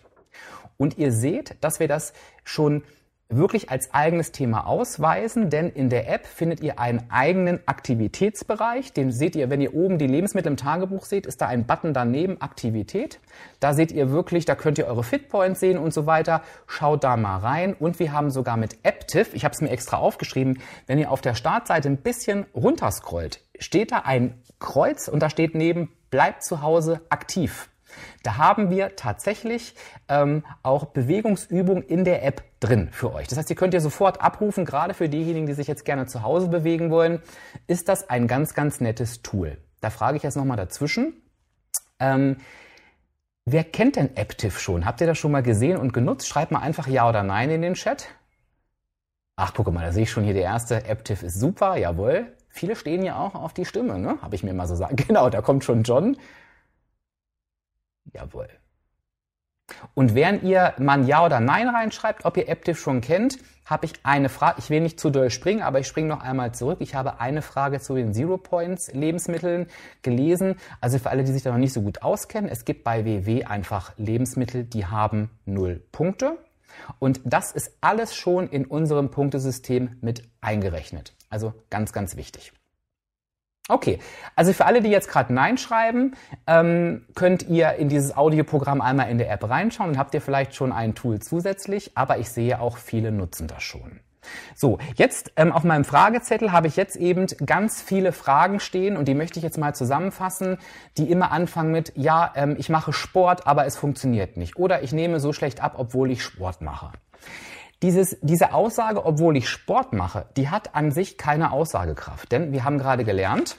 Und 0.76 0.98
ihr 0.98 1.10
seht, 1.10 1.56
dass 1.62 1.80
wir 1.80 1.88
das 1.88 2.12
schon 2.44 2.82
wirklich 3.28 3.70
als 3.70 3.92
eigenes 3.92 4.32
Thema 4.32 4.66
ausweisen, 4.66 5.50
denn 5.50 5.68
in 5.68 5.90
der 5.90 6.08
App 6.08 6.26
findet 6.26 6.60
ihr 6.60 6.78
einen 6.78 7.10
eigenen 7.10 7.60
Aktivitätsbereich. 7.66 8.92
Den 8.94 9.12
seht 9.12 9.36
ihr, 9.36 9.50
wenn 9.50 9.60
ihr 9.60 9.74
oben 9.74 9.98
die 9.98 10.06
Lebensmittel 10.06 10.52
im 10.52 10.56
Tagebuch 10.56 11.04
seht, 11.04 11.26
ist 11.26 11.40
da 11.42 11.46
ein 11.46 11.66
Button 11.66 11.92
daneben 11.92 12.40
Aktivität. 12.40 13.20
Da 13.60 13.74
seht 13.74 13.92
ihr 13.92 14.10
wirklich, 14.10 14.46
da 14.46 14.54
könnt 14.54 14.78
ihr 14.78 14.86
eure 14.86 15.04
Fitpoints 15.04 15.60
sehen 15.60 15.76
und 15.76 15.92
so 15.92 16.06
weiter. 16.06 16.42
Schaut 16.66 17.04
da 17.04 17.16
mal 17.16 17.38
rein. 17.38 17.74
Und 17.74 17.98
wir 17.98 18.12
haben 18.12 18.30
sogar 18.30 18.56
mit 18.56 18.78
Apptiv, 18.82 19.34
ich 19.34 19.44
habe 19.44 19.52
es 19.52 19.60
mir 19.60 19.70
extra 19.70 19.98
aufgeschrieben, 19.98 20.60
wenn 20.86 20.98
ihr 20.98 21.10
auf 21.10 21.20
der 21.20 21.34
Startseite 21.34 21.88
ein 21.88 21.98
bisschen 21.98 22.46
runterscrollt, 22.54 23.42
steht 23.58 23.92
da 23.92 23.98
ein 24.00 24.42
Kreuz 24.58 25.06
und 25.06 25.22
da 25.22 25.28
steht 25.28 25.54
neben 25.54 25.90
bleibt 26.10 26.42
zu 26.42 26.62
Hause 26.62 27.02
aktiv. 27.10 27.68
Da 28.22 28.36
haben 28.36 28.70
wir 28.70 28.96
tatsächlich 28.96 29.74
ähm, 30.08 30.44
auch 30.62 30.86
Bewegungsübungen 30.86 31.82
in 31.82 32.04
der 32.04 32.24
App 32.24 32.42
drin 32.60 32.88
für 32.92 33.12
euch. 33.14 33.28
Das 33.28 33.38
heißt, 33.38 33.50
ihr 33.50 33.56
könnt 33.56 33.74
ihr 33.74 33.80
sofort 33.80 34.20
abrufen, 34.20 34.64
gerade 34.64 34.94
für 34.94 35.08
diejenigen, 35.08 35.46
die 35.46 35.54
sich 35.54 35.66
jetzt 35.66 35.84
gerne 35.84 36.06
zu 36.06 36.22
Hause 36.22 36.48
bewegen 36.48 36.90
wollen, 36.90 37.22
ist 37.66 37.88
das 37.88 38.08
ein 38.10 38.26
ganz, 38.26 38.54
ganz 38.54 38.80
nettes 38.80 39.22
Tool. 39.22 39.58
Da 39.80 39.90
frage 39.90 40.16
ich 40.16 40.22
jetzt 40.22 40.36
nochmal 40.36 40.56
dazwischen. 40.56 41.14
Ähm, 42.00 42.36
wer 43.44 43.64
kennt 43.64 43.96
denn 43.96 44.10
AppTIF 44.16 44.58
schon? 44.58 44.84
Habt 44.84 45.00
ihr 45.00 45.06
das 45.06 45.18
schon 45.18 45.32
mal 45.32 45.42
gesehen 45.42 45.76
und 45.76 45.92
genutzt? 45.92 46.28
Schreibt 46.28 46.52
mal 46.52 46.60
einfach 46.60 46.86
Ja 46.86 47.08
oder 47.08 47.22
Nein 47.22 47.50
in 47.50 47.62
den 47.62 47.74
Chat. 47.74 48.08
Ach, 49.36 49.52
guck 49.54 49.72
mal, 49.72 49.84
da 49.84 49.92
sehe 49.92 50.02
ich 50.02 50.10
schon 50.10 50.24
hier 50.24 50.34
die 50.34 50.40
erste. 50.40 50.84
AppTIF 50.88 51.22
ist 51.22 51.38
super, 51.38 51.76
jawohl. 51.76 52.32
Viele 52.48 52.74
stehen 52.74 53.04
ja 53.04 53.16
auch 53.20 53.36
auf 53.36 53.52
die 53.52 53.64
Stimme, 53.64 53.98
ne? 53.98 54.18
Habe 54.20 54.34
ich 54.34 54.42
mir 54.42 54.52
mal 54.52 54.66
so 54.66 54.74
sagen. 54.74 54.96
Genau, 55.06 55.30
da 55.30 55.42
kommt 55.42 55.64
schon 55.64 55.84
John. 55.84 56.16
Jawohl. 58.12 58.48
Und 59.94 60.14
während 60.14 60.42
ihr 60.42 60.74
mal 60.78 61.06
Ja 61.06 61.24
oder 61.24 61.40
Nein 61.40 61.68
reinschreibt, 61.68 62.24
ob 62.24 62.36
ihr 62.36 62.48
AppTIF 62.48 62.78
schon 62.78 63.00
kennt, 63.00 63.38
habe 63.66 63.84
ich 63.84 63.92
eine 64.02 64.30
Frage. 64.30 64.56
Ich 64.58 64.70
will 64.70 64.80
nicht 64.80 64.98
zu 64.98 65.10
doll 65.10 65.30
springen, 65.30 65.62
aber 65.62 65.78
ich 65.80 65.86
springe 65.86 66.08
noch 66.08 66.22
einmal 66.22 66.52
zurück. 66.52 66.78
Ich 66.80 66.94
habe 66.94 67.20
eine 67.20 67.42
Frage 67.42 67.80
zu 67.80 67.94
den 67.94 68.14
Zero 68.14 68.38
Points 68.38 68.92
Lebensmitteln 68.92 69.66
gelesen. 70.00 70.56
Also 70.80 70.98
für 70.98 71.10
alle, 71.10 71.24
die 71.24 71.32
sich 71.32 71.42
da 71.42 71.50
noch 71.50 71.58
nicht 71.58 71.74
so 71.74 71.82
gut 71.82 72.02
auskennen, 72.02 72.50
es 72.50 72.64
gibt 72.64 72.82
bei 72.82 73.04
WW 73.04 73.44
einfach 73.44 73.92
Lebensmittel, 73.98 74.64
die 74.64 74.86
haben 74.86 75.30
null 75.44 75.82
Punkte. 75.92 76.38
Und 76.98 77.20
das 77.24 77.52
ist 77.52 77.72
alles 77.80 78.14
schon 78.14 78.48
in 78.48 78.64
unserem 78.64 79.10
Punktesystem 79.10 79.98
mit 80.00 80.22
eingerechnet. 80.40 81.14
Also 81.28 81.52
ganz, 81.68 81.92
ganz 81.92 82.16
wichtig. 82.16 82.52
Okay, 83.70 83.98
also 84.34 84.54
für 84.54 84.64
alle, 84.64 84.80
die 84.80 84.88
jetzt 84.88 85.10
gerade 85.10 85.32
Nein 85.32 85.58
schreiben, 85.58 86.16
ähm, 86.46 87.04
könnt 87.14 87.48
ihr 87.48 87.74
in 87.74 87.90
dieses 87.90 88.16
Audioprogramm 88.16 88.80
einmal 88.80 89.10
in 89.10 89.18
der 89.18 89.30
App 89.30 89.46
reinschauen 89.46 89.90
und 89.90 89.98
habt 89.98 90.14
ihr 90.14 90.22
vielleicht 90.22 90.54
schon 90.54 90.72
ein 90.72 90.94
Tool 90.94 91.20
zusätzlich, 91.20 91.92
aber 91.94 92.16
ich 92.16 92.30
sehe 92.30 92.60
auch 92.60 92.78
viele 92.78 93.12
nutzen 93.12 93.46
das 93.46 93.62
schon. 93.62 94.00
So, 94.54 94.78
jetzt 94.94 95.32
ähm, 95.36 95.52
auf 95.52 95.64
meinem 95.64 95.84
Fragezettel 95.84 96.50
habe 96.50 96.66
ich 96.66 96.76
jetzt 96.76 96.96
eben 96.96 97.26
ganz 97.44 97.82
viele 97.82 98.12
Fragen 98.12 98.58
stehen 98.58 98.96
und 98.96 99.06
die 99.06 99.14
möchte 99.14 99.38
ich 99.38 99.44
jetzt 99.44 99.58
mal 99.58 99.74
zusammenfassen, 99.74 100.56
die 100.96 101.10
immer 101.10 101.30
anfangen 101.30 101.70
mit, 101.70 101.92
ja, 101.94 102.32
ähm, 102.36 102.56
ich 102.58 102.70
mache 102.70 102.94
Sport, 102.94 103.46
aber 103.46 103.66
es 103.66 103.76
funktioniert 103.76 104.38
nicht. 104.38 104.56
Oder 104.56 104.82
ich 104.82 104.92
nehme 104.92 105.20
so 105.20 105.34
schlecht 105.34 105.62
ab, 105.62 105.74
obwohl 105.76 106.10
ich 106.10 106.22
Sport 106.22 106.62
mache. 106.62 106.92
Dieses, 107.82 108.18
diese 108.22 108.52
Aussage, 108.54 109.04
obwohl 109.06 109.36
ich 109.36 109.48
Sport 109.48 109.92
mache, 109.92 110.26
die 110.36 110.48
hat 110.48 110.74
an 110.74 110.90
sich 110.90 111.16
keine 111.16 111.52
Aussagekraft. 111.52 112.32
Denn 112.32 112.52
wir 112.52 112.64
haben 112.64 112.78
gerade 112.78 113.04
gelernt, 113.04 113.56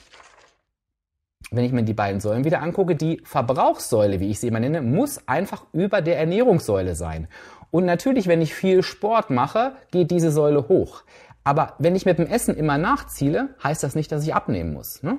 wenn 1.51 1.63
ich 1.63 1.71
mir 1.71 1.83
die 1.83 1.93
beiden 1.93 2.19
Säulen 2.19 2.43
wieder 2.43 2.61
angucke, 2.61 2.95
die 2.95 3.21
Verbrauchssäule, 3.23 4.19
wie 4.19 4.29
ich 4.29 4.39
sie 4.39 4.47
immer 4.47 4.59
nenne, 4.59 4.81
muss 4.81 5.27
einfach 5.27 5.65
über 5.71 6.01
der 6.01 6.19
Ernährungssäule 6.19 6.95
sein. 6.95 7.27
Und 7.71 7.85
natürlich, 7.85 8.27
wenn 8.27 8.41
ich 8.41 8.53
viel 8.53 8.83
Sport 8.83 9.29
mache, 9.29 9.73
geht 9.91 10.11
diese 10.11 10.31
Säule 10.31 10.67
hoch. 10.67 11.03
Aber 11.43 11.73
wenn 11.79 11.95
ich 11.95 12.05
mit 12.05 12.19
dem 12.19 12.27
Essen 12.27 12.55
immer 12.55 12.77
nachziele, 12.77 13.55
heißt 13.63 13.83
das 13.83 13.95
nicht, 13.95 14.11
dass 14.11 14.23
ich 14.23 14.35
abnehmen 14.35 14.73
muss. 14.73 15.01
Ne? 15.01 15.17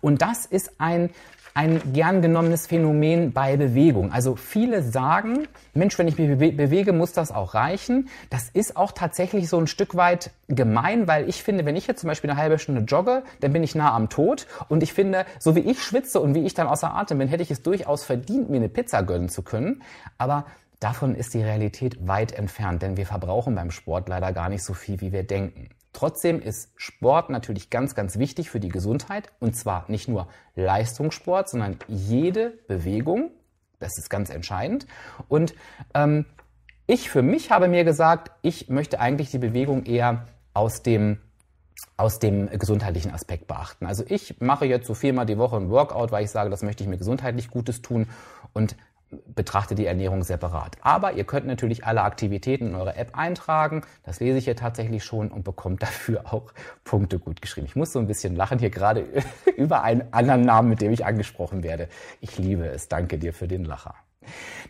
Und 0.00 0.22
das 0.22 0.46
ist 0.46 0.72
ein 0.78 1.10
ein 1.54 1.92
gern 1.92 2.22
genommenes 2.22 2.66
Phänomen 2.66 3.32
bei 3.32 3.56
Bewegung. 3.56 4.12
Also 4.12 4.36
viele 4.36 4.82
sagen, 4.82 5.46
Mensch, 5.74 5.98
wenn 5.98 6.08
ich 6.08 6.18
mich 6.18 6.56
bewege, 6.56 6.92
muss 6.92 7.12
das 7.12 7.30
auch 7.30 7.54
reichen. 7.54 8.08
Das 8.30 8.48
ist 8.48 8.76
auch 8.76 8.92
tatsächlich 8.92 9.48
so 9.48 9.58
ein 9.58 9.66
Stück 9.66 9.94
weit 9.94 10.30
gemein, 10.48 11.08
weil 11.08 11.28
ich 11.28 11.42
finde, 11.42 11.66
wenn 11.66 11.76
ich 11.76 11.86
jetzt 11.86 12.00
zum 12.00 12.08
Beispiel 12.08 12.30
eine 12.30 12.40
halbe 12.40 12.58
Stunde 12.58 12.82
jogge, 12.82 13.22
dann 13.40 13.52
bin 13.52 13.62
ich 13.62 13.74
nah 13.74 13.94
am 13.94 14.08
Tod. 14.08 14.46
Und 14.68 14.82
ich 14.82 14.92
finde, 14.92 15.26
so 15.38 15.54
wie 15.54 15.60
ich 15.60 15.82
schwitze 15.82 16.20
und 16.20 16.34
wie 16.34 16.44
ich 16.46 16.54
dann 16.54 16.66
außer 16.66 16.94
Atem 16.94 17.18
bin, 17.18 17.28
hätte 17.28 17.42
ich 17.42 17.50
es 17.50 17.62
durchaus 17.62 18.04
verdient, 18.04 18.48
mir 18.48 18.56
eine 18.56 18.68
Pizza 18.68 19.02
gönnen 19.02 19.28
zu 19.28 19.42
können. 19.42 19.82
Aber 20.16 20.46
davon 20.80 21.14
ist 21.14 21.34
die 21.34 21.42
Realität 21.42 22.06
weit 22.06 22.32
entfernt, 22.32 22.82
denn 22.82 22.96
wir 22.96 23.06
verbrauchen 23.06 23.54
beim 23.54 23.70
Sport 23.70 24.08
leider 24.08 24.32
gar 24.32 24.48
nicht 24.48 24.62
so 24.62 24.72
viel, 24.74 25.00
wie 25.00 25.12
wir 25.12 25.22
denken. 25.22 25.68
Trotzdem 25.92 26.40
ist 26.40 26.72
Sport 26.76 27.30
natürlich 27.30 27.70
ganz, 27.70 27.94
ganz 27.94 28.18
wichtig 28.18 28.50
für 28.50 28.60
die 28.60 28.70
Gesundheit. 28.70 29.30
Und 29.40 29.56
zwar 29.56 29.84
nicht 29.88 30.08
nur 30.08 30.28
Leistungssport, 30.56 31.48
sondern 31.50 31.76
jede 31.86 32.54
Bewegung. 32.66 33.30
Das 33.78 33.98
ist 33.98 34.08
ganz 34.08 34.30
entscheidend. 34.30 34.86
Und 35.28 35.54
ähm, 35.94 36.24
ich 36.86 37.10
für 37.10 37.22
mich 37.22 37.50
habe 37.50 37.68
mir 37.68 37.84
gesagt, 37.84 38.32
ich 38.42 38.68
möchte 38.68 39.00
eigentlich 39.00 39.30
die 39.30 39.38
Bewegung 39.38 39.84
eher 39.84 40.26
aus 40.54 40.82
dem 40.82 41.18
aus 41.96 42.18
dem 42.18 42.48
gesundheitlichen 42.58 43.12
Aspekt 43.12 43.46
beachten. 43.46 43.86
Also 43.86 44.04
ich 44.06 44.40
mache 44.40 44.66
jetzt 44.66 44.86
so 44.86 44.94
viermal 44.94 45.26
die 45.26 45.38
Woche 45.38 45.56
ein 45.56 45.70
Workout, 45.70 46.12
weil 46.12 46.24
ich 46.24 46.30
sage, 46.30 46.50
das 46.50 46.62
möchte 46.62 46.82
ich 46.82 46.88
mir 46.88 46.96
gesundheitlich 46.96 47.50
Gutes 47.50 47.82
tun 47.82 48.08
und 48.52 48.76
betrachtet 49.26 49.78
die 49.78 49.86
Ernährung 49.86 50.22
separat. 50.22 50.76
Aber 50.80 51.12
ihr 51.12 51.24
könnt 51.24 51.46
natürlich 51.46 51.84
alle 51.84 52.02
Aktivitäten 52.02 52.68
in 52.68 52.74
eure 52.74 52.96
App 52.96 53.16
eintragen. 53.16 53.82
Das 54.04 54.20
lese 54.20 54.38
ich 54.38 54.44
hier 54.44 54.56
tatsächlich 54.56 55.04
schon 55.04 55.30
und 55.30 55.44
bekommt 55.44 55.82
dafür 55.82 56.32
auch 56.32 56.52
Punkte 56.84 57.18
gut 57.18 57.42
geschrieben. 57.42 57.66
Ich 57.66 57.76
muss 57.76 57.92
so 57.92 57.98
ein 57.98 58.06
bisschen 58.06 58.36
lachen 58.36 58.58
hier 58.58 58.70
gerade 58.70 59.06
über 59.56 59.82
einen 59.82 60.12
anderen 60.12 60.42
Namen, 60.42 60.68
mit 60.68 60.80
dem 60.80 60.92
ich 60.92 61.04
angesprochen 61.04 61.62
werde. 61.62 61.88
Ich 62.20 62.38
liebe 62.38 62.66
es. 62.66 62.88
Danke 62.88 63.18
dir 63.18 63.32
für 63.32 63.48
den 63.48 63.64
Lacher. 63.64 63.94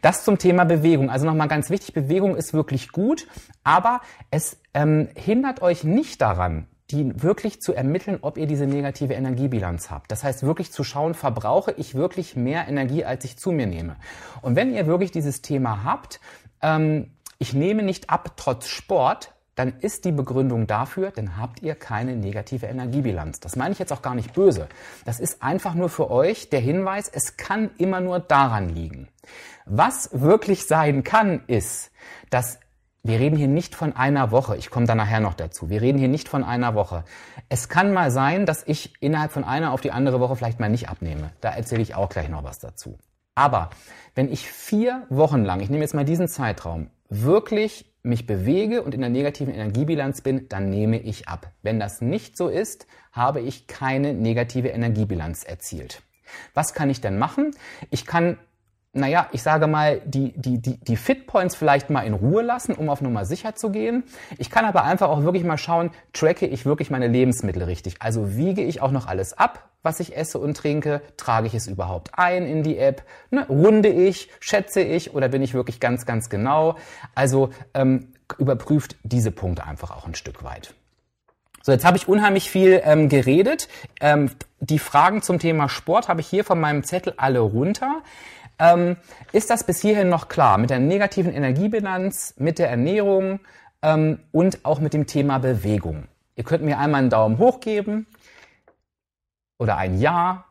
Das 0.01 0.25
zum 0.25 0.39
Thema 0.39 0.65
Bewegung. 0.65 1.11
Also 1.11 1.27
nochmal 1.27 1.49
ganz 1.49 1.71
wichtig, 1.71 1.93
Bewegung 1.93 2.37
ist 2.37 2.55
wirklich 2.55 2.91
gut, 2.91 3.27
aber 3.65 4.01
es 4.31 4.59
ähm, 4.75 5.09
hindert 5.15 5.63
euch 5.63 5.85
nicht 5.85 6.21
daran, 6.21 6.67
die 6.93 7.23
wirklich 7.23 7.61
zu 7.61 7.73
ermitteln, 7.73 8.19
ob 8.21 8.39
ihr 8.39 8.47
diese 8.47 8.67
negative 8.67 9.15
Energiebilanz 9.15 9.91
habt. 9.91 10.13
Das 10.13 10.23
heißt 10.23 10.43
wirklich 10.43 10.73
zu 10.73 10.85
schauen, 10.85 11.15
verbrauche 11.15 11.73
ich 11.73 11.95
wirklich 11.95 12.37
mehr 12.37 12.69
Energie, 12.69 13.05
als 13.05 13.25
ich 13.25 13.37
zu 13.39 13.51
mir 13.51 13.67
nehme. 13.67 13.97
Und 14.43 14.57
wenn 14.57 14.73
ihr 14.73 14.87
wirklich 14.87 15.11
dieses 15.11 15.43
Thema 15.43 15.85
habt, 15.85 16.21
ähm, 16.61 17.13
ich 17.39 17.55
nehme 17.55 17.83
nicht 17.83 18.11
ab 18.11 18.33
trotz 18.37 18.69
Sport, 18.69 19.33
dann 19.55 19.75
ist 19.81 20.05
die 20.05 20.13
Begründung 20.13 20.67
dafür, 20.67 21.11
dann 21.11 21.37
habt 21.37 21.63
ihr 21.63 21.75
keine 21.75 22.17
negative 22.17 22.67
Energiebilanz. 22.67 23.41
Das 23.41 23.57
meine 23.57 23.73
ich 23.73 23.79
jetzt 23.79 23.93
auch 23.93 24.01
gar 24.01 24.15
nicht 24.15 24.33
böse. 24.33 24.69
Das 25.05 25.21
ist 25.21 25.43
einfach 25.43 25.75
nur 25.75 25.89
für 25.89 26.11
euch 26.11 26.49
der 26.49 26.61
Hinweis, 26.61 27.11
es 27.13 27.37
kann 27.37 27.71
immer 27.79 28.01
nur 28.01 28.21
daran 28.21 28.71
liegen. 28.71 29.09
Was 29.67 30.09
wirklich 30.13 30.67
sein 30.67 31.05
kann, 31.05 31.43
ist, 31.47 31.91
dass 32.31 32.59
wir 33.05 33.19
reden 33.19 33.37
hier 33.37 33.49
nicht 33.49 33.75
von 33.75 33.97
einer 33.97 34.31
Woche. 34.31 34.57
Ich 34.57 34.71
komme 34.71 34.87
da 34.87 34.95
nachher 34.95 35.21
noch 35.21 35.35
dazu. 35.35 35.69
Wir 35.69 35.83
reden 35.83 35.99
hier 35.99 36.09
nicht 36.09 36.29
von 36.29 36.45
einer 36.45 36.75
Woche. 36.75 37.05
Es 37.49 37.69
kann 37.69 37.93
mal 37.93 38.13
sein, 38.13 38.47
dass 38.47 38.63
ich 38.65 38.95
innerhalb 39.01 39.33
von 39.33 39.43
einer 39.43 39.73
auf 39.73 39.81
die 39.81 39.91
andere 39.91 40.21
Woche 40.21 40.37
vielleicht 40.37 40.61
mal 40.61 40.69
nicht 40.69 40.89
abnehme. 40.89 41.31
Da 41.41 41.51
erzähle 41.51 41.83
ich 41.83 41.97
auch 41.97 42.09
gleich 42.09 42.29
noch 42.29 42.45
was 42.45 42.61
dazu. 42.61 42.99
Aber 43.35 43.71
wenn 44.15 44.31
ich 44.31 44.49
vier 44.49 45.07
Wochen 45.09 45.43
lang, 45.45 45.61
ich 45.61 45.71
nehme 45.71 45.83
jetzt 45.83 45.95
mal 45.95 46.05
diesen 46.05 46.29
Zeitraum, 46.29 46.91
wirklich 47.09 47.93
mich 48.05 48.27
bewege 48.27 48.83
und 48.83 48.95
in 48.95 49.01
der 49.01 49.11
negativen 49.11 49.53
Energiebilanz 49.53 50.21
bin, 50.21 50.49
dann 50.49 50.71
nehme 50.71 51.01
ich 51.01 51.29
ab. 51.29 51.51
Wenn 51.63 51.81
das 51.81 52.03
nicht 52.03 52.37
so 52.37 52.49
ist, 52.49 52.87
habe 53.11 53.41
ich 53.41 53.67
keine 53.67 54.15
negative 54.15 54.69
Energiebilanz 54.69 55.45
erzielt. 55.45 56.03
Was 56.55 56.73
kann 56.73 56.89
ich 56.89 57.01
denn 57.01 57.19
machen? 57.19 57.51
Ich 57.91 58.07
kann 58.07 58.39
naja, 58.95 59.29
ich 59.33 59.43
sage 59.43 59.67
mal, 59.67 60.03
die, 60.05 60.33
die, 60.37 60.61
die, 60.61 60.79
die 60.79 60.97
Fitpoints 60.97 61.57
vielleicht 61.57 61.89
mal 61.89 62.03
in 62.03 62.13
Ruhe 62.13 62.43
lassen, 62.43 62.75
um 62.75 62.91
auf 62.91 63.01
Nummer 63.01 63.25
sicher 63.25 63.55
zu 63.55 63.71
gehen. 63.71 64.05
Ich 64.37 64.51
kann 64.51 64.67
aber 64.67 64.85
einfach 64.85 65.09
auch 65.09 65.23
wirklich 65.23 65.45
mal 65.45 65.57
schauen, 65.57 65.91
tracke 66.13 66.47
ich 66.47 66.67
wirklich 66.67 66.91
meine 66.91 67.09
Lebensmittel 67.09 67.63
richtig? 67.63 67.97
Also 68.01 68.37
wiege 68.37 68.63
ich 68.63 68.83
auch 68.83 68.91
noch 68.91 69.07
alles 69.07 69.33
ab, 69.33 69.71
was 69.83 69.99
ich 70.01 70.15
esse 70.15 70.39
und 70.39 70.57
trinke? 70.57 71.01
Trage 71.17 71.47
ich 71.47 71.55
es 71.55 71.69
überhaupt 71.69 72.11
ein 72.19 72.45
in 72.45 72.63
die 72.63 72.77
App? 72.77 73.03
Ne? 73.31 73.47
Runde 73.49 73.89
ich? 73.89 74.29
Schätze 74.41 74.83
ich? 74.83 75.15
Oder 75.15 75.29
bin 75.29 75.41
ich 75.41 75.55
wirklich 75.55 75.81
ganz, 75.81 76.05
ganz 76.05 76.29
genau? 76.29 76.77
Also 77.15 77.49
ähm, 77.73 78.09
überprüft 78.39 78.97
diese 79.05 79.31
Punkte 79.31 79.65
einfach 79.65 79.91
auch 79.91 80.07
ein 80.07 80.15
Stück 80.15 80.45
weit. 80.45 80.75
So, 81.63 81.71
jetzt 81.71 81.85
habe 81.85 81.97
ich 81.97 82.09
unheimlich 82.09 82.51
viel 82.51 82.83
ähm, 82.85 83.09
geredet. 83.09 83.69
Ähm, 84.01 84.31
die 84.59 84.81
Fragen 84.81 85.23
zum 85.23 85.39
Thema 85.39 85.69
Sport 85.69 86.09
habe 86.09 86.21
ich 86.21 86.27
hier 86.27 86.45
von 86.45 86.61
meinem 86.61 86.83
Zettel 86.83 87.15
alle 87.17 87.39
runter. 87.39 88.03
Ähm, 88.63 88.97
ist 89.33 89.51
das 89.51 89.65
bis 89.65 89.81
hierhin 89.81 90.09
noch 90.09 90.29
klar 90.29 90.57
mit 90.57 90.71
der 90.71 90.79
negativen 90.79 91.33
Energiebilanz, 91.33 92.35
mit 92.39 92.61
der 92.61 92.71
Ernährung 92.71 93.41
ähm, 93.83 94.21
und 94.31 94.65
auch 94.65 94.79
mit 94.79 94.95
dem 94.95 95.09
Thema 95.09 95.39
Bewegung? 95.39 96.07
Ihr 96.37 96.45
könnt 96.45 96.63
mir 96.63 96.79
einmal 96.79 97.01
einen 97.01 97.11
Daumen 97.11 97.39
hoch 97.39 97.59
geben 97.59 98.07
oder 99.59 99.79
ein 99.79 99.99
Ja 99.99 100.45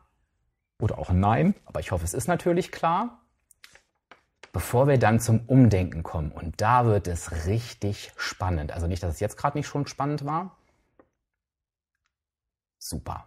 oder 0.77 0.99
auch 0.99 1.09
ein 1.09 1.21
Nein, 1.21 1.55
aber 1.65 1.79
ich 1.79 1.91
hoffe, 1.93 2.03
es 2.03 2.13
ist 2.13 2.27
natürlich 2.27 2.73
klar. 2.73 3.17
Bevor 4.51 4.89
wir 4.89 4.99
dann 4.99 5.21
zum 5.21 5.45
Umdenken 5.47 6.03
kommen 6.03 6.33
und 6.33 6.59
da 6.59 6.85
wird 6.85 7.07
es 7.07 7.45
richtig 7.45 8.11
spannend. 8.17 8.73
Also 8.73 8.87
nicht, 8.87 9.01
dass 9.01 9.13
es 9.13 9.21
jetzt 9.21 9.37
gerade 9.37 9.57
nicht 9.57 9.67
schon 9.67 9.87
spannend 9.87 10.25
war. 10.25 10.57
Super. 12.77 13.25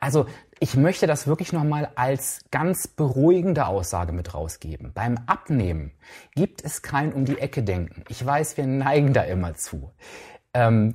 Also 0.00 0.26
ich 0.58 0.76
möchte 0.76 1.06
das 1.06 1.26
wirklich 1.26 1.52
nochmal 1.52 1.90
als 1.96 2.40
ganz 2.50 2.88
beruhigende 2.88 3.66
Aussage 3.66 4.12
mit 4.12 4.34
rausgeben. 4.34 4.92
Beim 4.94 5.18
Abnehmen 5.26 5.92
gibt 6.34 6.64
es 6.64 6.82
kein 6.82 7.12
um 7.12 7.24
die 7.24 7.38
Ecke 7.38 7.62
denken. 7.62 8.04
Ich 8.08 8.24
weiß, 8.24 8.56
wir 8.56 8.66
neigen 8.66 9.12
da 9.12 9.22
immer 9.22 9.54
zu. 9.54 9.90
Ähm, 10.54 10.94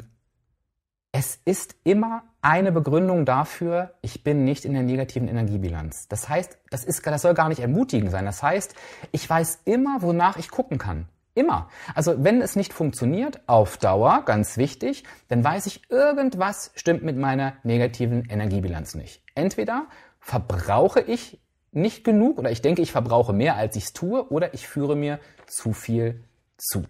es 1.12 1.40
ist 1.46 1.76
immer 1.84 2.24
eine 2.42 2.72
Begründung 2.72 3.26
dafür, 3.26 3.94
ich 4.02 4.24
bin 4.24 4.46
nicht 4.46 4.66
in 4.66 4.74
der 4.74 4.84
negativen 4.84 5.28
Energiebilanz. 5.28 6.08
Das 6.08 6.30
heißt, 6.30 6.58
das, 6.70 6.84
ist, 6.84 7.06
das 7.06 7.22
soll 7.22 7.34
gar 7.34 7.50
nicht 7.50 7.60
ermutigend 7.60 8.12
sein. 8.12 8.26
Das 8.26 8.42
heißt, 8.42 8.74
ich 9.12 9.30
weiß 9.30 9.62
immer, 9.66 10.02
wonach 10.02 10.38
ich 10.38 10.50
gucken 10.50 10.78
kann. 10.78 11.08
Immer. 11.34 11.70
Also 11.96 12.24
wenn 12.24 12.42
es 12.42 12.56
nicht 12.56 12.74
funktioniert, 12.74 13.42
auf 13.48 13.78
Dauer, 13.78 14.24
ganz 14.26 14.58
wichtig, 14.58 15.06
dann 15.30 15.44
weiß 15.44 15.66
ich, 15.66 15.90
irgendwas 15.90 16.72
stimmt 16.76 17.04
mit 17.04 17.18
meiner 17.18 17.54
negativen 17.64 18.26
Energiebilanz 18.30 18.96
nicht. 18.96 19.24
Entweder 19.34 19.88
verbrauche 20.20 21.00
ich 21.00 21.42
nicht 21.72 22.04
genug 22.04 22.38
oder 22.38 22.52
ich 22.52 22.62
denke, 22.62 22.82
ich 22.82 22.92
verbrauche 22.92 23.32
mehr, 23.32 23.56
als 23.56 23.76
ich 23.78 23.86
es 23.86 23.94
tue, 23.94 24.30
oder 24.30 24.54
ich 24.54 24.68
führe 24.68 24.96
mir 24.96 25.20
zu 25.48 25.72
viel 25.72 26.24
zu. 26.58 26.84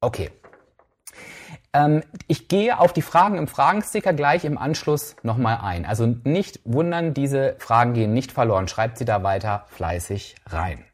Okay. 0.00 0.30
Ähm, 1.72 2.02
ich 2.26 2.48
gehe 2.48 2.78
auf 2.78 2.92
die 2.94 3.02
Fragen 3.02 3.36
im 3.36 3.48
Fragensticker 3.48 4.14
gleich 4.14 4.44
im 4.46 4.56
Anschluss 4.56 5.14
nochmal 5.22 5.58
ein. 5.62 5.84
Also 5.84 6.06
nicht 6.06 6.60
wundern, 6.64 7.12
diese 7.12 7.56
Fragen 7.58 7.92
gehen 7.92 8.14
nicht 8.14 8.32
verloren. 8.32 8.66
Schreibt 8.66 8.96
sie 8.98 9.04
da 9.04 9.22
weiter 9.22 9.66
fleißig 9.68 10.36
rein. 10.46 10.84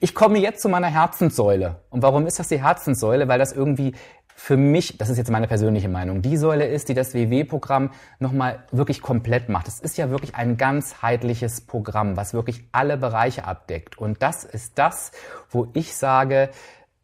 Ich 0.00 0.14
komme 0.14 0.38
jetzt 0.38 0.62
zu 0.62 0.68
meiner 0.68 0.88
Herzenssäule. 0.88 1.80
Und 1.90 2.02
warum 2.02 2.26
ist 2.26 2.38
das 2.38 2.48
die 2.48 2.62
Herzenssäule? 2.62 3.28
Weil 3.28 3.38
das 3.38 3.52
irgendwie 3.52 3.94
für 4.38 4.58
mich, 4.58 4.98
das 4.98 5.08
ist 5.08 5.16
jetzt 5.16 5.30
meine 5.30 5.48
persönliche 5.48 5.88
Meinung, 5.88 6.20
die 6.20 6.36
Säule 6.36 6.66
ist, 6.66 6.90
die 6.90 6.94
das 6.94 7.14
WW-Programm 7.14 7.90
nochmal 8.18 8.64
wirklich 8.70 9.00
komplett 9.00 9.48
macht. 9.48 9.66
Es 9.66 9.80
ist 9.80 9.96
ja 9.96 10.10
wirklich 10.10 10.34
ein 10.34 10.58
ganzheitliches 10.58 11.62
Programm, 11.62 12.18
was 12.18 12.34
wirklich 12.34 12.68
alle 12.70 12.98
Bereiche 12.98 13.44
abdeckt. 13.44 13.96
Und 13.96 14.22
das 14.22 14.44
ist 14.44 14.78
das, 14.78 15.10
wo 15.48 15.68
ich 15.72 15.96
sage, 15.96 16.50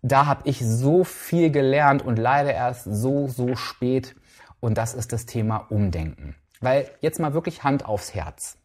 da 0.02 0.26
habe 0.26 0.42
ich 0.44 0.60
so 0.60 1.04
viel 1.04 1.50
gelernt 1.50 2.04
und 2.04 2.18
leider 2.18 2.52
erst 2.52 2.84
so, 2.84 3.28
so 3.28 3.56
spät. 3.56 4.14
Und 4.60 4.76
das 4.76 4.92
ist 4.92 5.12
das 5.12 5.24
Thema 5.24 5.66
Umdenken. 5.70 6.36
Weil 6.60 6.90
jetzt 7.00 7.18
mal 7.18 7.32
wirklich 7.32 7.64
Hand 7.64 7.86
aufs 7.86 8.14
Herz. 8.14 8.58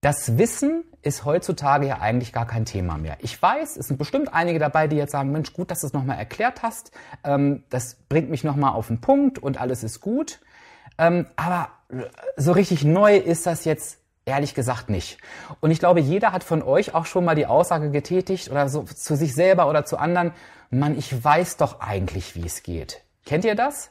Das 0.00 0.38
Wissen 0.38 0.84
ist 1.02 1.24
heutzutage 1.24 1.86
ja 1.86 1.98
eigentlich 1.98 2.32
gar 2.32 2.46
kein 2.46 2.64
Thema 2.64 2.98
mehr. 2.98 3.16
Ich 3.20 3.40
weiß, 3.40 3.76
es 3.76 3.88
sind 3.88 3.96
bestimmt 3.96 4.32
einige 4.32 4.58
dabei, 4.58 4.86
die 4.86 4.96
jetzt 4.96 5.12
sagen, 5.12 5.32
Mensch, 5.32 5.52
gut, 5.52 5.70
dass 5.70 5.80
du 5.80 5.88
es 5.88 5.92
nochmal 5.92 6.18
erklärt 6.18 6.62
hast. 6.62 6.92
Ähm, 7.24 7.64
das 7.68 7.96
bringt 8.08 8.30
mich 8.30 8.44
nochmal 8.44 8.74
auf 8.74 8.88
den 8.88 9.00
Punkt 9.00 9.38
und 9.38 9.60
alles 9.60 9.82
ist 9.82 10.00
gut. 10.00 10.40
Ähm, 10.98 11.26
aber 11.36 11.70
so 12.36 12.52
richtig 12.52 12.84
neu 12.84 13.16
ist 13.16 13.46
das 13.46 13.64
jetzt 13.64 13.98
ehrlich 14.24 14.54
gesagt 14.54 14.90
nicht. 14.90 15.18
Und 15.60 15.70
ich 15.70 15.78
glaube, 15.78 16.00
jeder 16.00 16.32
hat 16.32 16.44
von 16.44 16.62
euch 16.62 16.94
auch 16.94 17.06
schon 17.06 17.24
mal 17.24 17.34
die 17.34 17.46
Aussage 17.46 17.90
getätigt 17.90 18.50
oder 18.50 18.68
so 18.68 18.82
zu 18.82 19.16
sich 19.16 19.34
selber 19.34 19.68
oder 19.68 19.84
zu 19.84 19.96
anderen, 19.96 20.32
Mann, 20.70 20.98
ich 20.98 21.24
weiß 21.24 21.56
doch 21.56 21.80
eigentlich, 21.80 22.36
wie 22.36 22.44
es 22.44 22.62
geht. 22.62 23.02
Kennt 23.24 23.44
ihr 23.44 23.54
das? 23.54 23.90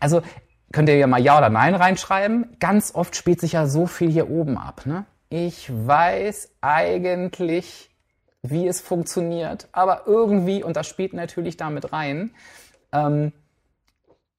Also 0.00 0.22
könnt 0.72 0.88
ihr 0.88 0.96
ja 0.96 1.06
mal 1.06 1.22
Ja 1.22 1.38
oder 1.38 1.50
Nein 1.50 1.74
reinschreiben. 1.74 2.56
Ganz 2.60 2.94
oft 2.94 3.16
spielt 3.16 3.40
sich 3.40 3.52
ja 3.52 3.66
so 3.66 3.86
viel 3.86 4.10
hier 4.10 4.30
oben 4.30 4.58
ab. 4.58 4.86
Ne? 4.86 5.06
Ich 5.28 5.70
weiß 5.70 6.50
eigentlich, 6.60 7.90
wie 8.42 8.66
es 8.66 8.80
funktioniert, 8.80 9.68
aber 9.72 10.02
irgendwie, 10.06 10.62
und 10.62 10.76
das 10.76 10.86
spielt 10.86 11.12
natürlich 11.12 11.56
damit 11.56 11.92
rein, 11.92 12.32
ähm, 12.92 13.32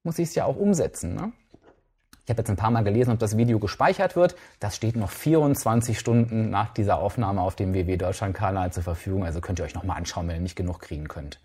muss 0.03 0.19
ich 0.19 0.29
es 0.29 0.35
ja 0.35 0.45
auch 0.45 0.55
umsetzen. 0.55 1.15
Ne? 1.15 1.33
Ich 2.23 2.29
habe 2.29 2.41
jetzt 2.41 2.49
ein 2.49 2.57
paar 2.57 2.71
Mal 2.71 2.83
gelesen, 2.83 3.11
ob 3.11 3.19
das 3.19 3.37
Video 3.37 3.57
gespeichert 3.57 4.15
wird. 4.15 4.35
Das 4.59 4.75
steht 4.75 4.95
noch 4.95 5.11
24 5.11 5.97
Stunden 5.97 6.49
nach 6.49 6.73
dieser 6.73 6.99
Aufnahme 6.99 7.41
auf 7.41 7.55
dem 7.55 7.73
WW 7.73 7.95
Deutschland 7.95 8.35
Kanal 8.35 8.73
zur 8.73 8.83
Verfügung. 8.83 9.23
Also 9.23 9.39
könnt 9.39 9.59
ihr 9.59 9.65
euch 9.65 9.75
nochmal 9.75 9.97
anschauen, 9.97 10.27
wenn 10.27 10.35
ihr 10.35 10.41
nicht 10.41 10.57
genug 10.57 10.79
kriegen 10.81 11.07
könnt. 11.07 11.39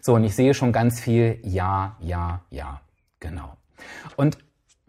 So, 0.00 0.14
und 0.14 0.24
ich 0.24 0.34
sehe 0.34 0.54
schon 0.54 0.72
ganz 0.72 1.00
viel 1.00 1.38
Ja, 1.42 1.96
ja, 2.00 2.40
ja. 2.50 2.80
Genau. 3.20 3.56
Und 4.16 4.38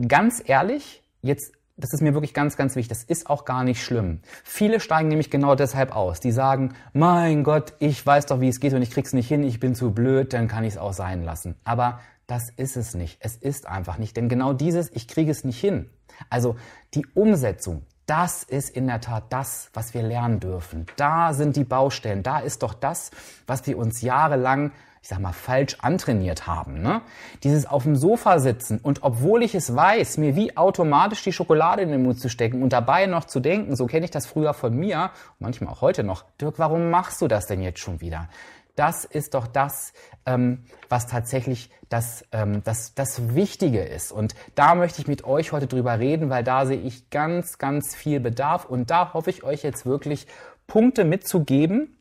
ganz 0.07 0.41
ehrlich, 0.45 1.03
jetzt, 1.21 1.53
das 1.75 1.93
ist 1.93 2.01
mir 2.01 2.13
wirklich 2.13 2.33
ganz, 2.33 2.57
ganz 2.57 2.75
wichtig, 2.75 2.89
das 2.89 3.03
ist 3.03 3.29
auch 3.29 3.45
gar 3.45 3.63
nicht 3.63 3.83
schlimm. 3.83 4.21
Viele 4.43 4.79
steigen 4.79 5.09
nämlich 5.09 5.29
genau 5.29 5.55
deshalb 5.55 5.95
aus. 5.95 6.19
Die 6.19 6.31
sagen, 6.31 6.73
mein 6.93 7.43
Gott, 7.43 7.73
ich 7.79 8.03
weiß 8.05 8.25
doch, 8.27 8.41
wie 8.41 8.47
es 8.47 8.59
geht 8.59 8.73
und 8.73 8.81
ich 8.81 8.91
krieg's 8.91 9.13
nicht 9.13 9.27
hin, 9.27 9.43
ich 9.43 9.59
bin 9.59 9.75
zu 9.75 9.91
blöd, 9.91 10.33
dann 10.33 10.47
kann 10.47 10.63
ich 10.63 10.73
es 10.73 10.77
auch 10.77 10.93
sein 10.93 11.23
lassen. 11.23 11.55
Aber 11.63 11.99
das 12.27 12.49
ist 12.49 12.75
es 12.75 12.93
nicht. 12.93 13.17
Es 13.21 13.35
ist 13.35 13.67
einfach 13.67 13.97
nicht. 13.97 14.17
Denn 14.17 14.27
genau 14.29 14.53
dieses, 14.53 14.91
ich 14.91 15.07
kriege 15.07 15.31
es 15.31 15.43
nicht 15.43 15.59
hin. 15.59 15.89
Also 16.29 16.57
die 16.93 17.05
Umsetzung, 17.13 17.85
das 18.05 18.43
ist 18.43 18.69
in 18.69 18.87
der 18.87 19.01
Tat 19.01 19.25
das, 19.29 19.69
was 19.73 19.93
wir 19.93 20.01
lernen 20.01 20.39
dürfen. 20.39 20.85
Da 20.95 21.33
sind 21.33 21.55
die 21.55 21.63
Baustellen. 21.63 22.23
Da 22.23 22.39
ist 22.39 22.63
doch 22.63 22.73
das, 22.73 23.11
was 23.47 23.65
wir 23.67 23.77
uns 23.77 24.01
jahrelang, 24.01 24.71
ich 25.01 25.09
sag 25.09 25.19
mal, 25.19 25.33
falsch 25.33 25.77
antrainiert 25.81 26.47
haben. 26.47 26.81
Ne? 26.81 27.01
Dieses 27.43 27.65
auf 27.65 27.83
dem 27.83 27.95
Sofa 27.95 28.39
sitzen 28.39 28.79
und 28.81 29.03
obwohl 29.03 29.43
ich 29.43 29.55
es 29.55 29.75
weiß, 29.75 30.17
mir 30.17 30.35
wie 30.35 30.57
automatisch 30.57 31.23
die 31.23 31.33
Schokolade 31.33 31.81
in 31.81 31.89
den 31.89 32.03
Mund 32.03 32.19
zu 32.19 32.29
stecken 32.29 32.61
und 32.63 32.73
dabei 32.73 33.05
noch 33.05 33.25
zu 33.25 33.39
denken, 33.39 33.75
so 33.75 33.85
kenne 33.85 34.05
ich 34.05 34.11
das 34.11 34.25
früher 34.25 34.53
von 34.53 34.75
mir, 34.75 35.11
manchmal 35.39 35.73
auch 35.73 35.81
heute 35.81 36.03
noch, 36.03 36.25
Dirk, 36.41 36.59
warum 36.59 36.89
machst 36.89 37.21
du 37.21 37.27
das 37.27 37.45
denn 37.47 37.61
jetzt 37.61 37.79
schon 37.79 38.01
wieder? 38.01 38.29
Das 38.77 39.05
ist 39.05 39.33
doch 39.33 39.47
das, 39.47 39.91
ähm, 40.27 40.63
was 40.87 41.07
tatsächlich 41.07 41.71
das, 41.89 42.23
ähm, 42.31 42.63
das, 42.63 42.93
das 42.93 43.33
Wichtige 43.33 43.81
ist. 43.81 44.11
Und 44.11 44.35
da 44.53 44.75
möchte 44.75 45.01
ich 45.01 45.07
mit 45.07 45.23
euch 45.23 45.51
heute 45.51 45.65
drüber 45.65 45.97
reden, 45.97 46.29
weil 46.29 46.43
da 46.43 46.67
sehe 46.67 46.79
ich 46.79 47.09
ganz, 47.09 47.57
ganz 47.57 47.95
viel 47.95 48.19
Bedarf. 48.19 48.65
Und 48.65 48.91
da 48.91 49.13
hoffe 49.13 49.31
ich 49.31 49.43
euch 49.43 49.63
jetzt 49.63 49.87
wirklich 49.87 50.27
Punkte 50.67 51.05
mitzugeben, 51.05 51.96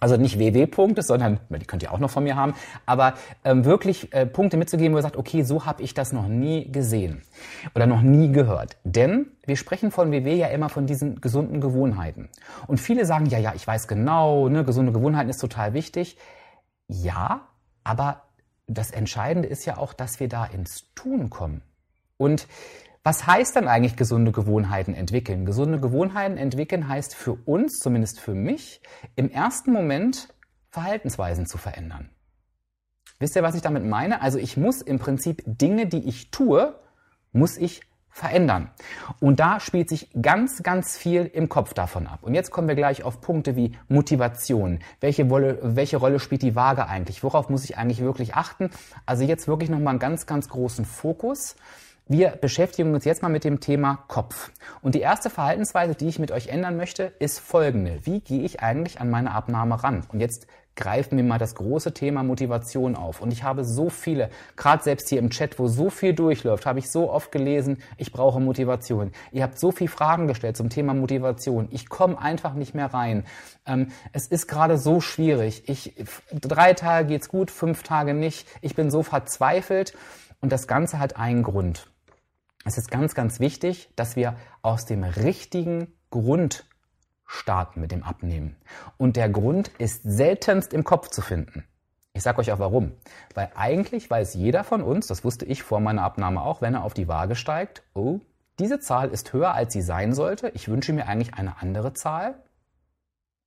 also 0.00 0.16
nicht 0.16 0.38
WW-Punkte, 0.38 1.02
sondern 1.02 1.40
die 1.48 1.64
könnt 1.64 1.82
ihr 1.82 1.92
auch 1.92 1.98
noch 1.98 2.10
von 2.10 2.24
mir 2.24 2.36
haben, 2.36 2.54
aber 2.84 3.14
ähm, 3.44 3.64
wirklich 3.64 4.12
äh, 4.12 4.26
Punkte 4.26 4.56
mitzugeben, 4.56 4.92
wo 4.92 4.98
ihr 4.98 5.02
sagt, 5.02 5.16
okay, 5.16 5.42
so 5.42 5.64
habe 5.64 5.82
ich 5.82 5.94
das 5.94 6.12
noch 6.12 6.28
nie 6.28 6.70
gesehen 6.70 7.22
oder 7.74 7.86
noch 7.86 8.02
nie 8.02 8.30
gehört. 8.30 8.76
Denn 8.84 9.26
wir 9.46 9.56
sprechen 9.56 9.90
von 9.90 10.12
WW 10.12 10.34
ja 10.34 10.48
immer 10.48 10.68
von 10.68 10.86
diesen 10.86 11.20
gesunden 11.20 11.60
Gewohnheiten. 11.60 12.28
Und 12.66 12.78
viele 12.78 13.06
sagen, 13.06 13.26
ja, 13.26 13.38
ja, 13.38 13.52
ich 13.54 13.66
weiß 13.66 13.88
genau, 13.88 14.48
ne, 14.48 14.64
gesunde 14.64 14.92
Gewohnheiten 14.92 15.30
ist 15.30 15.40
total 15.40 15.72
wichtig. 15.72 16.18
Ja, 16.88 17.48
aber 17.84 18.22
das 18.66 18.90
Entscheidende 18.90 19.48
ist 19.48 19.64
ja 19.64 19.78
auch, 19.78 19.92
dass 19.92 20.20
wir 20.20 20.28
da 20.28 20.44
ins 20.44 20.92
Tun 20.94 21.30
kommen. 21.30 21.62
Und 22.18 22.48
was 23.06 23.24
heißt 23.24 23.54
dann 23.54 23.68
eigentlich 23.68 23.94
gesunde 23.94 24.32
Gewohnheiten 24.32 24.92
entwickeln? 24.92 25.46
Gesunde 25.46 25.78
Gewohnheiten 25.78 26.36
entwickeln 26.36 26.88
heißt 26.88 27.14
für 27.14 27.34
uns, 27.34 27.78
zumindest 27.78 28.18
für 28.18 28.34
mich, 28.34 28.80
im 29.14 29.30
ersten 29.30 29.72
Moment 29.72 30.34
Verhaltensweisen 30.70 31.46
zu 31.46 31.56
verändern. 31.56 32.10
Wisst 33.20 33.36
ihr, 33.36 33.44
was 33.44 33.54
ich 33.54 33.62
damit 33.62 33.84
meine? 33.84 34.22
Also 34.22 34.38
ich 34.38 34.56
muss 34.56 34.82
im 34.82 34.98
Prinzip 34.98 35.40
Dinge, 35.46 35.86
die 35.86 36.08
ich 36.08 36.32
tue, 36.32 36.74
muss 37.30 37.56
ich 37.56 37.82
verändern. 38.10 38.72
Und 39.20 39.38
da 39.38 39.60
spielt 39.60 39.88
sich 39.88 40.10
ganz, 40.20 40.64
ganz 40.64 40.96
viel 40.96 41.26
im 41.26 41.48
Kopf 41.48 41.74
davon 41.74 42.08
ab. 42.08 42.20
Und 42.22 42.34
jetzt 42.34 42.50
kommen 42.50 42.66
wir 42.66 42.74
gleich 42.74 43.04
auf 43.04 43.20
Punkte 43.20 43.54
wie 43.54 43.78
Motivation. 43.86 44.80
Welche 44.98 45.28
Rolle, 45.28 45.60
welche 45.62 45.98
Rolle 45.98 46.18
spielt 46.18 46.42
die 46.42 46.56
Waage 46.56 46.88
eigentlich? 46.88 47.22
Worauf 47.22 47.50
muss 47.50 47.62
ich 47.62 47.78
eigentlich 47.78 48.00
wirklich 48.00 48.34
achten? 48.34 48.70
Also 49.04 49.22
jetzt 49.22 49.46
wirklich 49.46 49.70
nochmal 49.70 49.90
einen 49.92 50.00
ganz, 50.00 50.26
ganz 50.26 50.48
großen 50.48 50.84
Fokus. 50.84 51.54
Wir 52.08 52.30
beschäftigen 52.30 52.94
uns 52.94 53.04
jetzt 53.04 53.22
mal 53.22 53.30
mit 53.30 53.42
dem 53.42 53.58
Thema 53.58 54.04
Kopf. 54.06 54.52
Und 54.80 54.94
die 54.94 55.00
erste 55.00 55.28
Verhaltensweise, 55.28 55.96
die 55.96 56.06
ich 56.06 56.20
mit 56.20 56.30
euch 56.30 56.46
ändern 56.46 56.76
möchte, 56.76 57.12
ist 57.18 57.40
folgende. 57.40 57.98
Wie 58.04 58.20
gehe 58.20 58.44
ich 58.44 58.60
eigentlich 58.60 59.00
an 59.00 59.10
meine 59.10 59.32
Abnahme 59.32 59.82
ran? 59.82 60.06
Und 60.12 60.20
jetzt 60.20 60.46
greifen 60.76 61.16
wir 61.16 61.24
mal 61.24 61.40
das 61.40 61.56
große 61.56 61.94
Thema 61.94 62.22
Motivation 62.22 62.94
auf. 62.94 63.20
Und 63.20 63.32
ich 63.32 63.42
habe 63.42 63.64
so 63.64 63.90
viele, 63.90 64.30
gerade 64.54 64.84
selbst 64.84 65.08
hier 65.08 65.18
im 65.18 65.30
Chat, 65.30 65.58
wo 65.58 65.66
so 65.66 65.90
viel 65.90 66.12
durchläuft, 66.12 66.64
habe 66.64 66.78
ich 66.78 66.92
so 66.92 67.10
oft 67.10 67.32
gelesen, 67.32 67.78
ich 67.96 68.12
brauche 68.12 68.38
Motivation. 68.38 69.10
Ihr 69.32 69.42
habt 69.42 69.58
so 69.58 69.72
viele 69.72 69.90
Fragen 69.90 70.28
gestellt 70.28 70.56
zum 70.56 70.70
Thema 70.70 70.94
Motivation. 70.94 71.66
Ich 71.72 71.88
komme 71.88 72.20
einfach 72.20 72.54
nicht 72.54 72.72
mehr 72.72 72.94
rein. 72.94 73.24
Ähm, 73.66 73.88
es 74.12 74.28
ist 74.28 74.46
gerade 74.46 74.78
so 74.78 75.00
schwierig. 75.00 75.68
Ich, 75.68 75.96
drei 76.30 76.72
Tage 76.72 77.08
geht's 77.08 77.28
gut, 77.28 77.50
fünf 77.50 77.82
Tage 77.82 78.14
nicht. 78.14 78.46
Ich 78.60 78.76
bin 78.76 78.92
so 78.92 79.02
verzweifelt. 79.02 79.92
Und 80.40 80.52
das 80.52 80.68
Ganze 80.68 81.00
hat 81.00 81.16
einen 81.16 81.42
Grund. 81.42 81.88
Es 82.66 82.78
ist 82.78 82.90
ganz, 82.90 83.14
ganz 83.14 83.38
wichtig, 83.38 83.92
dass 83.94 84.16
wir 84.16 84.36
aus 84.60 84.86
dem 84.86 85.04
richtigen 85.04 85.86
Grund 86.10 86.66
starten 87.24 87.80
mit 87.80 87.92
dem 87.92 88.02
Abnehmen. 88.02 88.56
Und 88.96 89.14
der 89.14 89.28
Grund 89.28 89.68
ist 89.78 90.02
seltenst 90.02 90.74
im 90.74 90.82
Kopf 90.82 91.08
zu 91.10 91.22
finden. 91.22 91.62
Ich 92.12 92.24
sage 92.24 92.40
euch 92.40 92.50
auch 92.50 92.58
warum. 92.58 92.90
Weil 93.34 93.52
eigentlich 93.54 94.10
weiß 94.10 94.34
jeder 94.34 94.64
von 94.64 94.82
uns, 94.82 95.06
das 95.06 95.22
wusste 95.22 95.44
ich 95.44 95.62
vor 95.62 95.78
meiner 95.78 96.02
Abnahme 96.02 96.42
auch, 96.42 96.60
wenn 96.60 96.74
er 96.74 96.82
auf 96.82 96.92
die 96.92 97.06
Waage 97.06 97.36
steigt, 97.36 97.84
oh, 97.94 98.18
diese 98.58 98.80
Zahl 98.80 99.10
ist 99.10 99.32
höher, 99.32 99.54
als 99.54 99.72
sie 99.72 99.82
sein 99.82 100.12
sollte. 100.12 100.48
Ich 100.48 100.66
wünsche 100.66 100.92
mir 100.92 101.06
eigentlich 101.06 101.34
eine 101.34 101.62
andere 101.62 101.92
Zahl. 101.92 102.42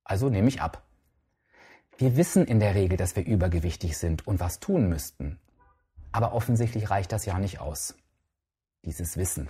Also 0.02 0.30
nehme 0.30 0.48
ich 0.48 0.62
ab. 0.62 0.82
Wir 1.98 2.16
wissen 2.16 2.46
in 2.46 2.58
der 2.58 2.74
Regel, 2.74 2.96
dass 2.96 3.16
wir 3.16 3.26
übergewichtig 3.26 3.98
sind 3.98 4.26
und 4.26 4.40
was 4.40 4.60
tun 4.60 4.88
müssten. 4.88 5.38
Aber 6.10 6.32
offensichtlich 6.32 6.88
reicht 6.88 7.12
das 7.12 7.26
ja 7.26 7.38
nicht 7.38 7.60
aus 7.60 7.96
dieses 8.84 9.16
Wissen, 9.16 9.48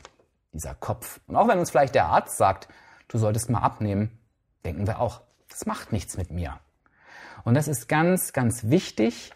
dieser 0.52 0.74
Kopf. 0.74 1.20
Und 1.26 1.36
auch 1.36 1.48
wenn 1.48 1.58
uns 1.58 1.70
vielleicht 1.70 1.94
der 1.94 2.06
Arzt 2.06 2.36
sagt, 2.36 2.68
du 3.08 3.18
solltest 3.18 3.50
mal 3.50 3.60
abnehmen, 3.60 4.18
denken 4.64 4.86
wir 4.86 5.00
auch, 5.00 5.22
das 5.48 5.66
macht 5.66 5.92
nichts 5.92 6.16
mit 6.16 6.30
mir. 6.30 6.58
Und 7.44 7.54
das 7.54 7.68
ist 7.68 7.88
ganz, 7.88 8.32
ganz 8.32 8.64
wichtig. 8.64 9.32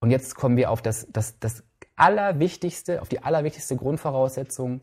Und 0.00 0.10
jetzt 0.10 0.34
kommen 0.34 0.56
wir 0.56 0.70
auf 0.70 0.82
das, 0.82 1.06
das, 1.10 1.38
das 1.38 1.62
allerwichtigste, 1.96 3.02
auf 3.02 3.08
die 3.08 3.22
allerwichtigste 3.22 3.76
Grundvoraussetzung, 3.76 4.80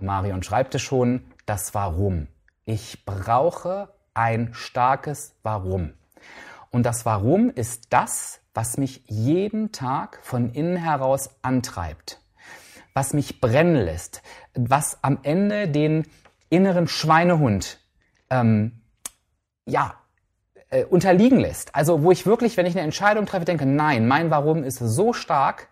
Marion 0.00 0.42
schreibt 0.42 0.74
es 0.74 0.82
schon, 0.82 1.24
das 1.46 1.74
Warum. 1.74 2.28
Ich 2.64 3.04
brauche 3.04 3.92
ein 4.14 4.50
starkes 4.52 5.34
Warum. 5.42 5.94
Und 6.70 6.84
das 6.84 7.06
Warum 7.06 7.50
ist 7.50 7.92
das, 7.92 8.40
was 8.54 8.76
mich 8.76 9.02
jeden 9.06 9.72
Tag 9.72 10.20
von 10.22 10.50
innen 10.50 10.76
heraus 10.76 11.30
antreibt, 11.42 12.20
was 12.98 13.14
mich 13.14 13.40
brennen 13.40 13.76
lässt, 13.76 14.22
was 14.54 14.98
am 15.02 15.20
Ende 15.22 15.68
den 15.68 16.04
inneren 16.50 16.88
Schweinehund 16.88 17.78
ähm, 18.28 18.72
ja 19.66 19.94
äh, 20.70 20.84
unterliegen 20.84 21.38
lässt. 21.38 21.76
Also 21.76 22.02
wo 22.02 22.10
ich 22.10 22.26
wirklich, 22.26 22.56
wenn 22.56 22.66
ich 22.66 22.74
eine 22.74 22.82
Entscheidung 22.82 23.24
treffe, 23.24 23.44
denke, 23.44 23.66
nein, 23.66 24.08
mein 24.08 24.32
Warum 24.32 24.64
ist 24.64 24.80
so 24.80 25.12
stark, 25.12 25.68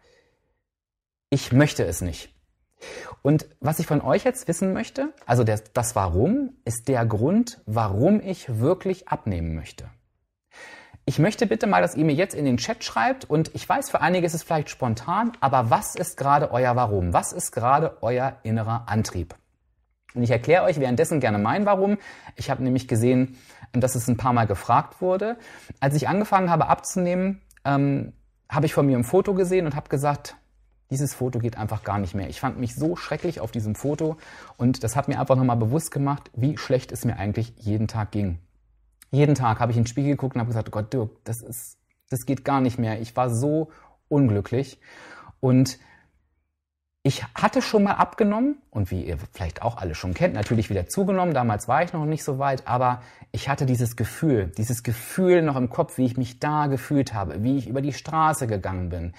ich 1.29 1.51
möchte 1.51 1.85
es 1.85 2.01
nicht. 2.01 2.33
Und 3.23 3.47
was 3.59 3.81
ich 3.81 3.89
von 3.89 4.03
euch 4.03 4.23
jetzt 4.23 4.47
wissen 4.47 4.73
möchte, 4.73 5.13
also 5.27 5.43
das, 5.43 5.65
das 5.73 5.97
Warum 5.97 6.55
ist 6.65 6.87
der 6.87 7.05
Grund, 7.07 7.61
warum 7.67 8.21
ich 8.21 8.61
wirklich 8.61 9.09
abnehmen 9.09 9.57
möchte. 9.57 9.91
Ich 11.09 11.21
möchte 11.21 11.47
bitte 11.47 11.69
mal, 11.69 11.83
dass 11.83 11.95
ihr 11.95 12.05
mir 12.05 12.17
jetzt 12.17 12.35
in 12.35 12.45
den 12.45 12.57
Chat 12.57 12.83
schreibt 12.83 13.31
und 13.31 13.55
ich 13.55 13.69
weiß, 13.69 13.91
für 13.91 14.01
einige 14.01 14.27
ist 14.27 14.35
es 14.35 14.43
vielleicht 14.43 14.71
spontan, 14.71 15.31
aber 15.39 15.71
was 15.71 15.95
ist 15.95 16.17
gerade 16.17 16.51
euer 16.51 16.75
Warum? 16.75 17.13
Was 17.13 17.33
ist 17.33 17.53
gerade 17.53 17.99
euer 18.01 18.39
innerer 18.43 18.89
Antrieb? 18.89 19.37
Und 20.17 20.25
ich 20.25 20.33
erkläre 20.33 20.65
euch 20.65 20.81
währenddessen 20.81 21.21
gerne 21.21 21.39
mein 21.39 21.65
Warum. 21.65 21.99
Ich 22.35 22.51
habe 22.51 22.65
nämlich 22.65 22.89
gesehen, 22.89 23.39
dass 23.73 23.95
es 23.95 24.09
ein 24.09 24.17
paar 24.17 24.33
Mal 24.33 24.49
gefragt 24.49 25.01
wurde. 25.01 25.39
Als 25.79 25.95
ich 25.95 26.09
angefangen 26.09 26.51
habe 26.51 26.67
abzunehmen, 26.67 27.41
ähm, 27.65 28.13
habe 28.49 28.67
ich 28.67 28.75
von 28.75 28.85
mir 28.85 28.99
ein 28.99 29.05
Foto 29.05 29.33
gesehen 29.33 29.67
und 29.67 29.77
habe 29.77 29.89
gesagt, 29.89 30.35
dieses 30.91 31.15
Foto 31.15 31.39
geht 31.39 31.57
einfach 31.57 31.85
gar 31.85 32.01
nicht 32.01 32.17
mehr. 32.17 32.29
Ich 32.29 32.41
fand 32.41 32.59
mich 32.59 32.75
so 32.75 32.97
schrecklich 32.97 33.39
auf 33.39 33.53
diesem 33.53 33.77
Foto 33.77 34.17
und 34.57 34.83
das 34.83 34.97
hat 34.97 35.07
mir 35.07 35.21
einfach 35.21 35.37
nochmal 35.37 35.57
bewusst 35.57 35.93
gemacht, 35.93 36.33
wie 36.35 36.59
schlecht 36.59 36.91
es 36.91 37.05
mir 37.05 37.17
eigentlich 37.17 37.53
jeden 37.59 37.87
Tag 37.87 38.11
ging 38.11 38.41
jeden 39.11 39.35
Tag 39.35 39.61
habe 39.61 39.73
ich 39.73 39.79
in 39.79 39.85
den 39.85 39.89
Spiegel 39.89 40.13
geguckt 40.13 40.35
und 40.35 40.41
habe 40.41 40.49
gesagt, 40.49 40.71
Gott, 40.71 40.93
Dirk, 40.93 41.11
das 41.25 41.43
ist, 41.43 41.79
das 42.11 42.27
geht 42.27 42.45
gar 42.45 42.61
nicht 42.61 42.79
mehr. 42.79 43.01
Ich 43.01 43.17
war 43.17 43.31
so 43.31 43.71
unglücklich 44.09 44.79
und 45.41 45.79
ich 47.07 47.23
hatte 47.37 47.63
schon 47.63 47.85
mal 47.85 47.93
abgenommen 47.93 48.57
und 48.71 48.91
wie 48.91 49.05
ihr 49.05 49.19
vielleicht 49.33 49.63
auch 49.63 49.77
alle 49.77 49.95
schon 49.95 50.13
kennt, 50.13 50.35
natürlich 50.35 50.71
wieder 50.71 50.89
zugenommen. 50.89 51.35
Damals 51.35 51.69
war 51.69 51.85
ich 51.85 51.93
noch 51.93 52.05
nicht 52.05 52.25
so 52.25 52.41
weit, 52.41 52.67
aber 52.67 53.01
ich 53.31 53.49
hatte 53.49 53.65
dieses 53.65 53.95
Gefühl, 53.95 54.51
dieses 54.59 54.83
Gefühl 54.83 55.43
noch 55.43 55.55
im 55.55 55.71
Kopf, 55.71 55.99
wie 55.99 56.05
ich 56.05 56.17
mich 56.17 56.41
da 56.41 56.67
gefühlt 56.67 57.15
habe, 57.15 57.45
wie 57.45 57.59
ich 57.59 57.69
über 57.69 57.81
die 57.81 57.93
Straße 57.93 58.49
gegangen 58.49 58.89
bin, 58.89 59.15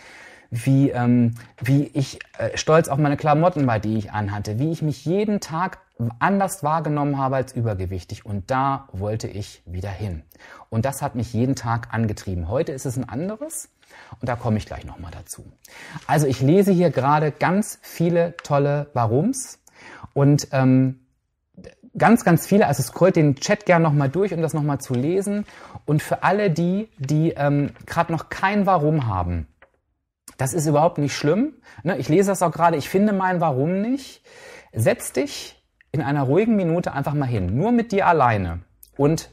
wie, 0.50 0.90
ähm, 0.90 1.36
wie 1.62 1.84
ich 1.94 2.20
äh, 2.38 2.58
stolz 2.58 2.88
auf 2.88 2.98
meine 2.98 3.18
Klamotten 3.18 3.68
war, 3.68 3.80
die 3.80 3.98
ich 3.98 4.12
anhatte, 4.12 4.60
wie 4.60 4.72
ich 4.72 4.82
mich 4.82 5.06
jeden 5.06 5.40
Tag 5.40 5.80
anders 6.20 6.64
wahrgenommen 6.64 7.18
habe 7.18 7.38
als 7.38 7.54
übergewichtig. 7.54 8.26
Und 8.26 8.52
da 8.52 8.88
wollte 8.92 9.28
ich 9.28 9.62
wieder 9.66 9.90
hin. 9.90 10.24
Und 10.70 10.86
das 10.86 11.02
hat 11.02 11.16
mich 11.16 11.34
jeden 11.34 11.56
Tag 11.56 11.94
angetrieben. 11.94 12.48
Heute 12.48 12.72
ist 12.72 12.86
es 12.86 12.98
ein 12.98 13.08
anderes. 13.08 13.70
Und 14.20 14.30
da 14.30 14.36
komme 14.36 14.58
ich 14.58 14.66
gleich 14.66 14.86
nochmal 14.86 15.12
dazu. 15.12 15.46
Also 16.06 16.28
ich 16.28 16.42
lese 16.42 16.72
hier 16.72 16.92
gerade 16.92 17.32
ganz 17.32 17.80
viele 17.82 18.36
tolle 18.44 18.88
Warums. 18.94 19.60
Und 20.14 20.50
ähm, 20.52 21.00
ganz, 21.98 22.24
ganz 22.24 22.46
viele, 22.46 22.68
also 22.68 22.84
scrollt 22.84 23.16
den 23.16 23.36
Chat 23.36 23.66
gern 23.66 23.82
nochmal 23.82 24.10
durch, 24.10 24.34
um 24.34 24.42
das 24.42 24.54
nochmal 24.54 24.80
zu 24.80 24.94
lesen. 24.94 25.46
Und 25.86 26.04
für 26.04 26.24
alle 26.24 26.52
die, 26.52 26.90
die 26.98 27.32
ähm, 27.32 27.72
gerade 27.86 28.12
noch 28.12 28.30
kein 28.30 28.66
Warum 28.66 29.08
haben, 29.08 29.48
das 30.38 30.54
ist 30.54 30.68
überhaupt 30.68 30.98
nicht 30.98 31.16
schlimm. 31.16 31.56
Ne? 31.84 31.98
Ich 31.98 32.10
lese 32.10 32.30
das 32.30 32.42
auch 32.42 32.52
gerade, 32.52 32.78
ich 32.78 32.90
finde 32.90 33.14
mein 33.14 33.42
Warum 33.42 33.82
nicht. 33.82 34.24
Setz 34.74 35.12
dich 35.12 35.64
in 35.92 36.02
einer 36.02 36.24
ruhigen 36.24 36.56
Minute 36.56 36.94
einfach 36.94 37.14
mal 37.14 37.26
hin, 37.26 37.58
nur 37.58 37.72
mit 37.72 37.92
dir 37.92 38.08
alleine. 38.08 38.62
Und 38.98 39.30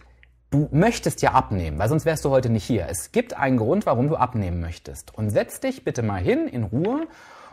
du 0.50 0.68
möchtest 0.70 1.20
ja 1.22 1.32
abnehmen, 1.32 1.78
weil 1.78 1.88
sonst 1.88 2.06
wärst 2.06 2.24
du 2.24 2.30
heute 2.30 2.48
nicht 2.48 2.64
hier. 2.64 2.86
Es 2.88 3.12
gibt 3.12 3.36
einen 3.36 3.56
Grund, 3.56 3.86
warum 3.86 4.08
du 4.08 4.16
abnehmen 4.16 4.60
möchtest. 4.60 5.14
Und 5.14 5.30
setz 5.30 5.60
dich 5.60 5.84
bitte 5.84 6.02
mal 6.02 6.20
hin 6.20 6.46
in 6.46 6.64
Ruhe 6.64 7.08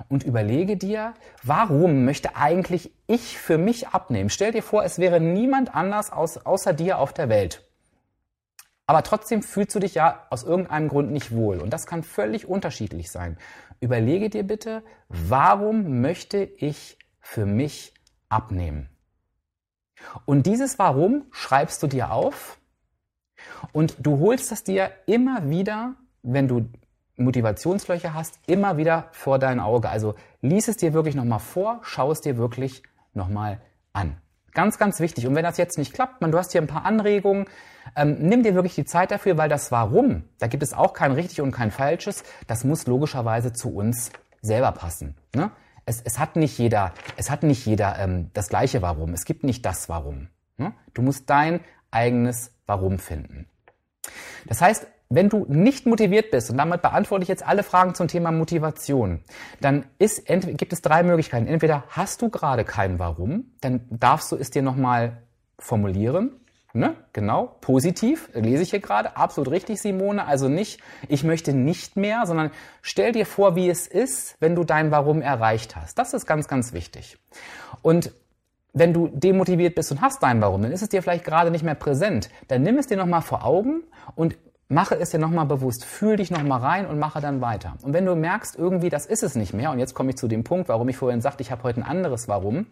und 0.08 0.24
überlege 0.24 0.78
dir, 0.78 1.14
warum 1.44 2.06
möchte 2.06 2.36
eigentlich 2.36 2.92
ich 3.08 3.38
für 3.38 3.58
mich 3.58 3.90
abnehmen? 3.90 4.30
Stell 4.30 4.52
dir 4.52 4.64
vor, 4.64 4.84
es 4.84 5.00
wäre 5.00 5.20
niemand 5.20 5.76
anders 5.76 6.12
außer 6.12 6.74
dir 6.74 7.00
auf 7.00 7.14
der 7.14 7.30
Welt. 7.30 7.64
Aber 8.88 9.04
trotzdem 9.04 9.42
fühlst 9.42 9.74
du 9.76 9.80
dich 9.80 9.96
ja 9.96 10.28
aus 10.30 10.44
irgendeinem 10.44 10.90
Grund 10.90 11.12
nicht 11.12 11.32
wohl. 11.32 11.60
Und 11.60 11.72
das 11.72 11.86
kann 11.86 12.04
völlig 12.04 12.48
unterschiedlich 12.48 13.10
sein. 13.12 13.38
Überlege 13.80 14.30
dir 14.30 14.44
bitte, 14.44 14.84
warum 15.08 16.02
möchte 16.02 16.44
ich 16.44 16.98
für 17.20 17.46
mich 17.46 17.94
abnehmen? 18.30 18.90
Und 20.26 20.46
dieses 20.46 20.80
Warum 20.80 21.26
schreibst 21.32 21.82
du 21.84 21.88
dir 21.88 22.12
auf 22.12 22.60
und 23.72 23.96
du 24.00 24.20
holst 24.20 24.52
das 24.52 24.64
dir 24.64 24.92
immer 25.06 25.50
wieder, 25.50 25.96
wenn 26.24 26.48
du 26.48 26.70
Motivationslöcher 27.18 28.14
hast, 28.14 28.40
immer 28.48 28.78
wieder 28.78 29.10
vor 29.12 29.40
dein 29.40 29.60
Auge. 29.60 29.90
Also 29.90 30.16
lies 30.42 30.68
es 30.68 30.78
dir 30.78 30.94
wirklich 30.94 31.16
nochmal 31.16 31.40
vor, 31.40 31.80
schau 31.84 32.12
es 32.12 32.22
dir 32.22 32.38
wirklich 32.38 32.84
nochmal 33.14 33.62
an. 33.94 34.18
Ganz, 34.54 34.78
ganz 34.78 35.00
wichtig. 35.00 35.28
Und 35.28 35.36
wenn 35.36 35.44
das 35.44 35.58
jetzt 35.58 35.78
nicht 35.78 35.94
klappt, 35.94 36.22
man, 36.22 36.32
du 36.32 36.38
hast 36.38 36.52
hier 36.52 36.62
ein 36.62 36.68
paar 36.68 36.86
Anregungen, 36.86 37.46
ähm, 37.96 38.18
nimm 38.20 38.44
dir 38.44 38.54
wirklich 38.54 38.76
die 38.76 38.86
Zeit 38.86 39.12
dafür, 39.12 39.38
weil 39.38 39.50
das 39.50 39.72
Warum, 39.72 40.24
da 40.40 40.48
gibt 40.48 40.64
es 40.64 40.74
auch 40.74 40.94
kein 40.94 41.12
richtig 41.12 41.42
und 41.42 41.52
kein 41.52 41.72
falsches, 41.72 42.24
das 42.48 42.64
muss 42.64 42.86
logischerweise 42.86 43.54
zu 43.54 43.74
uns 43.74 44.12
selber 44.42 44.72
passen. 44.72 45.16
Ne? 45.36 45.52
es, 45.86 46.02
es 46.02 46.20
hat 46.20 46.36
nicht 46.36 46.58
jeder, 46.58 46.94
es 47.18 47.30
hat 47.30 47.44
nicht 47.44 47.66
jeder 47.66 48.00
ähm, 48.00 48.30
das 48.34 48.50
gleiche 48.50 48.82
Warum. 48.82 49.14
Es 49.14 49.26
gibt 49.26 49.44
nicht 49.44 49.66
das 49.66 49.90
Warum. 49.90 50.30
Ne? 50.58 50.74
Du 50.94 51.02
musst 51.02 51.30
dein 51.30 51.62
eigenes 51.92 52.52
Warum 52.66 53.00
finden. 53.00 53.48
Das 54.48 54.62
heißt, 54.62 54.88
wenn 55.12 55.30
du 55.30 55.46
nicht 55.50 55.86
motiviert 55.86 56.32
bist, 56.32 56.50
und 56.50 56.58
damit 56.58 56.82
beantworte 56.82 57.24
ich 57.24 57.30
jetzt 57.30 57.46
alle 57.46 57.64
Fragen 57.64 57.94
zum 57.94 58.08
Thema 58.08 58.32
Motivation, 58.32 59.20
dann 59.60 59.86
ist, 60.00 60.26
gibt 60.26 60.74
es 60.74 60.82
drei 60.82 61.04
Möglichkeiten. 61.04 61.48
Entweder 61.48 61.84
hast 61.90 62.22
du 62.22 62.30
gerade 62.30 62.64
kein 62.64 62.98
Warum, 62.98 63.52
dann 63.60 63.82
darfst 63.90 64.32
du 64.32 64.38
es 64.38 64.50
dir 64.50 64.62
nochmal 64.62 65.18
formulieren. 65.60 66.32
Ne? 66.74 66.96
Genau, 67.12 67.58
positiv, 67.60 68.30
lese 68.34 68.64
ich 68.64 68.70
hier 68.70 68.80
gerade, 68.80 69.18
absolut 69.18 69.52
richtig, 69.52 69.82
Simone. 69.82 70.26
Also 70.26 70.48
nicht, 70.48 70.80
ich 71.10 71.26
möchte 71.26 71.54
nicht 71.54 71.98
mehr, 71.98 72.26
sondern 72.26 72.52
stell 72.82 73.12
dir 73.12 73.26
vor, 73.26 73.58
wie 73.58 73.70
es 73.70 73.88
ist, 73.88 74.38
wenn 74.40 74.56
du 74.56 74.64
dein 74.64 74.90
Warum 74.92 75.22
erreicht 75.22 75.76
hast. 75.76 76.00
Das 76.00 76.14
ist 76.14 76.26
ganz, 76.26 76.48
ganz 76.48 76.72
wichtig. 76.72 77.18
Und 77.82 78.14
wenn 78.72 78.94
du 78.94 79.10
demotiviert 79.10 79.76
bist 79.76 79.92
und 79.92 80.00
hast 80.00 80.24
dein 80.24 80.42
Warum, 80.42 80.62
dann 80.62 80.72
ist 80.72 80.82
es 80.82 80.88
dir 80.88 81.02
vielleicht 81.02 81.26
gerade 81.26 81.52
nicht 81.52 81.66
mehr 81.66 81.76
präsent. 81.76 82.30
Dann 82.48 82.62
nimm 82.62 82.78
es 82.78 82.88
dir 82.88 82.96
nochmal 82.96 83.22
vor 83.22 83.44
Augen 83.44 83.84
und 84.16 84.38
mache 84.72 84.96
es 84.98 85.10
dir 85.10 85.20
nochmal 85.20 85.46
bewusst. 85.46 85.86
Fühl 85.86 86.16
dich 86.16 86.32
nochmal 86.32 86.62
rein 86.62 86.86
und 86.88 86.98
mache 86.98 87.22
dann 87.22 87.42
weiter. 87.42 87.76
Und 87.82 87.94
wenn 87.94 88.06
du 88.06 88.16
merkst, 88.16 88.56
irgendwie, 88.56 88.90
das 88.90 89.06
ist 89.06 89.22
es 89.22 89.36
nicht 89.36 89.54
mehr, 89.54 89.72
und 89.72 89.80
jetzt 89.80 89.94
komme 89.94 90.12
ich 90.12 90.18
zu 90.18 90.28
dem 90.28 90.44
Punkt, 90.44 90.70
warum 90.70 90.88
ich 90.90 90.98
vorhin 90.98 91.22
sagte, 91.22 91.42
ich 91.42 91.52
habe 91.52 91.64
heute 91.64 91.82
ein 91.82 91.88
anderes 91.88 92.28
Warum 92.28 92.68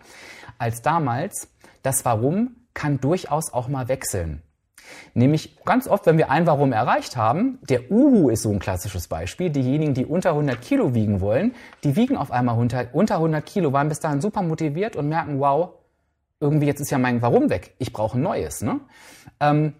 als 0.58 0.82
damals, 0.82 1.50
das 1.84 2.06
Warum 2.06 2.56
kann 2.74 3.00
durchaus 3.00 3.52
auch 3.54 3.68
mal 3.68 3.88
wechseln. 3.90 4.42
Nämlich 5.14 5.58
ganz 5.66 5.88
oft, 5.88 6.06
wenn 6.06 6.18
wir 6.18 6.32
ein 6.32 6.48
Warum 6.48 6.72
erreicht 6.72 7.18
haben, 7.18 7.60
der 7.70 7.92
Uhu 7.92 8.30
ist 8.30 8.44
so 8.44 8.50
ein 8.50 8.60
klassisches 8.60 9.08
Beispiel, 9.08 9.50
diejenigen, 9.50 9.94
die 9.94 10.06
unter 10.06 10.32
100 10.32 10.62
Kilo 10.62 10.96
wiegen 10.96 11.22
wollen, 11.22 11.54
die 11.84 11.96
wiegen 11.96 12.18
auf 12.18 12.32
einmal 12.32 12.58
unter, 12.58 12.88
unter 12.94 13.16
100 13.16 13.46
Kilo, 13.46 13.74
waren 13.74 13.90
bis 13.90 14.00
dahin 14.00 14.22
super 14.22 14.42
motiviert 14.42 14.96
und 14.96 15.10
merken, 15.10 15.40
wow, 15.40 15.74
irgendwie 16.40 16.66
jetzt 16.66 16.80
ist 16.80 16.90
ja 16.90 16.98
mein 16.98 17.22
Warum 17.22 17.50
weg, 17.50 17.76
ich 17.78 17.92
brauche 17.92 18.18
ein 18.18 18.22
neues. 18.22 18.62
Ne? 18.62 18.80
Ähm, 19.40 19.74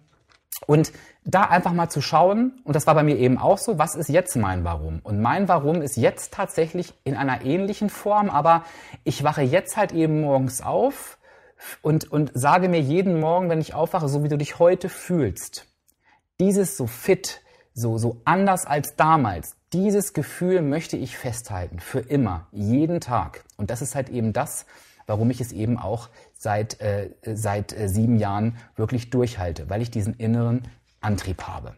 und 0.66 0.92
da 1.24 1.42
einfach 1.44 1.72
mal 1.72 1.88
zu 1.88 2.00
schauen, 2.00 2.60
und 2.64 2.74
das 2.76 2.86
war 2.86 2.94
bei 2.94 3.02
mir 3.02 3.16
eben 3.16 3.38
auch 3.38 3.58
so, 3.58 3.78
was 3.78 3.94
ist 3.94 4.08
jetzt 4.08 4.36
mein 4.36 4.64
Warum? 4.64 5.00
Und 5.02 5.20
mein 5.20 5.48
Warum 5.48 5.82
ist 5.82 5.96
jetzt 5.96 6.32
tatsächlich 6.32 6.94
in 7.04 7.16
einer 7.16 7.42
ähnlichen 7.44 7.90
Form, 7.90 8.30
aber 8.30 8.64
ich 9.04 9.22
wache 9.22 9.42
jetzt 9.42 9.76
halt 9.76 9.92
eben 9.92 10.22
morgens 10.22 10.62
auf, 10.62 11.18
und, 11.82 12.10
und 12.10 12.32
sage 12.34 12.68
mir 12.68 12.80
jeden 12.80 13.20
Morgen, 13.20 13.48
wenn 13.48 13.60
ich 13.60 13.74
aufwache, 13.74 14.08
so 14.08 14.24
wie 14.24 14.28
du 14.28 14.38
dich 14.38 14.58
heute 14.58 14.88
fühlst, 14.88 15.66
dieses 16.38 16.76
so 16.76 16.86
fit, 16.86 17.42
so, 17.74 17.98
so 17.98 18.20
anders 18.24 18.66
als 18.66 18.96
damals, 18.96 19.56
dieses 19.72 20.12
Gefühl 20.12 20.62
möchte 20.62 20.96
ich 20.96 21.16
festhalten, 21.16 21.78
für 21.78 22.00
immer, 22.00 22.48
jeden 22.50 23.00
Tag. 23.00 23.44
Und 23.56 23.70
das 23.70 23.82
ist 23.82 23.94
halt 23.94 24.08
eben 24.08 24.32
das, 24.32 24.66
warum 25.06 25.30
ich 25.30 25.40
es 25.40 25.52
eben 25.52 25.78
auch 25.78 26.08
seit, 26.40 26.80
äh, 26.80 27.10
seit 27.22 27.78
äh, 27.78 27.86
sieben 27.86 28.16
Jahren 28.16 28.56
wirklich 28.74 29.10
durchhalte, 29.10 29.68
weil 29.68 29.82
ich 29.82 29.90
diesen 29.90 30.14
inneren 30.14 30.62
Antrieb 31.02 31.42
habe. 31.42 31.74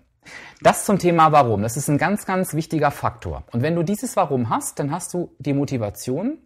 Das 0.63 0.85
zum 0.85 1.01
Thema 1.01 1.33
Warum. 1.33 1.63
Das 1.63 1.77
ist 1.77 1.89
ein 1.89 1.99
ganz, 1.99 2.27
ganz 2.27 2.55
wichtiger 2.55 2.93
Faktor. 2.93 3.43
Und 3.51 3.63
wenn 3.63 3.75
du 3.75 3.83
dieses 3.83 4.15
Warum 4.15 4.51
hast, 4.51 4.79
dann 4.79 4.93
hast 4.93 5.15
du 5.15 5.35
die 5.41 5.53
Motivation. 5.53 6.39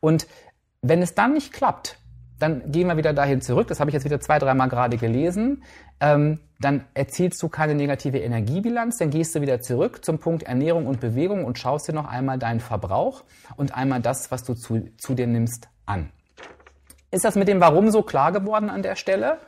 Und 0.00 0.26
wenn 0.82 1.00
es 1.00 1.14
dann 1.14 1.32
nicht 1.32 1.54
klappt, 1.54 1.98
dann 2.38 2.70
gehen 2.70 2.88
wir 2.88 2.98
wieder 2.98 3.14
dahin 3.14 3.40
zurück. 3.40 3.68
Das 3.68 3.80
habe 3.80 3.88
ich 3.88 3.94
jetzt 3.94 4.04
wieder 4.04 4.20
zwei, 4.20 4.38
dreimal 4.38 4.68
gerade 4.68 4.98
gelesen. 4.98 5.62
Ähm, 5.98 6.40
dann 6.60 6.84
erzielst 6.92 7.42
du 7.42 7.48
keine 7.48 7.74
negative 7.74 8.18
Energiebilanz. 8.18 8.98
Dann 8.98 9.08
gehst 9.08 9.34
du 9.34 9.40
wieder 9.40 9.62
zurück 9.62 10.04
zum 10.04 10.18
Punkt 10.18 10.42
Ernährung 10.42 10.86
und 10.86 11.00
Bewegung 11.00 11.46
und 11.46 11.58
schaust 11.58 11.88
dir 11.88 11.94
noch 11.94 12.06
einmal 12.06 12.38
deinen 12.38 12.60
Verbrauch 12.60 13.24
und 13.56 13.74
einmal 13.74 14.02
das, 14.02 14.30
was 14.30 14.44
du 14.44 14.52
zu, 14.52 14.90
zu 14.98 15.14
dir 15.14 15.26
nimmst, 15.26 15.70
an. 15.86 16.10
Ist 17.10 17.24
das 17.24 17.36
mit 17.36 17.48
dem 17.48 17.60
Warum 17.60 17.90
so 17.90 18.02
klar 18.02 18.32
geworden 18.32 18.70
an 18.70 18.82
der 18.82 18.96
Stelle? 18.96 19.38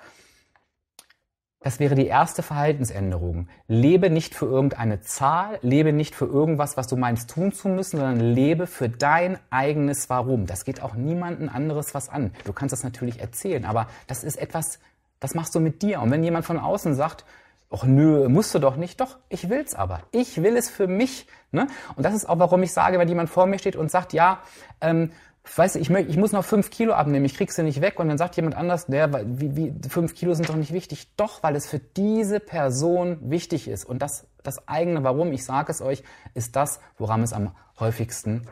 Das 1.60 1.80
wäre 1.80 1.96
die 1.96 2.06
erste 2.06 2.44
Verhaltensänderung. 2.44 3.48
Lebe 3.66 4.10
nicht 4.10 4.36
für 4.36 4.46
irgendeine 4.46 5.00
Zahl, 5.00 5.58
lebe 5.60 5.92
nicht 5.92 6.14
für 6.14 6.26
irgendwas, 6.26 6.76
was 6.76 6.86
du 6.86 6.96
meinst 6.96 7.30
tun 7.30 7.52
zu 7.52 7.68
müssen, 7.68 7.98
sondern 7.98 8.20
lebe 8.20 8.68
für 8.68 8.88
dein 8.88 9.38
eigenes 9.50 10.08
Warum. 10.08 10.46
Das 10.46 10.64
geht 10.64 10.82
auch 10.82 10.94
niemanden 10.94 11.48
anderes 11.48 11.94
was 11.94 12.08
an. 12.08 12.32
Du 12.44 12.52
kannst 12.52 12.72
das 12.72 12.84
natürlich 12.84 13.20
erzählen, 13.20 13.64
aber 13.64 13.88
das 14.06 14.22
ist 14.22 14.36
etwas, 14.36 14.78
das 15.18 15.34
machst 15.34 15.52
du 15.54 15.60
mit 15.60 15.82
dir. 15.82 16.00
Und 16.00 16.12
wenn 16.12 16.22
jemand 16.22 16.46
von 16.46 16.60
außen 16.60 16.94
sagt, 16.94 17.24
ach 17.70 17.82
nö, 17.82 18.28
musst 18.28 18.54
du 18.54 18.60
doch 18.60 18.76
nicht, 18.76 19.00
doch, 19.00 19.18
ich 19.28 19.50
will's 19.50 19.74
aber. 19.74 20.02
Ich 20.12 20.40
will 20.42 20.56
es 20.56 20.70
für 20.70 20.86
mich. 20.86 21.26
Ne? 21.50 21.66
Und 21.96 22.04
das 22.04 22.14
ist 22.14 22.28
auch, 22.28 22.38
warum 22.38 22.62
ich 22.62 22.72
sage, 22.72 23.00
wenn 23.00 23.08
jemand 23.08 23.30
vor 23.30 23.46
mir 23.46 23.58
steht 23.58 23.74
und 23.74 23.90
sagt, 23.90 24.12
ja, 24.12 24.38
ähm, 24.80 25.10
weißt 25.56 25.76
du, 25.76 25.78
ich, 25.78 25.90
ich 25.90 26.16
muss 26.16 26.32
noch 26.32 26.44
fünf 26.44 26.70
Kilo 26.70 26.92
abnehmen, 26.92 27.24
ich 27.24 27.34
krieg 27.34 27.52
sie 27.52 27.62
nicht 27.62 27.80
weg 27.80 27.98
und 28.00 28.08
dann 28.08 28.18
sagt 28.18 28.36
jemand 28.36 28.56
anders, 28.56 28.86
der, 28.86 29.12
wie, 29.40 29.56
wie, 29.56 29.88
fünf 29.88 30.14
Kilo 30.14 30.34
sind 30.34 30.48
doch 30.48 30.56
nicht 30.56 30.72
wichtig. 30.72 31.14
Doch, 31.16 31.42
weil 31.42 31.56
es 31.56 31.66
für 31.66 31.78
diese 31.78 32.40
Person 32.40 33.18
wichtig 33.30 33.68
ist. 33.68 33.84
Und 33.84 34.00
das, 34.00 34.26
das 34.42 34.66
eigene 34.68 35.04
Warum, 35.04 35.32
ich 35.32 35.44
sage 35.44 35.70
es 35.70 35.80
euch, 35.80 36.02
ist 36.34 36.56
das, 36.56 36.80
woran 36.98 37.22
es 37.22 37.32
am 37.32 37.54
häufigsten 37.78 38.46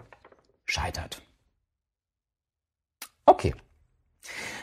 scheitert. 0.65 1.23
Okay. 3.25 3.55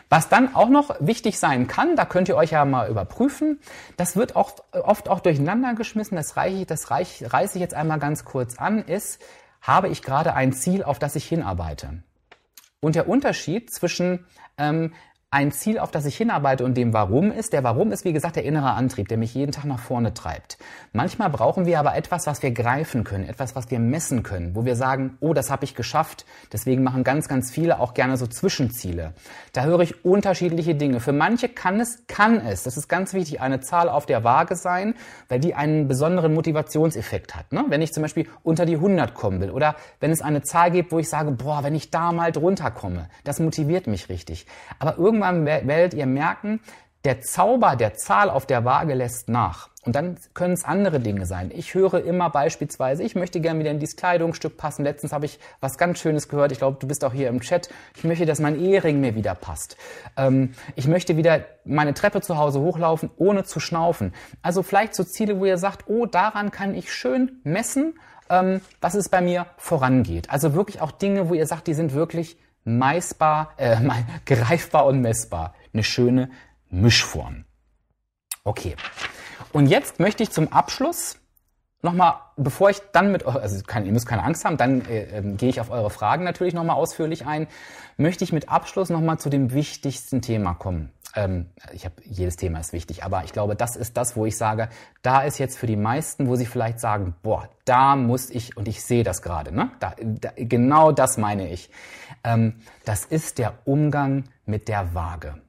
Was 0.10 0.30
dann 0.30 0.54
auch 0.54 0.70
noch 0.70 0.96
wichtig 1.00 1.40
sein 1.40 1.68
kann, 1.68 1.96
da 1.96 2.06
könnt 2.06 2.30
ihr 2.30 2.36
euch 2.36 2.52
ja 2.52 2.66
mal 2.66 2.90
überprüfen, 2.90 3.60
das 3.98 4.16
wird 4.16 4.36
auch 4.36 4.54
oft 4.72 5.10
auch 5.10 5.22
durcheinander 5.22 5.74
geschmissen, 5.74 6.16
das 6.16 6.38
reiche, 6.38 6.66
das 6.66 6.92
reiche, 6.92 7.34
reiße 7.34 7.58
ich 7.58 7.62
jetzt 7.62 7.74
einmal 7.74 8.00
ganz 8.00 8.24
kurz 8.24 8.58
an, 8.60 8.84
ist, 8.86 9.20
habe 9.62 9.88
ich 9.88 10.04
gerade 10.04 10.34
ein 10.36 10.54
Ziel, 10.54 10.84
auf 10.84 11.00
das 11.00 11.16
ich 11.16 11.26
hinarbeite? 11.26 12.04
Und 12.84 12.96
der 12.96 13.08
Unterschied 13.08 13.72
zwischen 13.72 14.26
ähm, 14.58 14.94
ein 15.34 15.52
Ziel, 15.52 15.80
auf 15.80 15.90
das 15.90 16.06
ich 16.06 16.16
hinarbeite 16.16 16.64
und 16.64 16.78
dem 16.78 16.94
Warum 16.94 17.32
ist. 17.32 17.54
Der 17.54 17.64
Warum 17.64 17.92
ist, 17.92 18.06
wie 18.06 18.14
gesagt, 18.14 18.36
der 18.36 18.46
innere 18.46 18.74
Antrieb, 18.74 19.08
der 19.08 19.18
mich 19.18 19.34
jeden 19.34 19.52
Tag 19.52 19.66
nach 19.66 19.80
vorne 19.80 20.14
treibt. 20.14 20.60
Manchmal 20.92 21.32
brauchen 21.32 21.66
wir 21.66 21.80
aber 21.80 21.96
etwas, 21.96 22.28
was 22.28 22.44
wir 22.44 22.52
greifen 22.52 23.04
können, 23.04 23.28
etwas, 23.28 23.56
was 23.56 23.72
wir 23.72 23.80
messen 23.80 24.22
können, 24.22 24.56
wo 24.56 24.64
wir 24.64 24.76
sagen, 24.76 25.18
oh, 25.22 25.34
das 25.34 25.50
habe 25.50 25.66
ich 25.66 25.74
geschafft. 25.74 26.28
Deswegen 26.52 26.84
machen 26.84 27.04
ganz, 27.04 27.28
ganz 27.28 27.50
viele 27.50 27.80
auch 27.80 27.96
gerne 27.96 28.16
so 28.16 28.28
Zwischenziele. 28.28 29.14
Da 29.54 29.64
höre 29.64 29.80
ich 29.80 30.06
unterschiedliche 30.06 30.76
Dinge. 30.76 31.00
Für 31.00 31.14
manche 31.14 31.50
kann 31.50 31.80
es, 31.80 32.06
kann 32.06 32.40
es, 32.40 32.62
das 32.62 32.78
ist 32.78 32.88
ganz 32.88 33.16
wichtig, 33.16 33.42
eine 33.42 33.60
Zahl 33.60 33.90
auf 33.90 34.06
der 34.06 34.24
Waage 34.24 34.56
sein, 34.56 34.94
weil 35.30 35.40
die 35.40 35.56
einen 35.56 35.88
besonderen 35.88 36.36
Motivationseffekt 36.36 37.36
hat. 37.36 37.52
Ne? 37.52 37.66
Wenn 37.70 37.82
ich 37.82 37.92
zum 37.92 38.04
Beispiel 38.04 38.28
unter 38.44 38.68
die 38.68 38.76
100 38.76 39.16
kommen 39.16 39.42
will 39.42 39.50
oder 39.50 39.78
wenn 40.00 40.12
es 40.12 40.22
eine 40.22 40.44
Zahl 40.44 40.70
gibt, 40.70 40.92
wo 40.92 41.00
ich 41.00 41.10
sage, 41.10 41.32
boah, 41.32 41.64
wenn 41.64 41.74
ich 41.74 41.90
da 41.90 42.12
mal 42.12 42.32
drunter 42.32 42.70
komme, 42.70 43.10
das 43.24 43.40
motiviert 43.40 43.88
mich 43.88 44.10
richtig. 44.10 44.46
Aber 44.78 45.00
irgendwann 45.00 45.23
irgendwann 45.24 45.68
werdet 45.68 45.94
ihr 45.94 46.06
merken, 46.06 46.60
der 47.06 47.22
Zauber 47.22 47.76
der 47.76 47.96
Zahl 47.96 48.30
auf 48.30 48.46
der 48.46 48.64
Waage 48.64 48.94
lässt 48.94 49.28
nach. 49.28 49.70
Und 49.86 49.98
dann 49.98 50.18
können 50.34 50.54
es 50.54 50.64
andere 50.64 51.02
Dinge 51.02 51.26
sein. 51.26 51.52
Ich 51.54 51.74
höre 51.74 52.06
immer 52.06 52.30
beispielsweise, 52.30 53.04
ich 53.04 53.16
möchte 53.16 53.42
gerne 53.42 53.60
wieder 53.60 53.72
in 53.72 53.80
dieses 53.80 53.98
Kleidungsstück 53.98 54.56
passen. 54.56 54.86
Letztens 54.86 55.12
habe 55.12 55.26
ich 55.26 55.40
was 55.60 55.78
ganz 55.78 56.00
Schönes 56.00 56.30
gehört. 56.30 56.54
Ich 56.54 56.60
glaube, 56.60 56.78
du 56.80 56.88
bist 56.88 57.04
auch 57.04 57.12
hier 57.12 57.28
im 57.28 57.42
Chat. 57.42 57.70
Ich 57.98 58.06
möchte, 58.06 58.26
dass 58.26 58.40
mein 58.40 58.58
Ehering 58.58 59.02
mir 59.02 59.16
wieder 59.16 59.36
passt. 59.36 59.76
Ähm, 60.16 60.54
ich 60.76 60.88
möchte 60.88 61.18
wieder 61.18 61.44
meine 61.66 61.94
Treppe 61.94 62.22
zu 62.22 62.38
Hause 62.38 62.62
hochlaufen, 62.62 63.12
ohne 63.18 63.44
zu 63.44 63.60
schnaufen. 63.60 64.14
Also 64.42 64.64
vielleicht 64.64 64.96
so 64.96 65.04
Ziele, 65.04 65.38
wo 65.38 65.46
ihr 65.46 65.58
sagt, 65.58 65.90
oh, 65.90 66.06
daran 66.06 66.52
kann 66.52 66.74
ich 66.74 66.94
schön 66.94 67.42
messen, 67.44 68.00
ähm, 68.30 68.62
dass 68.80 68.96
es 68.96 69.10
bei 69.10 69.20
mir 69.20 69.48
vorangeht. 69.58 70.30
Also 70.30 70.54
wirklich 70.54 70.80
auch 70.80 70.92
Dinge, 70.92 71.28
wo 71.28 71.34
ihr 71.34 71.46
sagt, 71.46 71.68
die 71.68 71.74
sind 71.74 71.94
wirklich 71.94 72.38
meissbar, 72.64 73.54
äh, 73.58 73.78
greifbar 74.26 74.86
und 74.86 75.02
messbar. 75.02 75.54
Eine 75.74 75.84
schöne 75.84 76.30
Mischform. 76.70 77.46
Okay. 78.44 78.76
Und 79.52 79.68
jetzt 79.68 80.00
möchte 80.00 80.24
ich 80.24 80.32
zum 80.32 80.52
Abschluss 80.52 81.18
nochmal, 81.84 82.16
bevor 82.38 82.70
ich 82.70 82.82
dann 82.94 83.12
mit, 83.12 83.26
also 83.26 83.62
keine, 83.64 83.86
ihr 83.86 83.92
müsst 83.92 84.08
keine 84.08 84.24
Angst 84.24 84.46
haben, 84.46 84.58
dann 84.58 84.86
äh, 84.86 85.20
äh, 85.20 85.36
gehe 85.36 85.50
ich 85.50 85.60
auf 85.60 85.70
eure 85.70 85.90
Fragen 85.90 86.24
natürlich 86.24 86.54
nochmal 86.54 86.76
ausführlich 86.76 87.26
ein, 87.26 87.48
möchte 87.98 88.24
ich 88.24 88.34
mit 88.34 88.50
Abschluss 88.50 88.90
nochmal 88.90 89.20
zu 89.20 89.30
dem 89.30 89.54
wichtigsten 89.54 90.22
Thema 90.22 90.54
kommen. 90.54 90.92
Ähm, 91.16 91.48
ich 91.74 91.86
habe 91.86 91.96
jedes 92.04 92.38
Thema 92.38 92.60
ist 92.60 92.74
wichtig, 92.74 93.04
aber 93.04 93.24
ich 93.24 93.34
glaube, 93.34 93.56
das 93.56 93.76
ist 93.76 93.98
das, 93.98 94.16
wo 94.16 94.26
ich 94.26 94.38
sage, 94.38 94.70
da 95.04 95.22
ist 95.22 95.38
jetzt 95.38 95.58
für 95.58 95.68
die 95.68 95.76
meisten, 95.76 96.28
wo 96.28 96.36
sie 96.36 96.46
vielleicht 96.46 96.80
sagen, 96.80 97.16
boah, 97.22 97.48
da 97.66 97.96
muss 97.96 98.30
ich 98.30 98.58
und 98.58 98.68
ich 98.68 98.84
sehe 98.84 99.04
das 99.04 99.22
gerade, 99.22 99.54
ne? 99.54 99.70
Da, 99.80 99.94
da, 100.02 100.32
genau 100.36 100.92
das 100.92 101.18
meine 101.18 101.52
ich. 101.52 101.70
Ähm, 102.24 102.62
das 102.86 103.06
ist 103.06 103.38
der 103.38 103.60
Umgang 103.66 104.26
mit 104.46 104.68
der 104.68 104.94
Waage. 104.94 105.42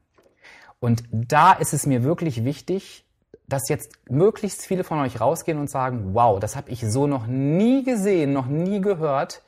Und 0.80 1.04
da 1.10 1.52
ist 1.52 1.72
es 1.72 1.86
mir 1.86 2.02
wirklich 2.04 2.44
wichtig, 2.44 3.04
dass 3.46 3.68
jetzt 3.68 3.92
möglichst 4.10 4.66
viele 4.66 4.84
von 4.84 4.98
euch 5.00 5.20
rausgehen 5.20 5.58
und 5.58 5.70
sagen, 5.70 6.14
wow, 6.14 6.40
das 6.40 6.56
habe 6.56 6.70
ich 6.70 6.80
so 6.80 7.06
noch 7.06 7.26
nie 7.26 7.84
gesehen, 7.84 8.32
noch 8.32 8.46
nie 8.46 8.80
gehört. 8.80 9.42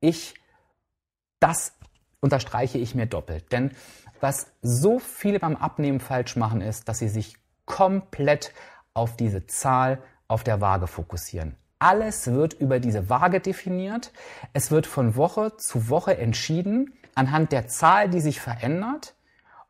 Ich, 0.00 0.34
das 1.40 1.72
unterstreiche 2.20 2.78
ich 2.78 2.94
mir 2.94 3.06
doppelt. 3.06 3.52
Denn 3.52 3.72
was 4.20 4.52
so 4.62 4.98
viele 4.98 5.38
beim 5.38 5.56
Abnehmen 5.56 6.00
falsch 6.00 6.36
machen, 6.36 6.60
ist, 6.60 6.88
dass 6.88 6.98
sie 6.98 7.08
sich 7.08 7.36
komplett 7.66 8.52
auf 8.94 9.16
diese 9.16 9.46
Zahl 9.46 10.02
auf 10.28 10.44
der 10.44 10.60
Waage 10.60 10.86
fokussieren. 10.86 11.56
Alles 11.82 12.32
wird 12.32 12.54
über 12.54 12.78
diese 12.78 13.10
Waage 13.10 13.40
definiert. 13.40 14.12
Es 14.52 14.70
wird 14.70 14.86
von 14.86 15.16
Woche 15.16 15.56
zu 15.56 15.88
Woche 15.88 16.16
entschieden 16.16 16.94
anhand 17.16 17.50
der 17.50 17.66
Zahl, 17.66 18.08
die 18.08 18.20
sich 18.20 18.40
verändert 18.40 19.14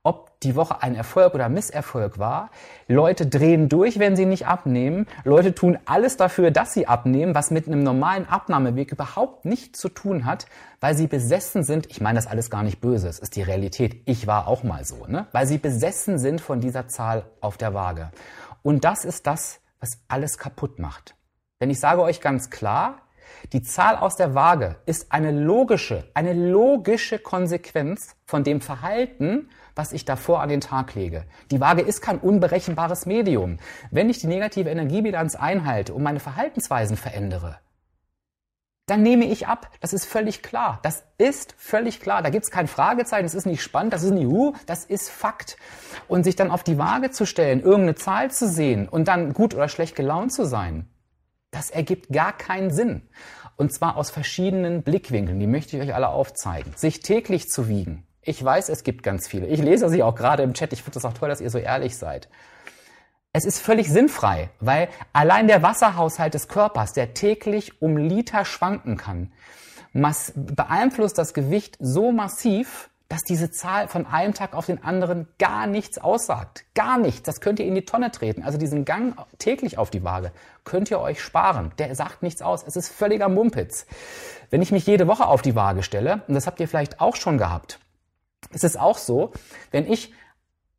ob 0.05 0.41
die 0.41 0.57
Woche 0.57 0.83
ein 0.83 0.97
Erfolg 0.97 1.35
oder 1.35 1.49
Misserfolg 1.49 2.19
war. 2.19 2.51
Leute 2.89 3.27
drehen 3.27 3.69
durch, 3.69 4.01
wenn 4.01 4.17
sie 4.17 4.27
nicht 4.27 4.47
abnehmen. 4.47 5.07
Leute 5.23 5.55
tun 5.55 5.79
alles 5.85 6.17
dafür, 6.17 6.51
dass 6.51 6.75
sie 6.75 6.89
abnehmen, 6.89 7.35
was 7.35 7.53
mit 7.53 7.69
einem 7.69 7.85
normalen 7.85 8.29
Abnahmeweg 8.29 8.91
überhaupt 8.91 9.45
nichts 9.45 9.79
zu 9.79 9.89
tun 9.89 10.25
hat, 10.25 10.47
weil 10.81 10.97
sie 10.97 11.07
besessen 11.07 11.63
sind. 11.63 11.87
Ich 11.89 12.01
meine 12.01 12.17
das 12.17 12.27
alles 12.27 12.51
gar 12.51 12.65
nicht 12.65 12.81
böse, 12.81 13.09
es 13.09 13.21
ist 13.21 13.37
die 13.37 13.43
Realität. 13.43 14.03
Ich 14.07 14.27
war 14.27 14.49
auch 14.49 14.65
mal 14.65 14.85
so, 14.85 15.07
ne? 15.07 15.27
Weil 15.31 15.47
sie 15.47 15.59
besessen 15.59 16.19
sind 16.19 16.41
von 16.41 16.61
dieser 16.61 16.89
Zahl 16.89 17.25
auf 17.41 17.57
der 17.57 17.73
Waage. 17.73 18.11
Und 18.63 18.85
das 18.85 19.05
ist 19.05 19.29
das, 19.29 19.61
was 19.79 19.99
alles 20.09 20.37
kaputt 20.37 20.81
macht. 20.81 21.15
Denn 21.63 21.71
ich 21.71 21.79
sage 21.79 22.03
euch 22.03 22.21
ganz 22.21 22.51
klar, 22.51 23.03
die 23.53 23.63
Zahl 23.63 23.97
aus 23.97 24.17
der 24.17 24.35
Waage 24.35 24.75
ist 24.85 25.13
eine 25.13 25.31
logische, 25.31 26.11
eine 26.13 26.33
logische 26.33 27.21
Konsequenz 27.21 28.17
von 28.27 28.43
dem 28.43 28.61
Verhalten, 28.61 29.49
was 29.77 29.93
ich 29.93 30.05
davor 30.05 30.43
an 30.43 30.49
den 30.49 30.61
Tag 30.61 30.97
lege. 30.97 31.25
Die 31.53 31.61
Waage 31.61 31.83
ist 31.83 32.03
kein 32.03 32.19
unberechenbares 32.19 33.07
Medium. 33.07 33.59
Wenn 33.93 34.11
ich 34.11 34.19
die 34.19 34.27
negative 34.27 34.71
Energiebilanz 34.71 35.37
einhalte 35.37 35.95
und 35.95 36.03
meine 36.03 36.19
Verhaltensweisen 36.19 36.97
verändere, 36.97 37.61
dann 38.87 39.03
nehme 39.03 39.27
ich 39.27 39.47
ab. 39.47 39.71
Das 39.81 39.93
ist 39.93 40.05
völlig 40.05 40.43
klar. 40.43 40.81
Das 40.83 41.05
ist 41.17 41.55
völlig 41.57 42.01
klar. 42.01 42.23
Da 42.23 42.31
gibt 42.31 42.45
es 42.45 42.51
kein 42.51 42.67
Fragezeichen, 42.67 43.23
das 43.23 43.37
ist 43.37 43.47
nicht 43.47 43.63
spannend, 43.63 43.93
das 43.93 44.03
ist 44.03 44.11
nicht, 44.11 44.27
uh, 44.27 44.53
das 44.67 44.85
ist 44.85 45.11
Fakt. 45.11 45.57
Und 46.09 46.25
sich 46.25 46.35
dann 46.35 46.51
auf 46.51 46.65
die 46.65 46.77
Waage 46.77 47.13
zu 47.13 47.25
stellen, 47.25 47.61
irgendeine 47.61 47.95
Zahl 47.95 48.33
zu 48.33 48.49
sehen 48.49 48.89
und 48.89 49.07
dann 49.07 49.33
gut 49.33 49.55
oder 49.55 49.69
schlecht 49.69 49.95
gelaunt 49.95 50.33
zu 50.33 50.45
sein, 50.45 50.89
das 51.53 51.71
ergibt 51.71 52.13
gar 52.13 52.37
keinen 52.37 52.71
Sinn. 52.71 53.03
Und 53.57 53.73
zwar 53.73 53.97
aus 53.97 54.11
verschiedenen 54.11 54.83
Blickwinkeln. 54.83 55.39
Die 55.39 55.47
möchte 55.47 55.77
ich 55.77 55.83
euch 55.83 55.95
alle 55.95 56.09
aufzeigen. 56.09 56.73
Sich 56.75 57.01
täglich 57.01 57.49
zu 57.49 57.69
wiegen, 57.69 58.05
ich 58.23 58.43
weiß, 58.43 58.69
es 58.69 58.83
gibt 58.83 59.03
ganz 59.03 59.29
viele. 59.29 59.47
Ich 59.47 59.61
lese 59.61 59.89
sie 59.89 60.03
auch 60.03 60.15
gerade 60.15 60.43
im 60.43 60.55
Chat. 60.55 60.73
Ich 60.73 60.83
finde 60.83 60.99
es 60.99 61.05
auch 61.05 61.13
toll, 61.13 61.29
dass 61.29 61.41
ihr 61.41 61.51
so 61.51 61.59
ehrlich 61.59 61.97
seid. 61.97 62.29
Es 63.33 63.45
ist 63.45 63.59
völlig 63.59 63.89
sinnfrei, 63.89 64.51
weil 64.61 64.89
allein 65.13 65.49
der 65.49 65.63
Wasserhaushalt 65.63 66.35
des 66.35 66.49
Körpers, 66.49 66.93
der 66.93 67.15
täglich 67.15 67.81
um 67.81 67.97
Liter 67.97 68.45
schwanken 68.45 68.97
kann, 68.97 69.33
beeinflusst 70.35 71.19
das 71.19 71.35
Gewicht 71.35 71.77
so 71.81 72.13
massiv, 72.13 72.91
dass 73.13 73.25
diese 73.25 73.51
Zahl 73.51 73.89
von 73.89 74.07
einem 74.07 74.33
Tag 74.33 74.55
auf 74.55 74.65
den 74.65 74.83
anderen 74.83 75.29
gar 75.39 75.67
nichts 75.67 75.99
aussagt. 75.99 76.65
Gar 76.75 76.97
nichts. 76.97 77.25
Das 77.25 77.43
könnt 77.43 77.61
ihr 77.61 77.67
in 77.67 77.75
die 77.75 77.85
Tonne 77.85 78.11
treten. 78.11 78.43
Also 78.43 78.57
diesen 78.57 78.87
Gang 78.87 79.15
täglich 79.37 79.77
auf 79.77 79.91
die 79.91 80.03
Waage 80.03 80.33
könnt 80.65 80.91
ihr 80.91 80.99
euch 80.99 81.21
sparen. 81.21 81.73
Der 81.77 81.95
sagt 81.95 82.23
nichts 82.23 82.41
aus. 82.41 82.65
Es 82.67 82.75
ist 82.75 82.89
völliger 82.89 83.29
Mumpitz. 83.29 83.85
Wenn 84.49 84.63
ich 84.63 84.73
mich 84.73 84.87
jede 84.87 85.09
Woche 85.09 85.27
auf 85.27 85.43
die 85.43 85.55
Waage 85.55 85.83
stelle, 85.83 86.23
und 86.27 86.33
das 86.33 86.47
habt 86.47 86.59
ihr 86.59 86.69
vielleicht 86.69 87.03
auch 87.03 87.17
schon 87.17 87.37
gehabt, 87.37 87.81
ist 88.51 88.65
es 88.65 88.79
auch 88.79 88.97
so, 88.97 89.33
wenn 89.73 89.93
ich 89.93 90.15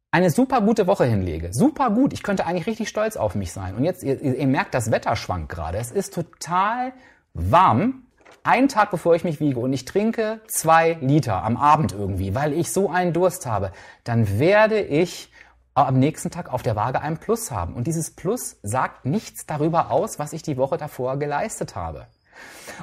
eine 0.09 0.31
super 0.31 0.61
gute 0.61 0.87
Woche 0.87 1.05
hinlege, 1.05 1.53
super 1.53 1.91
gut, 1.91 2.13
ich 2.13 2.23
könnte 2.23 2.47
eigentlich 2.47 2.65
richtig 2.65 2.89
stolz 2.89 3.15
auf 3.15 3.35
mich 3.35 3.53
sein. 3.53 3.75
Und 3.75 3.83
jetzt, 3.83 4.01
ihr, 4.01 4.19
ihr 4.19 4.47
merkt, 4.47 4.73
das 4.73 4.89
Wetter 4.89 5.15
schwankt 5.15 5.49
gerade. 5.49 5.77
Es 5.77 5.91
ist 5.91 6.15
total 6.15 6.93
warm 7.35 8.02
einen 8.43 8.67
Tag 8.67 8.91
bevor 8.91 9.15
ich 9.15 9.23
mich 9.23 9.39
wiege 9.39 9.59
und 9.59 9.71
ich 9.73 9.85
trinke 9.85 10.41
zwei 10.47 10.97
Liter 11.01 11.43
am 11.43 11.57
Abend 11.57 11.93
irgendwie, 11.93 12.35
weil 12.35 12.53
ich 12.53 12.71
so 12.71 12.89
einen 12.89 13.13
Durst 13.13 13.45
habe, 13.45 13.71
dann 14.03 14.39
werde 14.39 14.81
ich 14.81 15.31
am 15.75 15.97
nächsten 15.97 16.29
Tag 16.29 16.51
auf 16.51 16.61
der 16.61 16.75
Waage 16.75 17.01
ein 17.01 17.17
Plus 17.17 17.51
haben. 17.51 17.73
Und 17.73 17.87
dieses 17.87 18.11
Plus 18.11 18.57
sagt 18.61 19.05
nichts 19.05 19.45
darüber 19.45 19.91
aus, 19.91 20.19
was 20.19 20.33
ich 20.33 20.43
die 20.43 20.57
Woche 20.57 20.77
davor 20.77 21.17
geleistet 21.17 21.75
habe. 21.75 22.07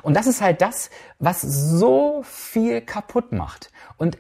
Und 0.03 0.15
das 0.15 0.27
ist 0.27 0.41
halt 0.41 0.61
das, 0.61 0.91
was 1.19 1.41
so 1.41 2.23
viel 2.25 2.81
kaputt 2.81 3.33
macht. 3.33 3.71
Und 3.97 4.19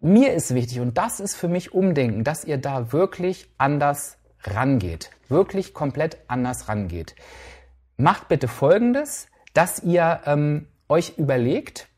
mir 0.00 0.34
ist 0.34 0.54
wichtig, 0.54 0.80
und 0.80 0.96
das 0.98 1.20
ist 1.20 1.34
für 1.34 1.48
mich 1.48 1.72
Umdenken, 1.72 2.24
dass 2.24 2.44
ihr 2.44 2.58
da 2.58 2.92
wirklich 2.92 3.50
anders 3.58 4.16
rangeht. 4.44 5.10
Wirklich 5.28 5.74
komplett 5.74 6.18
anders 6.26 6.68
rangeht. 6.68 7.14
Macht 7.96 8.28
bitte 8.28 8.48
Folgendes, 8.48 9.28
dass 9.52 9.82
ihr 9.82 10.20
ähm, 10.26 10.68
euch 10.88 11.18
überlegt, 11.18 11.88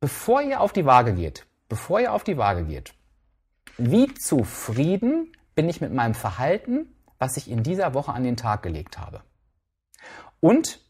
bevor 0.00 0.42
ihr 0.42 0.60
auf 0.60 0.72
die 0.72 0.86
Waage 0.86 1.14
geht, 1.14 1.46
bevor 1.68 2.00
ihr 2.00 2.12
auf 2.12 2.24
die 2.24 2.36
Waage 2.36 2.64
geht, 2.64 2.94
wie 3.78 4.12
zufrieden 4.14 5.32
bin 5.54 5.68
ich 5.68 5.80
mit 5.80 5.92
meinem 5.92 6.14
Verhalten, 6.14 6.94
was 7.18 7.36
ich 7.36 7.50
in 7.50 7.62
dieser 7.62 7.94
Woche 7.94 8.12
an 8.12 8.24
den 8.24 8.36
Tag 8.36 8.62
gelegt 8.62 8.98
habe? 8.98 9.22
Und 10.40 10.80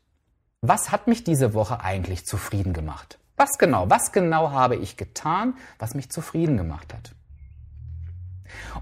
was 0.61 0.93
hat 0.93 1.07
mich 1.07 1.25
diese 1.25 1.55
Woche 1.55 1.81
eigentlich 1.81 2.27
zufrieden 2.27 2.73
gemacht? 2.73 3.19
Was 3.37 3.59
genau, 3.59 3.89
was 3.89 4.13
genau 4.13 4.51
habe 4.51 4.77
ich 4.77 4.97
getan, 4.97 5.55
was 5.79 5.95
mich 5.95 6.11
zufrieden 6.11 6.57
gemacht 6.57 6.93
hat? 6.93 7.15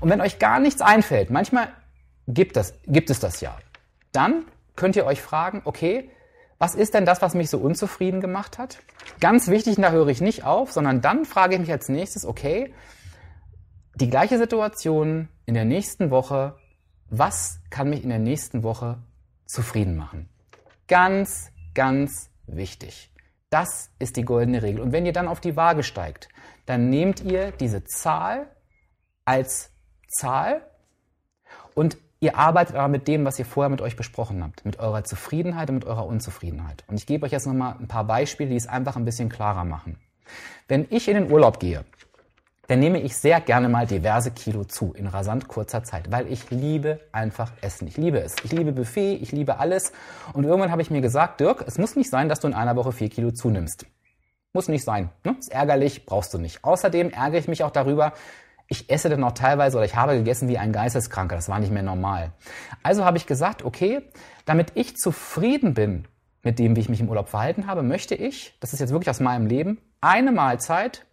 Und 0.01 0.11
wenn 0.11 0.21
euch 0.21 0.39
gar 0.39 0.59
nichts 0.59 0.83
einfällt, 0.83 1.31
manchmal 1.31 1.69
gibt, 2.27 2.57
das, 2.57 2.75
gibt 2.87 3.11
es 3.11 3.21
das 3.21 3.41
ja, 3.41 3.57
dann 4.13 4.45
könnt 4.75 4.97
ihr 4.97 5.07
euch 5.07 5.23
fragen, 5.23 5.63
okay, 5.65 6.11
was 6.59 6.75
ist 6.75 6.95
denn 6.95 7.07
das, 7.07 7.23
was 7.23 7.35
mich 7.35 7.51
so 7.51 7.59
unzufrieden 7.59 8.21
gemacht 8.21 8.59
hat? 8.59 8.79
Ganz 9.21 9.49
wichtig, 9.49 9.77
da 9.77 9.91
höre 9.91 10.09
ich 10.09 10.21
nicht 10.21 10.45
auf, 10.45 10.73
sondern 10.73 11.01
dann 11.01 11.25
frage 11.25 11.55
ich 11.55 11.61
mich 11.61 11.71
als 11.71 11.89
nächstes, 11.89 12.27
okay, 12.27 12.75
die 13.95 14.11
gleiche 14.11 14.39
Situation 14.39 15.29
in 15.47 15.55
der 15.55 15.65
nächsten 15.65 16.11
Woche, 16.11 16.57
was 17.11 17.61
kann 17.71 17.91
mich 17.91 18.03
in 18.03 18.11
der 18.11 18.19
nächsten 18.19 18.63
Woche 18.63 18.99
zufrieden 19.47 19.97
machen? 19.97 20.29
Ganz, 20.89 21.51
ganz 21.75 22.31
wichtig. 22.47 23.13
Das 23.51 23.91
ist 23.99 24.17
die 24.17 24.25
goldene 24.25 24.63
Regel. 24.63 24.81
Und 24.81 24.93
wenn 24.93 25.07
ihr 25.07 25.13
dann 25.13 25.29
auf 25.29 25.41
die 25.41 25.57
Waage 25.57 25.83
steigt, 25.83 26.29
dann 26.67 26.91
nehmt 26.91 27.21
ihr 27.21 27.51
diese 27.53 27.85
Zahl 27.85 28.49
als 29.25 29.71
Zahl 30.09 30.67
und 31.75 31.97
ihr 32.21 32.37
arbeitet 32.37 32.77
aber 32.77 32.89
mit 32.89 33.09
dem, 33.09 33.25
was 33.25 33.39
ihr 33.39 33.45
vorher 33.45 33.71
mit 33.71 33.81
euch 33.81 33.97
besprochen 33.97 34.43
habt, 34.43 34.65
mit 34.65 34.79
eurer 34.79 35.05
Zufriedenheit 35.05 35.69
und 35.71 35.77
mit 35.77 35.85
eurer 35.85 36.07
Unzufriedenheit. 36.07 36.85
Und 36.87 36.97
ich 36.97 37.07
gebe 37.07 37.27
euch 37.27 37.33
jetzt 37.33 37.47
nochmal 37.47 37.77
ein 37.79 37.89
paar 37.89 38.05
Beispiele, 38.05 38.51
die 38.51 38.57
es 38.57 38.67
einfach 38.67 38.97
ein 38.97 39.05
bisschen 39.05 39.29
klarer 39.29 39.65
machen. 39.65 39.99
Wenn 40.67 40.87
ich 40.91 41.09
in 41.09 41.15
den 41.15 41.33
Urlaub 41.33 41.59
gehe 41.59 41.85
dann 42.69 42.81
nehme 42.81 43.01
ich 43.01 43.17
sehr 43.17 43.41
gerne 43.41 43.71
mal 43.71 43.87
diverse 43.87 44.31
Kilo 44.31 44.63
zu 44.63 44.93
in 44.93 45.07
rasant 45.07 45.49
kurzer 45.49 45.85
Zeit, 45.85 46.13
weil 46.13 46.31
ich 46.31 46.51
liebe 46.51 47.01
einfach 47.13 47.51
Essen. 47.63 47.89
Ich 47.89 47.97
liebe 47.97 48.21
es. 48.21 48.37
Ich 48.45 48.53
liebe 48.53 48.73
Buffet, 48.73 49.15
ich 49.15 49.33
liebe 49.33 49.59
alles. 49.59 49.93
Und 50.35 50.45
irgendwann 50.45 50.71
habe 50.71 50.83
ich 50.83 50.91
mir 50.91 51.01
gesagt, 51.01 51.41
Dirk, 51.41 51.65
es 51.67 51.79
muss 51.79 51.97
nicht 51.97 52.11
sein, 52.11 52.29
dass 52.29 52.41
du 52.41 52.47
in 52.47 52.53
einer 52.53 52.77
Woche 52.77 52.93
vier 52.93 53.09
Kilo 53.09 53.31
zunimmst. 53.31 53.87
Muss 54.53 54.69
nicht 54.69 54.85
sein. 54.85 55.09
Ne? 55.25 55.37
Ist 55.39 55.51
ärgerlich, 55.51 56.05
brauchst 56.05 56.35
du 56.35 56.39
nicht. 56.39 56.63
Außerdem 56.63 57.09
ärgere 57.11 57.39
ich 57.39 57.49
mich 57.49 57.65
auch 57.65 57.71
darüber, 57.71 58.13
ich 58.69 58.91
esse 58.91 59.09
dann 59.09 59.21
noch 59.21 59.33
teilweise 59.33 59.79
oder 59.79 59.87
ich 59.87 59.97
habe 59.97 60.15
gegessen 60.15 60.49
wie 60.49 60.59
ein 60.59 60.73
Geisteskranker. 60.73 61.35
Das 61.35 61.49
war 61.49 61.59
nicht 61.59 61.73
mehr 61.73 61.83
normal. 61.83 62.33
Also 62.83 63.05
habe 63.05 63.17
ich 63.17 63.27
gesagt, 63.27 63.65
okay, 63.65 64.03
damit 64.45 64.73
ich 64.75 64.97
zufrieden 64.97 65.75
bin 65.75 66.07
mit 66.43 66.59
dem, 66.59 66.77
wie 66.77 66.81
ich 66.81 66.89
mich 66.91 67.01
im 67.01 67.09
Urlaub 67.09 67.31
verhalten 67.31 67.67
habe, 67.67 67.83
möchte 67.83 68.15
ich, 68.15 68.57
das 68.61 68.75
ist 68.75 68.81
jetzt 68.81 68.93
wirklich 68.93 69.11
aus 69.11 69.21
meinem 69.21 69.47
Leben, 69.47 69.81
eine 70.01 70.33
Mahlzeit 70.33 71.07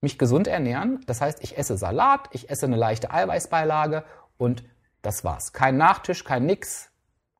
mich 0.00 0.18
gesund 0.18 0.48
ernähren. 0.48 1.00
Das 1.06 1.20
heißt, 1.20 1.42
ich 1.42 1.58
esse 1.58 1.76
Salat, 1.76 2.28
ich 2.32 2.50
esse 2.50 2.66
eine 2.66 2.76
leichte 2.76 3.10
Eiweißbeilage 3.10 4.04
und 4.38 4.64
das 5.02 5.22
war's. 5.22 5.52
Kein 5.52 5.76
Nachtisch, 5.76 6.24
kein 6.24 6.46
Nix, 6.46 6.90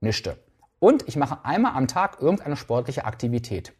nischte. 0.00 0.38
Und 0.78 1.08
ich 1.08 1.16
mache 1.16 1.44
einmal 1.44 1.74
am 1.74 1.88
Tag 1.88 2.20
irgendeine 2.20 2.56
sportliche 2.56 3.06
Aktivität. 3.06 3.72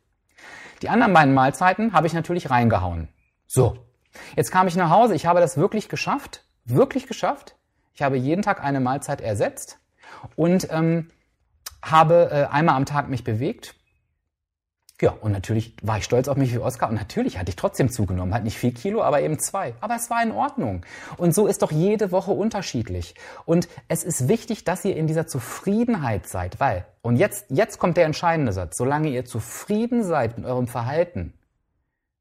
Die 0.82 0.88
anderen 0.88 1.12
beiden 1.12 1.34
Mahlzeiten 1.34 1.92
habe 1.92 2.06
ich 2.06 2.14
natürlich 2.14 2.50
reingehauen. 2.50 3.08
So, 3.46 3.85
jetzt 4.36 4.50
kam 4.50 4.66
ich 4.66 4.76
nach 4.76 4.90
Hause. 4.90 5.14
Ich 5.14 5.26
habe 5.26 5.40
das 5.40 5.56
wirklich 5.56 5.88
geschafft, 5.88 6.44
wirklich 6.64 7.06
geschafft. 7.06 7.56
Ich 7.94 8.02
habe 8.02 8.16
jeden 8.16 8.42
Tag 8.42 8.62
eine 8.62 8.80
Mahlzeit 8.80 9.20
ersetzt 9.20 9.78
und 10.34 10.68
ähm, 10.70 11.10
habe 11.82 12.30
äh, 12.30 12.52
einmal 12.52 12.76
am 12.76 12.86
Tag 12.86 13.08
mich 13.08 13.24
bewegt 13.24 13.74
ja, 15.02 15.10
und 15.20 15.32
natürlich 15.32 15.74
war 15.82 15.98
ich 15.98 16.04
stolz 16.04 16.26
auf 16.26 16.38
mich 16.38 16.54
wie 16.54 16.58
Oscar 16.58 16.88
und 16.88 16.94
natürlich 16.94 17.38
hatte 17.38 17.50
ich 17.50 17.56
trotzdem 17.56 17.90
zugenommen. 17.90 18.32
Halt 18.32 18.44
nicht 18.44 18.56
vier 18.56 18.72
Kilo, 18.72 19.02
aber 19.02 19.20
eben 19.20 19.38
zwei. 19.38 19.74
Aber 19.82 19.94
es 19.94 20.08
war 20.08 20.22
in 20.22 20.32
Ordnung. 20.32 20.86
Und 21.18 21.34
so 21.34 21.46
ist 21.46 21.60
doch 21.60 21.70
jede 21.70 22.12
Woche 22.12 22.30
unterschiedlich. 22.30 23.14
Und 23.44 23.68
es 23.88 24.04
ist 24.04 24.26
wichtig, 24.26 24.64
dass 24.64 24.86
ihr 24.86 24.96
in 24.96 25.06
dieser 25.06 25.26
Zufriedenheit 25.26 26.26
seid, 26.28 26.60
weil, 26.60 26.86
und 27.02 27.16
jetzt, 27.16 27.44
jetzt 27.50 27.78
kommt 27.78 27.98
der 27.98 28.06
entscheidende 28.06 28.52
Satz, 28.52 28.78
solange 28.78 29.10
ihr 29.10 29.26
zufrieden 29.26 30.02
seid 30.02 30.38
mit 30.38 30.46
eurem 30.46 30.66
Verhalten, 30.66 31.34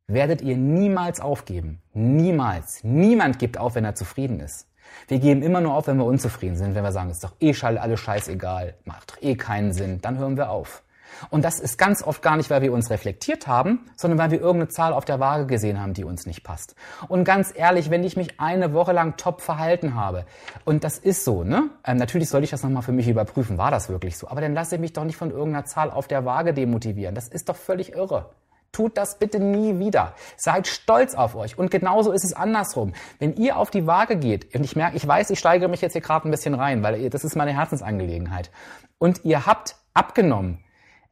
werdet 0.08 0.42
ihr 0.42 0.58
niemals 0.58 1.20
aufgeben. 1.20 1.82
Niemals. 1.94 2.84
Niemand 2.84 3.40
gibt 3.40 3.58
auf, 3.58 3.76
wenn 3.76 3.86
er 3.86 3.96
zufrieden 3.96 4.40
ist. 4.40 4.68
Wir 5.08 5.20
geben 5.20 5.42
immer 5.42 5.62
nur 5.62 5.74
auf, 5.74 5.88
wenn 5.88 5.98
wir 5.98 6.06
unzufrieden 6.06 6.56
sind, 6.56 6.76
wenn 6.76 6.84
wir 6.84 6.92
sagen, 6.92 7.10
ist 7.10 7.24
doch 7.24 7.34
eh 7.40 7.54
alles 7.64 8.00
scheißegal, 8.00 8.76
macht 8.86 9.12
doch 9.12 9.22
eh 9.22 9.36
keinen 9.36 9.74
Sinn, 9.74 10.00
dann 10.02 10.18
hören 10.18 10.38
wir 10.38 10.50
auf. 10.50 10.84
Und 11.30 11.46
das 11.46 11.60
ist 11.60 11.78
ganz 11.78 12.04
oft 12.04 12.22
gar 12.22 12.36
nicht, 12.36 12.50
weil 12.50 12.62
wir 12.62 12.74
uns 12.74 12.90
reflektiert 12.90 13.48
haben, 13.48 13.86
sondern 13.96 14.20
weil 14.20 14.32
wir 14.32 14.40
irgendeine 14.40 14.70
Zahl 14.70 14.94
auf 14.94 15.06
der 15.06 15.20
Waage 15.20 15.46
gesehen 15.46 15.80
haben, 15.80 15.94
die 15.94 16.04
uns 16.04 16.26
nicht 16.26 16.44
passt. 16.44 16.76
Und 17.08 17.24
ganz 17.24 17.54
ehrlich, 17.56 17.90
wenn 17.90 18.04
ich 18.04 18.18
mich 18.18 18.40
eine 18.40 18.74
Woche 18.74 18.92
lang 18.92 19.16
top 19.16 19.42
verhalten 19.42 19.96
habe, 19.96 20.26
und 20.66 20.84
das 20.84 20.98
ist 20.98 21.24
so, 21.24 21.44
ne? 21.44 21.70
Ähm, 21.86 21.98
natürlich 21.98 22.30
soll 22.30 22.44
ich 22.44 22.50
das 22.50 22.64
nochmal 22.64 22.84
für 22.84 22.92
mich 22.92 23.08
überprüfen, 23.08 23.58
war 23.58 23.72
das 23.72 23.90
wirklich 23.90 24.18
so? 24.18 24.28
Aber 24.28 24.42
dann 24.42 24.54
lasse 24.54 24.76
ich 24.76 24.82
mich 24.82 24.94
doch 24.94 25.06
nicht 25.06 25.18
von 25.18 25.32
irgendeiner 25.32 25.66
Zahl 25.66 25.90
auf 25.92 26.08
der 26.08 26.26
Waage 26.26 26.54
demotivieren. 26.54 27.16
Das 27.16 27.28
ist 27.28 27.50
doch 27.50 27.56
völlig 27.56 27.94
irre. 27.94 28.30
Tut 28.76 28.98
das 28.98 29.20
bitte 29.20 29.40
nie 29.40 29.80
wieder. 29.80 30.16
Seid 30.36 30.68
stolz 30.68 31.16
auf 31.16 31.34
euch. 31.38 31.58
Und 31.58 31.72
genauso 31.72 32.12
ist 32.12 32.26
es 32.26 32.34
andersrum. 32.34 32.92
Wenn 33.20 33.34
ihr 33.38 33.56
auf 33.56 33.72
die 33.72 33.88
Waage 33.88 34.18
geht, 34.18 34.54
und 34.54 34.66
ich 34.66 34.76
merke, 34.76 34.98
ich 34.98 35.08
weiß, 35.08 35.30
ich 35.30 35.40
steigere 35.40 35.70
mich 35.70 35.80
jetzt 35.80 35.94
hier 35.94 36.02
gerade 36.02 36.28
ein 36.28 36.32
bisschen 36.32 36.54
rein, 36.56 36.84
weil 36.84 37.10
das 37.10 37.24
ist 37.24 37.38
meine 37.38 37.54
Herzensangelegenheit. 37.54 38.52
Und 38.98 39.24
ihr 39.24 39.46
habt 39.46 39.78
abgenommen, 39.94 40.60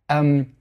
ähm, 0.09 0.57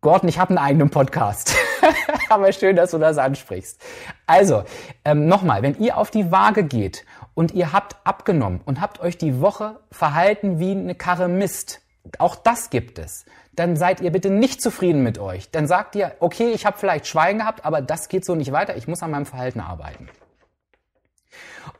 Gordon, 0.00 0.30
ich 0.30 0.38
habe 0.38 0.48
einen 0.48 0.56
eigenen 0.56 0.88
Podcast. 0.88 1.54
Aber 2.30 2.50
schön, 2.54 2.74
dass 2.74 2.92
du 2.92 2.98
das 2.98 3.18
ansprichst. 3.18 3.78
Also, 4.26 4.64
ähm, 5.04 5.26
nochmal, 5.26 5.60
wenn 5.60 5.78
ihr 5.78 5.98
auf 5.98 6.10
die 6.10 6.32
Waage 6.32 6.64
geht 6.64 7.04
und 7.34 7.52
ihr 7.52 7.74
habt 7.74 7.96
abgenommen 8.04 8.62
und 8.64 8.80
habt 8.80 9.00
euch 9.00 9.18
die 9.18 9.42
Woche 9.42 9.78
verhalten 9.90 10.58
wie 10.58 10.70
eine 10.70 10.94
Karre 10.94 11.28
Mist, 11.28 11.82
auch 12.18 12.36
das 12.36 12.70
gibt 12.70 12.98
es, 12.98 13.24
dann 13.52 13.76
seid 13.76 14.00
ihr 14.00 14.10
bitte 14.10 14.30
nicht 14.30 14.62
zufrieden 14.62 15.02
mit 15.02 15.18
euch. 15.18 15.50
Dann 15.50 15.66
sagt 15.66 15.94
ihr, 15.94 16.12
okay, 16.20 16.50
ich 16.50 16.66
habe 16.66 16.78
vielleicht 16.78 17.06
Schweigen 17.06 17.40
gehabt, 17.40 17.64
aber 17.64 17.82
das 17.82 18.08
geht 18.08 18.24
so 18.24 18.34
nicht 18.34 18.52
weiter, 18.52 18.76
ich 18.76 18.88
muss 18.88 19.02
an 19.02 19.10
meinem 19.10 19.26
Verhalten 19.26 19.60
arbeiten. 19.60 20.08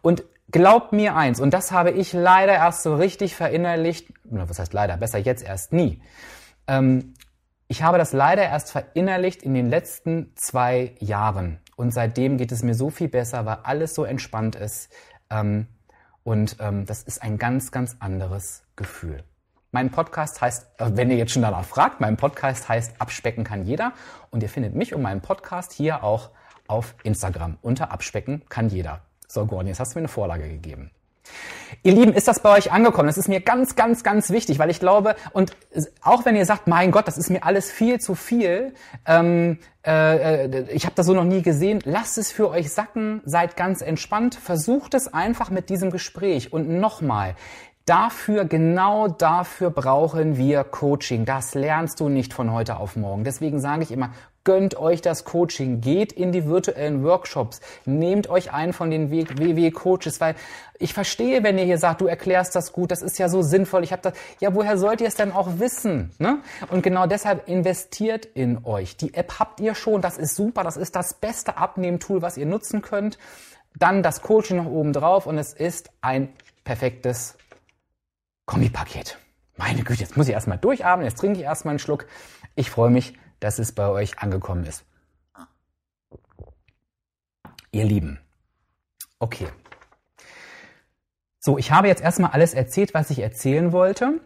Und 0.02 0.24
glaubt 0.50 0.92
mir 0.92 1.16
eins, 1.16 1.40
und 1.40 1.52
das 1.54 1.72
habe 1.72 1.90
ich 1.90 2.12
leider 2.12 2.52
erst 2.52 2.82
so 2.82 2.94
richtig 2.94 3.34
verinnerlicht, 3.34 4.12
was 4.24 4.58
heißt 4.58 4.72
leider, 4.72 4.96
besser 4.96 5.18
jetzt 5.18 5.44
erst 5.44 5.72
nie. 5.72 6.02
Ähm, 6.66 7.14
ich 7.68 7.82
habe 7.82 7.98
das 7.98 8.12
leider 8.12 8.42
erst 8.42 8.72
verinnerlicht 8.72 9.42
in 9.42 9.54
den 9.54 9.70
letzten 9.70 10.32
zwei 10.34 10.94
Jahren. 10.98 11.60
Und 11.76 11.92
seitdem 11.92 12.36
geht 12.36 12.52
es 12.52 12.62
mir 12.62 12.74
so 12.74 12.90
viel 12.90 13.08
besser, 13.08 13.46
weil 13.46 13.58
alles 13.62 13.94
so 13.94 14.04
entspannt 14.04 14.56
ist. 14.56 14.90
Ähm, 15.30 15.68
und 16.24 16.56
ähm, 16.60 16.84
das 16.84 17.04
ist 17.04 17.22
ein 17.22 17.38
ganz, 17.38 17.70
ganz 17.70 17.96
anderes 18.00 18.64
Gefühl. 18.76 19.22
Mein 19.72 19.90
Podcast 19.90 20.40
heißt, 20.40 20.66
äh, 20.78 20.90
wenn 20.94 21.12
ihr 21.12 21.16
jetzt 21.16 21.30
schon 21.30 21.42
danach 21.42 21.64
fragt, 21.64 22.00
mein 22.00 22.16
Podcast 22.16 22.68
heißt 22.68 23.00
Abspecken 23.00 23.44
kann 23.44 23.64
jeder. 23.64 23.92
Und 24.30 24.42
ihr 24.42 24.48
findet 24.48 24.74
mich 24.74 24.94
und 24.94 25.02
meinen 25.02 25.20
Podcast 25.20 25.72
hier 25.72 26.02
auch 26.02 26.30
auf 26.66 26.96
Instagram 27.04 27.56
unter 27.62 27.92
Abspecken 27.92 28.42
kann 28.48 28.68
jeder. 28.68 29.02
So, 29.28 29.46
Gordon, 29.46 29.68
jetzt 29.68 29.78
hast 29.78 29.94
du 29.94 29.98
mir 29.98 30.02
eine 30.02 30.08
Vorlage 30.08 30.48
gegeben. 30.48 30.90
Ihr 31.84 31.92
Lieben, 31.92 32.12
ist 32.12 32.26
das 32.26 32.40
bei 32.40 32.56
euch 32.56 32.72
angekommen? 32.72 33.06
Das 33.06 33.16
ist 33.16 33.28
mir 33.28 33.40
ganz, 33.40 33.76
ganz, 33.76 34.02
ganz 34.02 34.30
wichtig, 34.30 34.58
weil 34.58 34.70
ich 34.70 34.80
glaube, 34.80 35.14
und 35.32 35.56
auch 36.02 36.24
wenn 36.24 36.34
ihr 36.34 36.44
sagt, 36.44 36.66
mein 36.66 36.90
Gott, 36.90 37.06
das 37.06 37.16
ist 37.16 37.30
mir 37.30 37.44
alles 37.44 37.70
viel 37.70 38.00
zu 38.00 38.16
viel, 38.16 38.74
ähm, 39.06 39.58
äh, 39.86 40.46
äh 40.46 40.64
ich 40.72 40.84
habe 40.84 40.96
das 40.96 41.06
so 41.06 41.14
noch 41.14 41.24
nie 41.24 41.42
gesehen, 41.42 41.80
lasst 41.84 42.18
es 42.18 42.32
für 42.32 42.50
euch 42.50 42.72
sacken, 42.72 43.22
seid 43.24 43.56
ganz 43.56 43.82
entspannt, 43.82 44.34
versucht 44.34 44.94
es 44.94 45.14
einfach 45.14 45.50
mit 45.50 45.70
diesem 45.70 45.92
Gespräch. 45.92 46.52
Und 46.52 46.68
nochmal, 46.68 47.36
Dafür, 47.90 48.44
genau 48.44 49.08
dafür 49.08 49.70
brauchen 49.70 50.36
wir 50.36 50.62
Coaching. 50.62 51.24
Das 51.24 51.56
lernst 51.56 51.98
du 51.98 52.08
nicht 52.08 52.32
von 52.32 52.52
heute 52.52 52.76
auf 52.76 52.94
morgen. 52.94 53.24
Deswegen 53.24 53.58
sage 53.58 53.82
ich 53.82 53.90
immer, 53.90 54.10
gönnt 54.44 54.76
euch 54.76 55.02
das 55.02 55.24
Coaching, 55.24 55.80
geht 55.80 56.12
in 56.12 56.30
die 56.30 56.46
virtuellen 56.46 57.02
Workshops, 57.02 57.60
nehmt 57.86 58.30
euch 58.30 58.52
einen 58.52 58.72
von 58.72 58.92
den 58.92 59.10
WW-Coaches, 59.10 60.20
weil 60.20 60.36
ich 60.78 60.94
verstehe, 60.94 61.42
wenn 61.42 61.58
ihr 61.58 61.64
hier 61.64 61.78
sagt, 61.78 62.00
du 62.00 62.06
erklärst 62.06 62.54
das 62.54 62.72
gut, 62.72 62.92
das 62.92 63.02
ist 63.02 63.18
ja 63.18 63.28
so 63.28 63.42
sinnvoll, 63.42 63.82
ich 63.82 63.90
habe 63.90 64.02
das, 64.02 64.12
ja, 64.38 64.54
woher 64.54 64.78
sollt 64.78 65.00
ihr 65.00 65.08
es 65.08 65.16
denn 65.16 65.32
auch 65.32 65.58
wissen? 65.58 66.12
Ne? 66.20 66.38
Und 66.70 66.84
genau 66.84 67.08
deshalb 67.08 67.48
investiert 67.48 68.24
in 68.24 68.64
euch. 68.64 68.98
Die 68.98 69.14
App 69.14 69.40
habt 69.40 69.58
ihr 69.58 69.74
schon, 69.74 70.00
das 70.00 70.16
ist 70.16 70.36
super, 70.36 70.62
das 70.62 70.76
ist 70.76 70.94
das 70.94 71.14
beste 71.14 71.56
Abnehmtool, 71.56 72.22
was 72.22 72.36
ihr 72.36 72.46
nutzen 72.46 72.82
könnt. 72.82 73.18
Dann 73.74 74.04
das 74.04 74.22
Coaching 74.22 74.58
noch 74.58 74.66
oben 74.66 74.92
drauf 74.92 75.26
und 75.26 75.38
es 75.38 75.52
ist 75.52 75.90
ein 76.02 76.28
perfektes 76.62 77.34
Kombipaket. 78.50 79.16
Meine 79.56 79.84
Güte, 79.84 80.00
jetzt 80.00 80.16
muss 80.16 80.26
ich 80.26 80.32
erstmal 80.32 80.58
durchatmen, 80.58 81.06
jetzt 81.06 81.20
trinke 81.20 81.38
ich 81.38 81.44
erstmal 81.44 81.70
einen 81.70 81.78
Schluck. 81.78 82.06
Ich 82.56 82.68
freue 82.68 82.90
mich, 82.90 83.16
dass 83.38 83.60
es 83.60 83.70
bei 83.70 83.86
euch 83.86 84.18
angekommen 84.18 84.64
ist. 84.64 84.84
Ihr 87.70 87.84
Lieben. 87.84 88.18
Okay. 89.20 89.46
So, 91.38 91.58
ich 91.58 91.70
habe 91.70 91.86
jetzt 91.86 92.02
erstmal 92.02 92.32
alles 92.32 92.52
erzählt, 92.52 92.92
was 92.92 93.10
ich 93.10 93.20
erzählen 93.20 93.70
wollte. 93.70 94.20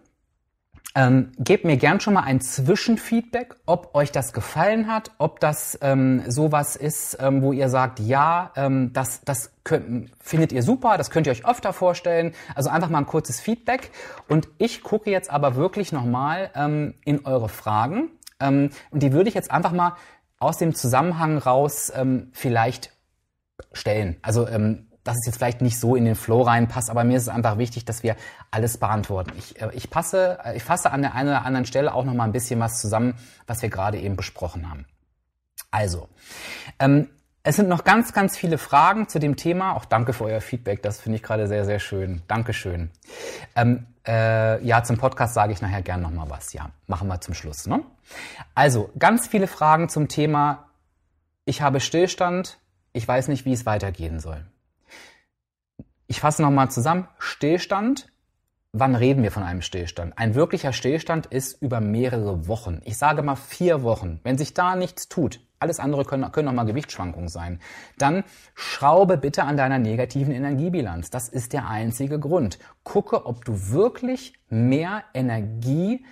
Ähm, 0.97 1.33
gebt 1.39 1.65
mir 1.65 1.77
gern 1.77 1.99
schon 1.99 2.15
mal 2.15 2.23
ein 2.23 2.41
Zwischenfeedback, 2.41 3.57
ob 3.67 3.97
euch 3.97 4.13
das 4.13 4.33
gefallen 4.33 4.87
hat, 4.87 5.11
ob 5.19 5.41
das 5.41 5.77
ähm, 5.83 6.23
sowas 6.29 6.77
ist, 6.77 7.17
ähm, 7.21 7.43
wo 7.43 7.53
ihr 7.53 7.69
sagt, 7.69 7.99
ja, 7.99 8.53
ähm, 8.55 8.93
das, 8.93 9.23
das 9.23 9.53
könnt, 9.65 10.11
findet 10.21 10.53
ihr 10.53 10.63
super, 10.63 10.97
das 10.97 11.11
könnt 11.11 11.27
ihr 11.27 11.33
euch 11.33 11.47
öfter 11.47 11.73
vorstellen. 11.73 12.33
Also 12.55 12.71
einfach 12.71 12.91
mal 12.91 12.99
ein 12.99 13.07
kurzes 13.07 13.41
Feedback. 13.41 13.91
Und 14.29 14.49
ich 14.59 14.85
gucke 14.85 15.11
jetzt 15.11 15.31
aber 15.31 15.57
wirklich 15.57 15.91
nochmal 15.91 16.51
ähm, 16.55 16.95
in 17.05 17.27
eure 17.27 17.49
Fragen. 17.49 18.11
Ähm, 18.39 18.71
und 18.93 19.03
die 19.03 19.13
würde 19.13 19.29
ich 19.29 19.35
jetzt 19.35 19.51
einfach 19.51 19.73
mal 19.73 19.97
aus 20.39 20.59
dem 20.59 20.77
Zusammenhang 20.77 21.39
raus 21.39 21.93
ähm, 21.95 22.31
vielleicht 22.33 22.93
stellen. 23.73 24.17
Also 24.23 24.47
ähm, 24.47 24.87
dass 25.05 25.19
es 25.19 25.27
jetzt 25.27 25.37
vielleicht 25.37 25.61
nicht 25.61 25.79
so 25.79 25.95
in 25.95 26.05
den 26.05 26.15
Flow 26.15 26.43
reinpasst, 26.43 26.91
aber 26.91 27.05
mir 27.05 27.17
ist 27.17 27.25
es 27.25 27.29
einfach 27.29 27.59
wichtig, 27.59 27.85
dass 27.85 28.03
wir 28.03 28.17
alles 28.51 28.79
beantworten. 28.79 29.33
Ich, 29.39 29.61
äh, 29.61 29.71
ich, 29.75 29.91
passe, 29.91 30.39
äh, 30.45 30.57
ich 30.57 30.65
fasse 30.65 30.91
an 30.91 31.03
der 31.03 31.15
einen 31.15 31.29
oder 31.29 31.45
anderen 31.45 31.67
Stelle 31.67 31.95
auch 31.95 32.05
noch 32.05 32.15
mal 32.15 32.25
ein 32.25 32.33
bisschen 32.33 32.59
was 32.59 32.81
zusammen, 32.81 33.15
was 33.47 33.63
wir 33.63 33.69
gerade 33.69 34.01
eben 34.01 34.17
besprochen 34.17 34.69
haben. 34.69 34.87
Also, 35.71 36.09
ähm, 36.79 37.09
es 37.47 37.57
sind 37.57 37.69
noch 37.69 37.85
ganz, 37.85 38.15
ganz 38.15 38.39
viele 38.39 38.57
Fragen 38.57 39.07
zu 39.07 39.19
dem 39.19 39.37
Thema. 39.37 39.77
Auch 39.77 39.85
danke 39.85 40.15
für 40.15 40.25
euer 40.25 40.41
Feedback. 40.41 40.83
Das 40.83 41.01
finde 41.01 41.17
ich 41.17 41.23
gerade 41.23 41.47
sehr, 41.47 41.67
sehr 41.67 41.79
schön. 41.79 42.23
Dankeschön. 42.27 42.91
Ähm, 43.55 43.87
äh, 44.07 44.65
ja, 44.65 44.83
zum 44.83 44.97
Podcast 44.97 45.35
sage 45.35 45.53
ich 45.53 45.61
nachher 45.61 45.83
gern 45.83 46.01
noch 46.01 46.11
mal 46.11 46.31
was. 46.31 46.55
Ja, 46.55 46.71
machen 46.87 47.07
wir 47.09 47.21
zum 47.21 47.35
Schluss. 47.35 47.67
Ne? 47.67 47.83
Also, 48.55 48.91
ganz 48.99 49.27
viele 49.27 49.47
Fragen 49.47 49.91
zum 49.91 50.09
Thema. 50.09 50.71
Ich 51.45 51.61
habe 51.61 51.81
Stillstand. 51.81 52.59
Ich 52.95 53.07
weiß 53.07 53.29
nicht, 53.29 53.45
wie 53.45 53.53
es 53.53 53.67
weitergehen 53.67 54.21
soll. 54.21 54.47
Ich 56.15 56.21
fasse 56.21 56.43
nochmal 56.43 56.71
zusammen. 56.71 57.09
Stillstand. 57.19 58.07
Wann 58.71 58.95
reden 58.95 59.25
wir 59.25 59.33
von 59.33 59.43
einem 59.43 59.63
Stillstand? 59.63 60.17
Ein 60.17 60.37
wirklicher 60.37 60.73
Stillstand 60.73 61.27
ist 61.27 61.61
über 61.61 61.81
mehrere 61.81 62.47
Wochen. 62.47 62.81
Ich 62.85 62.99
sage 62.99 63.23
mal 63.23 63.35
vier 63.35 63.83
Wochen. 63.83 64.21
Wenn 64.23 64.39
sich 64.39 64.55
da 64.55 64.77
nichts 64.77 65.09
tut, 65.09 65.41
alles 65.59 65.81
andere 65.81 66.05
können, 66.05 66.31
können 66.31 66.47
nochmal 66.47 66.67
Gewichtsschwankungen 66.67 67.29
sein, 67.29 67.59
dann 67.99 68.23
schraube 68.55 69.17
bitte 69.17 69.43
an 69.43 69.57
deiner 69.57 69.81
negativen 69.81 70.33
Energiebilanz. 70.33 71.11
Das 71.11 71.29
ist 71.29 71.53
der 71.53 71.69
einzige 71.69 72.21
Grund. 72.21 72.61
Gucke, 72.85 73.27
ob 73.27 73.45
du 73.45 73.73
wirklich 73.73 74.35
mehr 74.49 75.03
Energie 75.15 76.07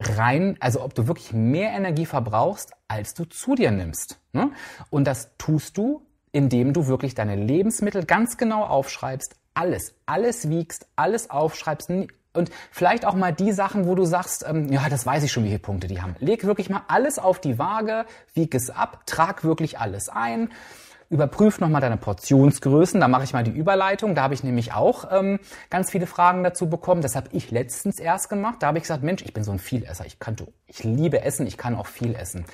rein, 0.00 0.56
also 0.58 0.82
ob 0.82 0.96
du 0.96 1.06
wirklich 1.06 1.32
mehr 1.32 1.70
Energie 1.70 2.06
verbrauchst, 2.06 2.72
als 2.88 3.14
du 3.14 3.24
zu 3.24 3.54
dir 3.54 3.70
nimmst. 3.70 4.18
Ne? 4.32 4.50
Und 4.90 5.06
das 5.06 5.36
tust 5.38 5.78
du, 5.78 6.08
indem 6.32 6.72
du 6.72 6.86
wirklich 6.86 7.14
deine 7.14 7.36
Lebensmittel 7.36 8.04
ganz 8.04 8.36
genau 8.36 8.64
aufschreibst, 8.64 9.36
alles, 9.54 9.94
alles 10.06 10.48
wiegst, 10.48 10.86
alles 10.96 11.30
aufschreibst 11.30 11.90
und 12.34 12.50
vielleicht 12.70 13.04
auch 13.04 13.14
mal 13.14 13.32
die 13.32 13.52
Sachen, 13.52 13.86
wo 13.86 13.94
du 13.94 14.04
sagst, 14.04 14.44
ähm, 14.48 14.72
ja, 14.72 14.88
das 14.88 15.04
weiß 15.04 15.22
ich 15.22 15.32
schon, 15.32 15.44
wie 15.44 15.48
viele 15.48 15.58
Punkte 15.58 15.86
die 15.86 16.00
haben. 16.00 16.16
Leg 16.18 16.44
wirklich 16.44 16.70
mal 16.70 16.82
alles 16.88 17.18
auf 17.18 17.40
die 17.40 17.58
Waage, 17.58 18.06
wieg 18.32 18.54
es 18.54 18.70
ab, 18.70 19.02
trag 19.06 19.44
wirklich 19.44 19.78
alles 19.78 20.08
ein 20.08 20.48
Überprüf 21.12 21.60
nochmal 21.60 21.82
deine 21.82 21.98
Portionsgrößen. 21.98 22.98
Da 22.98 23.06
mache 23.06 23.24
ich 23.24 23.34
mal 23.34 23.44
die 23.44 23.50
Überleitung. 23.50 24.14
Da 24.14 24.22
habe 24.22 24.32
ich 24.32 24.42
nämlich 24.42 24.72
auch 24.72 25.12
ähm, 25.12 25.40
ganz 25.68 25.90
viele 25.90 26.06
Fragen 26.06 26.42
dazu 26.42 26.70
bekommen. 26.70 27.02
Das 27.02 27.14
habe 27.14 27.28
ich 27.32 27.50
letztens 27.50 27.98
erst 28.00 28.30
gemacht. 28.30 28.56
Da 28.60 28.68
habe 28.68 28.78
ich 28.78 28.84
gesagt, 28.84 29.02
Mensch, 29.02 29.20
ich 29.20 29.34
bin 29.34 29.44
so 29.44 29.52
ein 29.52 29.58
Vielesser. 29.58 30.06
Ich, 30.06 30.18
kann, 30.18 30.36
ich 30.66 30.84
liebe 30.84 31.20
Essen, 31.20 31.46
ich 31.46 31.58
kann 31.58 31.76
auch 31.76 31.86
viel 31.86 32.14
essen. 32.14 32.46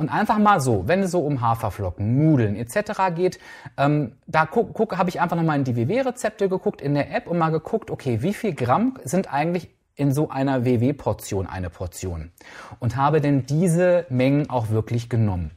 Und 0.00 0.08
einfach 0.08 0.38
mal 0.38 0.62
so, 0.62 0.88
wenn 0.88 1.02
es 1.02 1.10
so 1.10 1.20
um 1.20 1.42
Haferflocken, 1.42 2.16
Nudeln 2.16 2.56
etc. 2.56 3.14
geht, 3.14 3.38
ähm, 3.76 4.12
da 4.26 4.46
guck, 4.46 4.72
guck, 4.72 4.96
habe 4.96 5.10
ich 5.10 5.20
einfach 5.20 5.36
nochmal 5.36 5.58
in 5.58 5.64
die 5.64 5.76
WW-Rezepte 5.76 6.48
geguckt 6.48 6.80
in 6.80 6.94
der 6.94 7.14
App 7.14 7.26
und 7.26 7.36
mal 7.36 7.50
geguckt, 7.50 7.90
okay, 7.90 8.22
wie 8.22 8.32
viel 8.32 8.54
Gramm 8.54 8.98
sind 9.04 9.30
eigentlich 9.30 9.68
in 9.96 10.14
so 10.14 10.30
einer 10.30 10.64
WW-Portion 10.64 11.46
eine 11.46 11.68
Portion? 11.68 12.32
Und 12.78 12.96
habe 12.96 13.20
denn 13.20 13.44
diese 13.44 14.06
Mengen 14.08 14.48
auch 14.48 14.70
wirklich 14.70 15.10
genommen. 15.10 15.50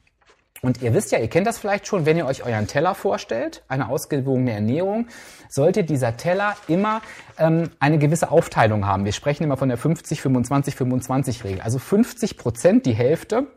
Und 0.61 0.81
ihr 0.81 0.93
wisst 0.93 1.13
ja, 1.13 1.19
ihr 1.19 1.29
kennt 1.29 1.47
das 1.47 1.57
vielleicht 1.57 1.87
schon, 1.87 2.05
wenn 2.05 2.17
ihr 2.17 2.25
euch 2.25 2.45
euren 2.45 2.67
Teller 2.67 2.95
vorstellt, 2.95 3.63
eine 3.69 3.87
ausgewogene 3.87 4.51
Ernährung, 4.51 5.07
sollte 5.47 5.85
dieser 5.85 6.17
Teller 6.17 6.57
immer 6.67 7.01
ähm, 7.39 7.69
eine 7.79 7.97
gewisse 7.97 8.29
Aufteilung 8.29 8.85
haben. 8.85 9.05
Wir 9.05 9.13
sprechen 9.13 9.45
immer 9.45 9.55
von 9.55 9.69
der 9.69 9.77
50, 9.77 10.21
25, 10.21 10.75
25 10.75 11.45
Regel. 11.45 11.61
Also 11.61 11.79
50 11.79 12.37
Prozent, 12.37 12.85
die 12.85 12.93
Hälfte, 12.93 13.47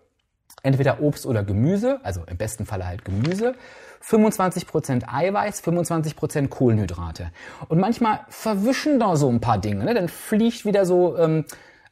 entweder 0.63 1.01
Obst 1.01 1.27
oder 1.27 1.45
Gemüse, 1.45 2.01
also 2.03 2.23
im 2.27 2.37
besten 2.37 2.67
Falle 2.67 2.87
halt 2.87 3.05
Gemüse, 3.05 3.55
25 4.01 4.67
Prozent 4.67 5.13
Eiweiß, 5.13 5.61
25 5.61 6.17
Prozent 6.17 6.51
Kohlenhydrate. 6.51 7.31
Und 7.69 7.79
manchmal 7.79 8.21
verwischen 8.29 9.01
da 9.01 9.17
so 9.17 9.29
ein 9.29 9.41
paar 9.41 9.59
Dinge. 9.59 9.85
Ne? 9.85 9.95
Dann 9.95 10.09
fliegt 10.09 10.65
wieder 10.65 10.87
so 10.87 11.17
ähm, 11.19 11.45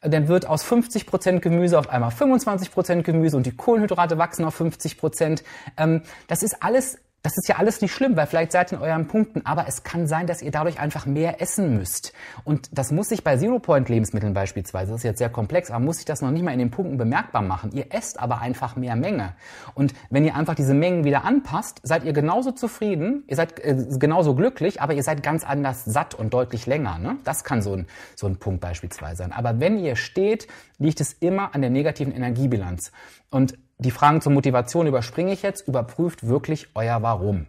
dann 0.04 0.28
wird 0.28 0.46
aus 0.46 0.64
50% 0.64 1.40
Gemüse 1.40 1.78
auf 1.78 1.88
einmal 1.88 2.10
25% 2.10 3.02
Gemüse 3.02 3.36
und 3.36 3.46
die 3.46 3.56
Kohlenhydrate 3.56 4.18
wachsen 4.18 4.44
auf 4.44 4.60
50%. 4.60 5.42
Ähm, 5.78 6.02
das 6.28 6.42
ist 6.42 6.62
alles 6.62 6.98
das 7.24 7.38
ist 7.38 7.48
ja 7.48 7.56
alles 7.56 7.80
nicht 7.80 7.94
schlimm, 7.94 8.16
weil 8.16 8.26
vielleicht 8.26 8.52
seid 8.52 8.70
ihr 8.70 8.76
in 8.76 8.84
euren 8.84 9.08
Punkten, 9.08 9.46
aber 9.46 9.66
es 9.66 9.82
kann 9.82 10.06
sein, 10.06 10.26
dass 10.26 10.42
ihr 10.42 10.50
dadurch 10.50 10.78
einfach 10.78 11.06
mehr 11.06 11.40
essen 11.40 11.74
müsst. 11.74 12.12
Und 12.44 12.68
das 12.76 12.92
muss 12.92 13.08
sich 13.08 13.24
bei 13.24 13.38
Zero-Point-Lebensmitteln 13.38 14.34
beispielsweise, 14.34 14.92
das 14.92 15.00
ist 15.00 15.04
jetzt 15.04 15.18
sehr 15.18 15.30
komplex, 15.30 15.70
aber 15.70 15.82
muss 15.82 15.96
sich 15.96 16.04
das 16.04 16.20
noch 16.20 16.30
nicht 16.30 16.42
mal 16.42 16.52
in 16.52 16.58
den 16.58 16.70
Punkten 16.70 16.98
bemerkbar 16.98 17.40
machen. 17.40 17.70
Ihr 17.72 17.86
esst 17.94 18.20
aber 18.20 18.42
einfach 18.42 18.76
mehr 18.76 18.94
Menge. 18.94 19.32
Und 19.72 19.94
wenn 20.10 20.26
ihr 20.26 20.36
einfach 20.36 20.54
diese 20.54 20.74
Mengen 20.74 21.04
wieder 21.04 21.24
anpasst, 21.24 21.80
seid 21.82 22.04
ihr 22.04 22.12
genauso 22.12 22.52
zufrieden, 22.52 23.24
ihr 23.26 23.36
seid 23.36 23.58
äh, 23.60 23.74
genauso 23.98 24.34
glücklich, 24.34 24.82
aber 24.82 24.92
ihr 24.92 25.02
seid 25.02 25.22
ganz 25.22 25.44
anders 25.44 25.82
satt 25.86 26.14
und 26.14 26.34
deutlich 26.34 26.66
länger. 26.66 26.98
Ne? 26.98 27.16
Das 27.24 27.42
kann 27.42 27.62
so 27.62 27.72
ein, 27.72 27.86
so 28.16 28.26
ein 28.26 28.36
Punkt 28.36 28.60
beispielsweise 28.60 29.16
sein. 29.16 29.32
Aber 29.32 29.60
wenn 29.60 29.78
ihr 29.78 29.96
steht, 29.96 30.46
liegt 30.78 31.00
es 31.00 31.14
immer 31.14 31.54
an 31.54 31.62
der 31.62 31.70
negativen 31.70 32.14
Energiebilanz. 32.14 32.92
Und 33.30 33.56
die 33.78 33.90
Fragen 33.90 34.20
zur 34.20 34.32
Motivation 34.32 34.86
überspringe 34.86 35.32
ich 35.32 35.42
jetzt, 35.42 35.66
überprüft 35.66 36.26
wirklich 36.26 36.68
euer 36.74 37.02
Warum. 37.02 37.46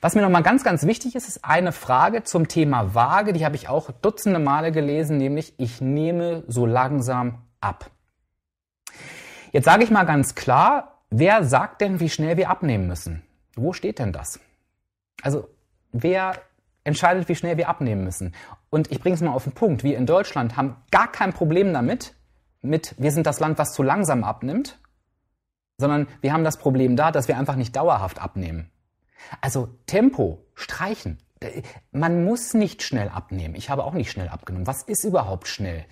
Was 0.00 0.14
mir 0.14 0.22
nochmal 0.22 0.42
ganz, 0.42 0.64
ganz 0.64 0.86
wichtig 0.86 1.14
ist, 1.14 1.28
ist 1.28 1.44
eine 1.44 1.72
Frage 1.72 2.24
zum 2.24 2.48
Thema 2.48 2.94
Waage, 2.94 3.32
die 3.32 3.44
habe 3.44 3.56
ich 3.56 3.68
auch 3.68 3.90
dutzende 3.90 4.40
Male 4.40 4.72
gelesen, 4.72 5.18
nämlich 5.18 5.54
ich 5.58 5.80
nehme 5.80 6.42
so 6.48 6.66
langsam 6.66 7.42
ab. 7.60 7.90
Jetzt 9.52 9.66
sage 9.66 9.84
ich 9.84 9.90
mal 9.90 10.04
ganz 10.04 10.34
klar, 10.34 11.02
wer 11.10 11.44
sagt 11.44 11.80
denn, 11.80 12.00
wie 12.00 12.08
schnell 12.08 12.36
wir 12.36 12.50
abnehmen 12.50 12.88
müssen? 12.88 13.22
Wo 13.54 13.72
steht 13.72 13.98
denn 13.98 14.12
das? 14.12 14.40
Also 15.22 15.48
wer 15.92 16.34
entscheidet, 16.84 17.28
wie 17.28 17.36
schnell 17.36 17.56
wir 17.56 17.68
abnehmen 17.68 18.02
müssen? 18.02 18.34
Und 18.70 18.90
ich 18.90 19.00
bringe 19.00 19.14
es 19.14 19.20
mal 19.20 19.32
auf 19.32 19.44
den 19.44 19.52
Punkt. 19.52 19.84
Wir 19.84 19.98
in 19.98 20.06
Deutschland 20.06 20.56
haben 20.56 20.76
gar 20.90 21.12
kein 21.12 21.32
Problem 21.32 21.72
damit, 21.72 22.14
mit 22.62 22.94
wir 22.98 23.12
sind 23.12 23.26
das 23.26 23.40
Land, 23.40 23.58
was 23.58 23.74
zu 23.74 23.82
langsam 23.82 24.24
abnimmt 24.24 24.78
sondern 25.78 26.06
wir 26.20 26.32
haben 26.32 26.44
das 26.44 26.56
Problem 26.56 26.96
da, 26.96 27.10
dass 27.10 27.28
wir 27.28 27.38
einfach 27.38 27.56
nicht 27.56 27.76
dauerhaft 27.76 28.20
abnehmen. 28.20 28.70
Also 29.40 29.68
Tempo, 29.86 30.44
streichen. 30.54 31.18
Man 31.90 32.24
muss 32.24 32.54
nicht 32.54 32.82
schnell 32.82 33.08
abnehmen. 33.08 33.56
Ich 33.56 33.68
habe 33.68 33.84
auch 33.84 33.94
nicht 33.94 34.10
schnell 34.10 34.28
abgenommen. 34.28 34.66
Was 34.66 34.82
ist 34.82 35.02
überhaupt 35.04 35.48
schnell? 35.48 35.84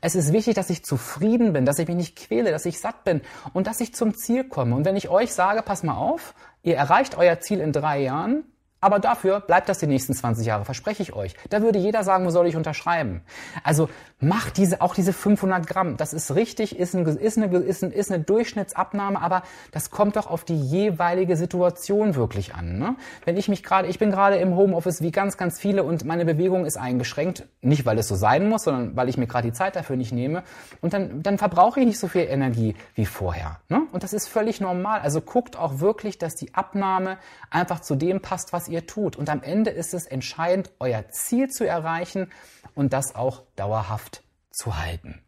Es 0.00 0.16
ist 0.16 0.32
wichtig, 0.32 0.54
dass 0.54 0.68
ich 0.68 0.84
zufrieden 0.84 1.52
bin, 1.52 1.64
dass 1.64 1.78
ich 1.78 1.86
mich 1.86 1.96
nicht 1.96 2.16
quäle, 2.16 2.50
dass 2.50 2.66
ich 2.66 2.80
satt 2.80 3.04
bin 3.04 3.20
und 3.52 3.68
dass 3.68 3.80
ich 3.80 3.94
zum 3.94 4.16
Ziel 4.16 4.44
komme. 4.44 4.74
Und 4.74 4.84
wenn 4.84 4.96
ich 4.96 5.08
euch 5.08 5.32
sage, 5.32 5.62
pass 5.62 5.84
mal 5.84 5.96
auf, 5.96 6.34
ihr 6.62 6.76
erreicht 6.76 7.16
euer 7.16 7.38
Ziel 7.38 7.60
in 7.60 7.72
drei 7.72 8.00
Jahren, 8.00 8.44
Aber 8.80 8.98
dafür 8.98 9.40
bleibt 9.40 9.68
das 9.68 9.78
die 9.78 9.86
nächsten 9.86 10.12
20 10.12 10.46
Jahre, 10.46 10.64
verspreche 10.64 11.02
ich 11.02 11.14
euch. 11.14 11.34
Da 11.48 11.62
würde 11.62 11.78
jeder 11.78 12.04
sagen, 12.04 12.26
wo 12.26 12.30
soll 12.30 12.46
ich 12.46 12.56
unterschreiben? 12.56 13.22
Also 13.64 13.88
macht 14.20 14.56
diese, 14.56 14.80
auch 14.80 14.94
diese 14.94 15.12
500 15.12 15.66
Gramm. 15.66 15.96
Das 15.96 16.12
ist 16.12 16.34
richtig, 16.34 16.78
ist, 16.78 16.94
ein, 16.94 17.06
ist, 17.06 17.36
eine, 17.36 17.54
ist, 17.58 17.82
ein, 17.82 17.90
ist 17.90 18.10
eine 18.10 18.22
Durchschnittsabnahme, 18.22 19.20
aber 19.20 19.42
das 19.72 19.90
kommt 19.90 20.16
doch 20.16 20.26
auf 20.26 20.44
die 20.44 20.58
jeweilige 20.58 21.36
Situation 21.36 22.14
wirklich 22.14 22.54
an. 22.54 22.78
Ne? 22.78 22.96
Wenn 23.24 23.36
ich 23.36 23.48
mich 23.48 23.62
gerade, 23.62 23.88
ich 23.88 23.98
bin 23.98 24.10
gerade 24.10 24.36
im 24.36 24.56
Homeoffice 24.56 25.02
wie 25.02 25.10
ganz, 25.10 25.36
ganz 25.36 25.58
viele 25.58 25.82
und 25.82 26.04
meine 26.04 26.24
Bewegung 26.24 26.64
ist 26.64 26.76
eingeschränkt. 26.76 27.46
Nicht, 27.60 27.84
weil 27.86 27.98
es 27.98 28.08
so 28.08 28.14
sein 28.14 28.48
muss, 28.48 28.64
sondern 28.64 28.96
weil 28.96 29.08
ich 29.08 29.18
mir 29.18 29.26
gerade 29.26 29.48
die 29.48 29.54
Zeit 29.54 29.76
dafür 29.76 29.96
nicht 29.96 30.12
nehme. 30.12 30.42
Und 30.80 30.92
dann, 30.92 31.22
dann 31.22 31.38
verbrauche 31.38 31.80
ich 31.80 31.86
nicht 31.86 31.98
so 31.98 32.08
viel 32.08 32.22
Energie 32.22 32.74
wie 32.94 33.06
vorher. 33.06 33.60
Ne? 33.68 33.82
Und 33.92 34.02
das 34.02 34.12
ist 34.12 34.28
völlig 34.28 34.60
normal. 34.60 35.00
Also 35.00 35.20
guckt 35.20 35.56
auch 35.56 35.80
wirklich, 35.80 36.18
dass 36.18 36.36
die 36.36 36.54
Abnahme 36.54 37.18
einfach 37.50 37.80
zu 37.80 37.96
dem 37.96 38.20
passt, 38.20 38.52
was 38.52 38.65
ihr 38.68 38.86
tut. 38.86 39.16
Und 39.16 39.28
am 39.28 39.42
Ende 39.42 39.70
ist 39.70 39.94
es 39.94 40.06
entscheidend, 40.06 40.70
euer 40.78 41.08
Ziel 41.08 41.48
zu 41.48 41.66
erreichen 41.66 42.30
und 42.74 42.92
das 42.92 43.14
auch 43.14 43.42
dauerhaft 43.56 44.22
zu 44.50 44.78
halten. 44.78 45.22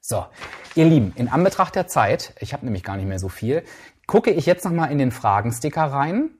So, 0.00 0.26
ihr 0.74 0.86
Lieben, 0.86 1.12
in 1.14 1.28
Anbetracht 1.28 1.76
der 1.76 1.86
Zeit, 1.86 2.34
ich 2.40 2.52
habe 2.52 2.64
nämlich 2.64 2.82
gar 2.82 2.96
nicht 2.96 3.06
mehr 3.06 3.20
so 3.20 3.28
viel, 3.28 3.62
gucke 4.06 4.32
ich 4.32 4.46
jetzt 4.46 4.64
nochmal 4.64 4.90
in 4.90 4.98
den 4.98 5.12
Fragensticker 5.12 5.84
rein. 5.84 6.30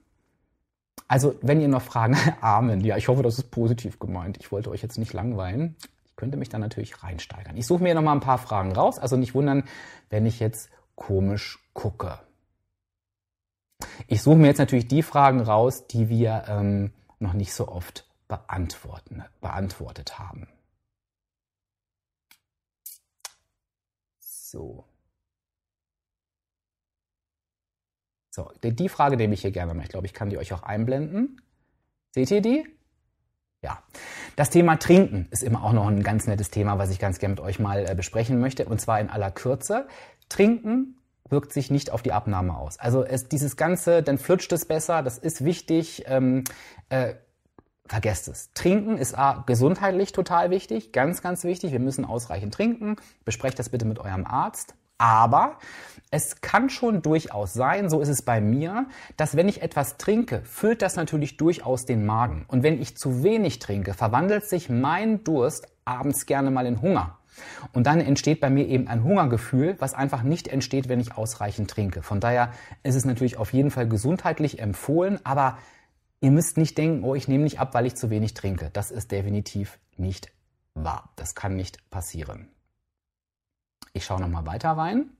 Also, 1.07 1.37
wenn 1.43 1.61
ihr 1.61 1.69
noch 1.69 1.83
Fragen, 1.83 2.17
Amen, 2.41 2.81
ja, 2.81 2.97
ich 2.97 3.09
hoffe, 3.09 3.23
das 3.23 3.39
ist 3.39 3.51
positiv 3.51 3.99
gemeint. 3.99 4.39
Ich 4.41 4.51
wollte 4.51 4.71
euch 4.71 4.83
jetzt 4.83 4.99
nicht 4.99 5.13
langweilen. 5.13 5.77
Ich 6.07 6.17
könnte 6.17 6.37
mich 6.37 6.49
dann 6.49 6.61
natürlich 6.61 7.03
reinsteigern. 7.03 7.57
Ich 7.57 7.67
suche 7.67 7.83
mir 7.83 7.95
nochmal 7.95 8.17
ein 8.17 8.21
paar 8.21 8.39
Fragen 8.39 8.73
raus, 8.73 8.99
also 8.99 9.17
nicht 9.17 9.35
wundern, 9.35 9.65
wenn 10.11 10.27
ich 10.27 10.41
jetzt 10.41 10.69
komisch 10.95 11.59
gucke. 11.73 12.19
Ich 14.07 14.23
suche 14.23 14.37
mir 14.37 14.49
jetzt 14.49 14.59
natürlich 14.59 14.89
die 14.89 15.03
Fragen 15.03 15.41
raus, 15.41 15.87
die 15.87 16.09
wir 16.09 16.45
ähm, 16.49 16.93
noch 17.19 17.33
nicht 17.33 17.55
so 17.55 17.69
oft 17.69 18.07
beantworten, 18.29 19.25
beantwortet 19.41 20.19
haben. 20.19 20.49
So. 24.19 24.85
So, 28.31 28.51
die 28.63 28.89
Frage 28.89 29.19
nehme 29.19 29.35
ich 29.35 29.43
hier 29.43 29.51
gerne 29.51 29.75
mal. 29.75 29.83
Ich 29.83 29.91
glaube, 29.91 30.07
ich 30.07 30.15
kann 30.15 30.31
die 30.31 30.39
euch 30.39 30.53
auch 30.55 30.63
einblenden. 30.63 31.43
Seht 32.13 32.31
ihr 32.31 32.41
die? 32.41 32.67
Ja. 33.61 33.83
Das 34.37 34.49
Thema 34.49 34.77
Trinken 34.77 35.29
ist 35.31 35.43
immer 35.43 35.63
auch 35.63 35.73
noch 35.73 35.87
ein 35.87 36.03
ganz 36.03 36.27
nettes 36.27 36.51
Thema, 36.51 36.79
was 36.79 36.91
ich 36.91 36.99
ganz 36.99 37.19
gerne 37.19 37.35
mit 37.35 37.45
euch 37.45 37.59
mal 37.59 37.87
äh, 37.87 37.95
besprechen 37.95 38.41
möchte. 38.41 38.65
Und 38.65 38.81
zwar 38.81 39.01
in 39.01 39.11
aller 39.11 39.31
Kürze. 39.31 39.87
Trinken 40.31 41.02
wirkt 41.29 41.53
sich 41.53 41.71
nicht 41.71 41.91
auf 41.91 42.03
die 42.03 42.13
Abnahme 42.13 42.57
aus. 42.57 42.79
Also 42.79 43.05
es, 43.05 43.29
dieses 43.29 43.57
Ganze, 43.57 44.03
dann 44.03 44.19
flutscht 44.19 44.53
es 44.53 44.65
besser, 44.65 45.03
das 45.03 45.19
ist 45.19 45.45
wichtig. 45.45 46.05
Ähm, 46.07 46.45
äh, 46.89 47.15
vergesst 47.87 48.29
es. 48.29 48.51
Trinken 48.55 48.97
ist 48.97 49.19
A, 49.19 49.43
gesundheitlich 49.47 50.13
total 50.13 50.51
wichtig, 50.51 50.93
ganz, 50.93 51.21
ganz 51.21 51.45
wichtig. 51.45 51.73
Wir 51.73 51.81
müssen 51.81 52.05
ausreichend 52.05 52.55
trinken. 52.55 52.97
Besprecht 53.25 53.59
das 53.59 53.69
bitte 53.69 53.85
mit 53.85 53.99
eurem 53.99 54.27
Arzt. 54.27 54.75
Aber 54.99 55.59
es 56.11 56.41
kann 56.43 56.71
schon 56.71 57.03
durchaus 57.03 57.55
sein, 57.55 57.91
so 57.91 58.01
ist 58.01 58.09
es 58.09 58.23
bei 58.23 58.41
mir, 58.41 58.87
dass 59.17 59.35
wenn 59.35 59.49
ich 59.49 59.61
etwas 59.61 59.97
trinke, 59.97 60.43
füllt 60.45 60.81
das 60.81 60.95
natürlich 60.95 61.39
durchaus 61.39 61.87
den 61.87 62.07
Magen. 62.07 62.45
Und 62.47 62.63
wenn 62.63 62.81
ich 62.81 62.97
zu 62.97 63.25
wenig 63.25 63.59
trinke, 63.59 63.95
verwandelt 63.95 64.45
sich 64.49 64.69
mein 64.69 65.25
Durst 65.25 65.67
abends 65.85 66.27
gerne 66.27 66.53
mal 66.53 66.67
in 66.67 66.81
Hunger. 66.81 67.19
Und 67.73 67.87
dann 67.87 68.01
entsteht 68.01 68.41
bei 68.41 68.51
mir 68.51 68.67
eben 68.67 68.89
ein 68.89 69.05
Hungergefühl, 69.05 69.77
was 69.79 69.95
einfach 69.95 70.23
nicht 70.23 70.49
entsteht, 70.49 70.89
wenn 70.89 71.01
ich 71.01 71.17
ausreichend 71.17 71.71
trinke. 71.71 72.03
Von 72.03 72.21
daher 72.21 72.53
ist 72.83 72.95
es 72.95 73.05
natürlich 73.05 73.37
auf 73.37 73.53
jeden 73.53 73.71
Fall 73.71 73.89
gesundheitlich 73.89 74.59
empfohlen, 74.59 75.19
aber 75.25 75.59
ihr 76.21 76.31
müsst 76.31 76.57
nicht 76.57 76.77
denken, 76.79 77.05
oh, 77.05 77.15
ich 77.15 77.29
nehme 77.29 77.45
nicht 77.45 77.61
ab, 77.61 77.75
weil 77.75 77.87
ich 77.87 77.97
zu 77.97 78.11
wenig 78.11 78.35
trinke. 78.35 78.71
Das 78.73 78.91
ist 78.91 79.11
definitiv 79.11 79.79
nicht 79.97 80.33
wahr. 80.75 81.11
Das 81.17 81.35
kann 81.35 81.57
nicht 81.57 81.91
passieren. 81.91 82.49
Ich 83.93 84.05
schaue 84.05 84.21
nochmal 84.21 84.47
weiter 84.47 84.71
rein. 84.71 85.11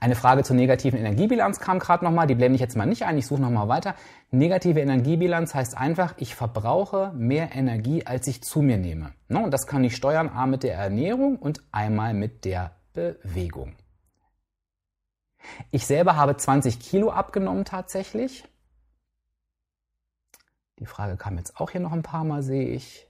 Eine 0.00 0.14
Frage 0.14 0.42
zur 0.42 0.56
negativen 0.56 0.98
Energiebilanz 0.98 1.60
kam 1.60 1.78
gerade 1.78 2.04
nochmal, 2.04 2.26
die 2.26 2.34
blende 2.34 2.54
ich 2.54 2.60
jetzt 2.60 2.76
mal 2.76 2.86
nicht 2.86 3.04
ein, 3.04 3.18
ich 3.18 3.26
suche 3.26 3.40
nochmal 3.40 3.68
weiter. 3.68 3.94
Negative 4.30 4.80
Energiebilanz 4.80 5.54
heißt 5.54 5.76
einfach, 5.76 6.14
ich 6.18 6.34
verbrauche 6.34 7.12
mehr 7.14 7.54
Energie, 7.54 8.06
als 8.06 8.26
ich 8.26 8.42
zu 8.42 8.62
mir 8.62 8.78
nehme. 8.78 9.12
Ne, 9.28 9.42
und 9.42 9.50
das 9.50 9.66
kann 9.66 9.84
ich 9.84 9.96
steuern, 9.96 10.28
a 10.28 10.46
mit 10.46 10.62
der 10.62 10.74
Ernährung 10.74 11.36
und 11.36 11.62
einmal 11.72 12.14
mit 12.14 12.44
der 12.44 12.76
Bewegung. 12.92 13.74
Ich 15.70 15.86
selber 15.86 16.16
habe 16.16 16.36
20 16.36 16.80
Kilo 16.80 17.10
abgenommen 17.10 17.64
tatsächlich. 17.64 18.44
Die 20.78 20.86
Frage 20.86 21.16
kam 21.16 21.36
jetzt 21.36 21.60
auch 21.60 21.70
hier 21.70 21.80
noch 21.80 21.92
ein 21.92 22.02
paar 22.02 22.24
Mal, 22.24 22.42
sehe 22.42 22.68
ich. 22.68 23.09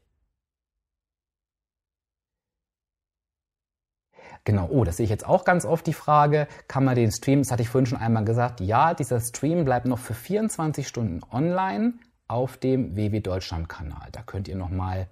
Genau, 4.45 4.68
oh, 4.70 4.84
das 4.84 4.97
sehe 4.97 5.05
ich 5.05 5.11
jetzt 5.11 5.26
auch 5.26 5.45
ganz 5.45 5.64
oft 5.64 5.86
die 5.86 5.93
Frage, 5.93 6.49
kann 6.66 6.84
man 6.84 6.95
den 6.95 7.12
Stream, 7.12 7.41
das 7.41 7.51
hatte 7.51 7.62
ich 7.62 7.68
vorhin 7.68 7.86
schon 7.86 7.99
einmal 7.99 8.24
gesagt, 8.24 8.61
ja, 8.61 8.95
dieser 8.95 9.20
Stream 9.20 9.64
bleibt 9.64 9.86
noch 9.86 9.99
für 9.99 10.14
24 10.14 10.88
Stunden 10.88 11.20
online 11.30 11.95
auf 12.26 12.57
dem 12.57 12.97
WW 12.97 13.20
Deutschland 13.20 13.68
Kanal. 13.68 14.09
Da 14.12 14.22
könnt 14.22 14.49
ihr 14.49 14.57
nochmal, 14.57 15.09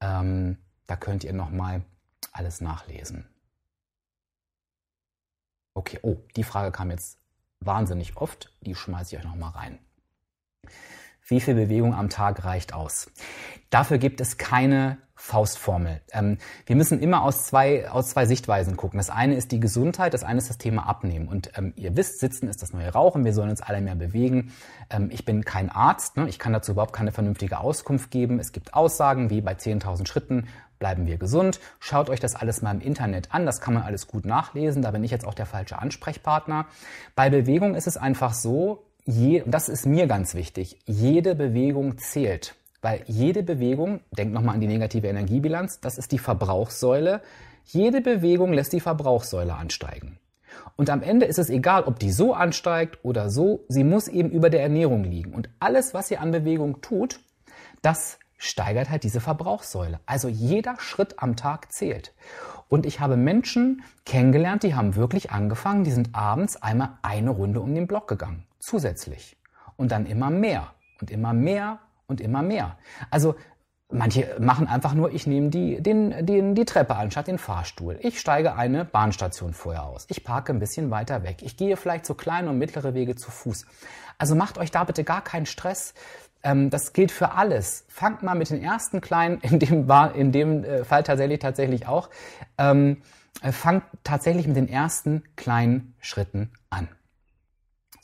ähm, 0.00 0.56
da 0.86 0.96
könnt 0.96 1.24
ihr 1.24 1.32
noch 1.32 1.50
mal 1.50 1.82
alles 2.32 2.60
nachlesen. 2.60 3.26
Okay, 5.74 5.98
oh, 6.02 6.16
die 6.36 6.44
Frage 6.44 6.70
kam 6.72 6.90
jetzt 6.90 7.18
wahnsinnig 7.60 8.16
oft, 8.16 8.52
die 8.60 8.74
schmeiße 8.74 9.14
ich 9.14 9.20
euch 9.20 9.28
nochmal 9.28 9.50
rein. 9.50 9.78
Wie 11.26 11.40
viel 11.40 11.54
Bewegung 11.54 11.94
am 11.94 12.10
Tag 12.10 12.44
reicht 12.44 12.74
aus? 12.74 13.10
Dafür 13.70 13.96
gibt 13.96 14.20
es 14.20 14.36
keine 14.36 14.98
Faustformel. 15.16 16.02
Ähm, 16.12 16.36
wir 16.66 16.76
müssen 16.76 17.00
immer 17.00 17.22
aus 17.22 17.46
zwei, 17.46 17.88
aus 17.88 18.10
zwei 18.10 18.26
Sichtweisen 18.26 18.76
gucken. 18.76 18.98
Das 18.98 19.08
eine 19.08 19.34
ist 19.34 19.50
die 19.52 19.58
Gesundheit, 19.60 20.12
das 20.12 20.22
eine 20.22 20.36
ist 20.36 20.50
das 20.50 20.58
Thema 20.58 20.86
Abnehmen. 20.86 21.28
Und 21.28 21.52
ähm, 21.56 21.72
ihr 21.76 21.96
wisst, 21.96 22.20
Sitzen 22.20 22.46
ist 22.46 22.60
das 22.60 22.74
neue 22.74 22.92
Rauchen, 22.92 23.24
wir 23.24 23.32
sollen 23.32 23.48
uns 23.48 23.62
alle 23.62 23.80
mehr 23.80 23.94
bewegen. 23.94 24.52
Ähm, 24.90 25.08
ich 25.10 25.24
bin 25.24 25.44
kein 25.44 25.70
Arzt, 25.70 26.18
ne? 26.18 26.28
ich 26.28 26.38
kann 26.38 26.52
dazu 26.52 26.72
überhaupt 26.72 26.92
keine 26.92 27.10
vernünftige 27.10 27.58
Auskunft 27.58 28.10
geben. 28.10 28.38
Es 28.38 28.52
gibt 28.52 28.74
Aussagen 28.74 29.30
wie 29.30 29.40
bei 29.40 29.54
10.000 29.54 30.06
Schritten 30.06 30.48
bleiben 30.78 31.06
wir 31.06 31.16
gesund. 31.16 31.58
Schaut 31.80 32.10
euch 32.10 32.20
das 32.20 32.34
alles 32.34 32.60
mal 32.60 32.72
im 32.72 32.82
Internet 32.82 33.32
an, 33.32 33.46
das 33.46 33.62
kann 33.62 33.72
man 33.72 33.84
alles 33.84 34.06
gut 34.06 34.26
nachlesen. 34.26 34.82
Da 34.82 34.90
bin 34.90 35.04
ich 35.04 35.10
jetzt 35.10 35.26
auch 35.26 35.32
der 35.32 35.46
falsche 35.46 35.78
Ansprechpartner. 35.78 36.66
Bei 37.14 37.30
Bewegung 37.30 37.74
ist 37.74 37.86
es 37.86 37.96
einfach 37.96 38.34
so, 38.34 38.84
je, 39.04 39.42
das 39.46 39.68
ist 39.68 39.86
mir 39.86 40.06
ganz 40.06 40.34
wichtig, 40.34 40.78
jede 40.86 41.34
Bewegung 41.34 41.98
zählt. 41.98 42.54
Weil 42.82 43.02
jede 43.06 43.42
Bewegung, 43.42 44.00
denkt 44.10 44.34
nochmal 44.34 44.56
an 44.56 44.60
die 44.60 44.66
negative 44.66 45.06
Energiebilanz, 45.06 45.80
das 45.80 45.96
ist 45.96 46.12
die 46.12 46.18
Verbrauchssäule. 46.18 47.22
Jede 47.64 48.02
Bewegung 48.02 48.52
lässt 48.52 48.74
die 48.74 48.80
Verbrauchssäule 48.80 49.54
ansteigen. 49.54 50.18
Und 50.76 50.90
am 50.90 51.02
Ende 51.02 51.26
ist 51.26 51.38
es 51.38 51.48
egal, 51.48 51.84
ob 51.84 51.98
die 51.98 52.10
so 52.10 52.34
ansteigt 52.34 52.98
oder 53.02 53.30
so, 53.30 53.64
sie 53.68 53.84
muss 53.84 54.08
eben 54.08 54.30
über 54.30 54.50
der 54.50 54.62
Ernährung 54.62 55.04
liegen. 55.04 55.32
Und 55.32 55.48
alles, 55.60 55.94
was 55.94 56.10
ihr 56.10 56.20
an 56.20 56.30
Bewegung 56.30 56.80
tut, 56.82 57.20
das 57.80 58.18
steigert 58.36 58.90
halt 58.90 59.04
diese 59.04 59.20
Verbrauchssäule. 59.20 60.00
Also 60.04 60.28
jeder 60.28 60.76
Schritt 60.78 61.22
am 61.22 61.36
Tag 61.36 61.72
zählt. 61.72 62.12
Und 62.68 62.86
ich 62.86 63.00
habe 63.00 63.16
Menschen 63.16 63.82
kennengelernt, 64.04 64.62
die 64.62 64.74
haben 64.74 64.96
wirklich 64.96 65.30
angefangen, 65.30 65.84
die 65.84 65.92
sind 65.92 66.14
abends 66.14 66.60
einmal 66.60 66.98
eine 67.02 67.30
Runde 67.30 67.60
um 67.60 67.74
den 67.74 67.86
Block 67.86 68.08
gegangen, 68.08 68.44
zusätzlich. 68.64 69.36
Und 69.76 69.92
dann 69.92 70.06
immer 70.06 70.30
mehr 70.30 70.74
und 71.00 71.10
immer 71.10 71.32
mehr 71.32 71.80
und 72.06 72.20
immer 72.20 72.42
mehr. 72.42 72.78
Also 73.10 73.34
manche 73.90 74.36
machen 74.38 74.66
einfach 74.66 74.94
nur, 74.94 75.12
ich 75.12 75.26
nehme 75.26 75.50
die, 75.50 75.82
den, 75.82 76.26
den, 76.26 76.54
die 76.54 76.64
Treppe 76.64 76.96
anstatt 76.96 77.26
den 77.26 77.38
Fahrstuhl. 77.38 77.98
Ich 78.00 78.20
steige 78.20 78.54
eine 78.54 78.84
Bahnstation 78.84 79.54
vorher 79.54 79.84
aus. 79.84 80.06
Ich 80.08 80.24
parke 80.24 80.52
ein 80.52 80.58
bisschen 80.58 80.90
weiter 80.90 81.22
weg. 81.22 81.38
Ich 81.42 81.56
gehe 81.56 81.76
vielleicht 81.76 82.06
so 82.06 82.14
kleine 82.14 82.50
und 82.50 82.58
mittlere 82.58 82.94
Wege 82.94 83.16
zu 83.16 83.30
Fuß. 83.30 83.66
Also 84.18 84.34
macht 84.34 84.58
euch 84.58 84.70
da 84.70 84.84
bitte 84.84 85.04
gar 85.04 85.22
keinen 85.22 85.46
Stress. 85.46 85.94
Ähm, 86.42 86.70
das 86.70 86.92
gilt 86.92 87.10
für 87.10 87.32
alles. 87.32 87.84
Fangt 87.88 88.22
mal 88.22 88.34
mit 88.34 88.50
den 88.50 88.62
ersten 88.62 89.00
kleinen, 89.00 89.40
in 89.40 89.58
dem, 89.58 89.90
in 90.14 90.32
dem 90.32 90.64
äh, 90.64 90.84
Fall 90.84 91.02
tatsächlich 91.02 91.40
tatsächlich 91.40 91.86
auch, 91.86 92.10
ähm, 92.58 93.02
äh, 93.42 93.52
fangt 93.52 93.84
tatsächlich 94.04 94.46
mit 94.46 94.56
den 94.56 94.68
ersten 94.68 95.24
kleinen 95.36 95.94
Schritten 96.00 96.52
an. 96.70 96.88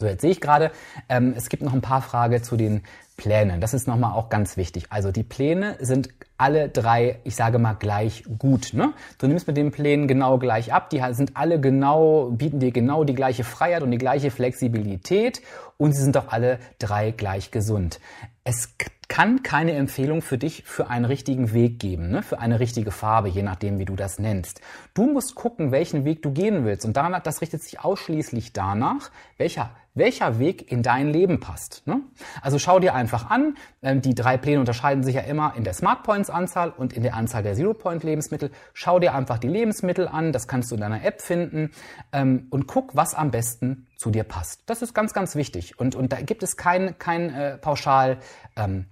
So, 0.00 0.06
jetzt 0.06 0.22
sehe 0.22 0.30
ich 0.30 0.40
gerade, 0.40 0.70
ähm, 1.10 1.34
es 1.36 1.50
gibt 1.50 1.62
noch 1.62 1.74
ein 1.74 1.82
paar 1.82 2.00
Fragen 2.00 2.42
zu 2.42 2.56
den 2.56 2.80
Plänen. 3.18 3.60
Das 3.60 3.74
ist 3.74 3.86
nochmal 3.86 4.14
auch 4.14 4.30
ganz 4.30 4.56
wichtig. 4.56 4.86
Also 4.88 5.12
die 5.12 5.22
Pläne 5.22 5.76
sind 5.78 6.08
alle 6.38 6.70
drei, 6.70 7.18
ich 7.24 7.36
sage 7.36 7.58
mal, 7.58 7.74
gleich 7.74 8.24
gut. 8.38 8.72
Ne? 8.72 8.94
Du 9.18 9.26
nimmst 9.26 9.46
mit 9.46 9.58
den 9.58 9.70
Plänen 9.72 10.08
genau 10.08 10.38
gleich 10.38 10.72
ab. 10.72 10.88
Die 10.88 11.02
sind 11.10 11.36
alle 11.36 11.60
genau, 11.60 12.30
bieten 12.30 12.60
dir 12.60 12.72
genau 12.72 13.04
die 13.04 13.14
gleiche 13.14 13.44
Freiheit 13.44 13.82
und 13.82 13.90
die 13.90 13.98
gleiche 13.98 14.30
Flexibilität 14.30 15.42
und 15.76 15.92
sie 15.92 16.02
sind 16.02 16.16
auch 16.16 16.28
alle 16.28 16.60
drei 16.78 17.10
gleich 17.10 17.50
gesund. 17.50 18.00
Es 18.42 18.70
kann 19.08 19.42
keine 19.42 19.72
Empfehlung 19.72 20.22
für 20.22 20.38
dich 20.38 20.62
für 20.64 20.88
einen 20.88 21.04
richtigen 21.04 21.52
Weg 21.52 21.78
geben, 21.78 22.10
ne? 22.10 22.22
für 22.22 22.38
eine 22.38 22.58
richtige 22.58 22.90
Farbe, 22.90 23.28
je 23.28 23.42
nachdem, 23.42 23.78
wie 23.78 23.84
du 23.84 23.96
das 23.96 24.18
nennst. 24.18 24.62
Du 24.94 25.12
musst 25.12 25.34
gucken, 25.34 25.72
welchen 25.72 26.06
Weg 26.06 26.22
du 26.22 26.30
gehen 26.30 26.64
willst. 26.64 26.86
Und 26.86 26.96
danach, 26.96 27.20
das 27.20 27.42
richtet 27.42 27.62
sich 27.62 27.80
ausschließlich 27.80 28.54
danach, 28.54 29.10
welcher 29.36 29.72
welcher 29.94 30.38
Weg 30.38 30.70
in 30.70 30.82
dein 30.82 31.12
Leben 31.12 31.40
passt. 31.40 31.86
Ne? 31.86 32.00
Also 32.42 32.58
schau 32.58 32.78
dir 32.78 32.94
einfach 32.94 33.30
an, 33.30 33.56
ähm, 33.82 34.02
die 34.02 34.14
drei 34.14 34.36
Pläne 34.36 34.60
unterscheiden 34.60 35.02
sich 35.02 35.16
ja 35.16 35.22
immer 35.22 35.54
in 35.56 35.64
der 35.64 35.74
Smart 35.74 36.02
Points 36.02 36.30
Anzahl 36.30 36.70
und 36.70 36.92
in 36.92 37.02
der 37.02 37.14
Anzahl 37.14 37.42
der 37.42 37.54
Zero 37.54 37.74
Point 37.74 38.04
Lebensmittel. 38.04 38.50
Schau 38.72 38.98
dir 38.98 39.14
einfach 39.14 39.38
die 39.38 39.48
Lebensmittel 39.48 40.06
an, 40.08 40.32
das 40.32 40.48
kannst 40.48 40.70
du 40.70 40.76
in 40.76 40.80
deiner 40.80 41.04
App 41.04 41.20
finden 41.20 41.70
ähm, 42.12 42.46
und 42.50 42.66
guck, 42.66 42.94
was 42.94 43.14
am 43.14 43.30
besten 43.30 43.88
zu 43.96 44.10
dir 44.10 44.24
passt. 44.24 44.62
Das 44.66 44.82
ist 44.82 44.94
ganz, 44.94 45.12
ganz 45.12 45.34
wichtig 45.34 45.78
und, 45.78 45.94
und 45.94 46.12
da 46.12 46.20
gibt 46.20 46.42
es 46.42 46.56
kein, 46.56 46.98
kein 46.98 47.34
äh, 47.34 47.58
pauschal 47.58 48.18
ähm. 48.56 48.86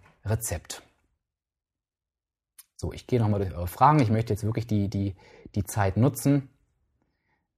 So, 2.77 2.93
ich 2.93 3.07
gehe 3.07 3.19
nochmal 3.19 3.41
durch 3.41 3.55
eure 3.55 3.67
Fragen. 3.67 4.01
Ich 4.01 4.11
möchte 4.11 4.33
jetzt 4.33 4.45
wirklich 4.45 4.67
die, 4.67 4.89
die, 4.89 5.17
die 5.55 5.65
Zeit 5.65 5.97
nutzen. 5.97 6.51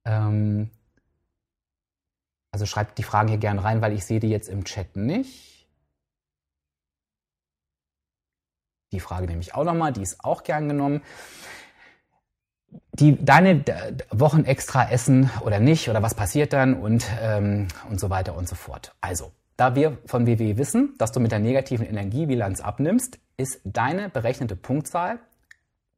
Ähm, 0.05 0.71
also 2.51 2.65
schreibt 2.65 2.97
die 2.97 3.03
Fragen 3.03 3.29
hier 3.29 3.37
gerne 3.37 3.63
rein, 3.63 3.81
weil 3.81 3.93
ich 3.93 4.05
sehe 4.05 4.19
die 4.19 4.29
jetzt 4.29 4.49
im 4.49 4.65
Chat 4.65 4.95
nicht. 4.95 5.67
Die 8.91 8.99
Frage 8.99 9.25
nehme 9.25 9.39
ich 9.39 9.55
auch 9.55 9.63
nochmal, 9.63 9.93
die 9.93 10.01
ist 10.01 10.23
auch 10.23 10.43
gern 10.43 10.67
genommen. 10.67 11.01
Die, 12.93 13.23
deine 13.23 13.63
Wochen 14.09 14.43
extra 14.43 14.89
essen 14.89 15.29
oder 15.41 15.59
nicht 15.59 15.89
oder 15.89 16.03
was 16.03 16.13
passiert 16.13 16.51
dann 16.53 16.73
und, 16.73 17.05
ähm, 17.21 17.67
und 17.89 17.99
so 17.99 18.09
weiter 18.09 18.35
und 18.35 18.49
so 18.49 18.55
fort. 18.55 18.93
Also, 18.99 19.31
da 19.55 19.75
wir 19.75 19.97
von 20.05 20.27
WWE 20.27 20.57
wissen, 20.57 20.95
dass 20.97 21.11
du 21.11 21.19
mit 21.19 21.31
der 21.31 21.39
negativen 21.39 21.85
Energiebilanz 21.85 22.59
abnimmst, 22.59 23.19
ist 23.37 23.61
deine 23.63 24.09
berechnete 24.09 24.55
Punktzahl, 24.55 25.19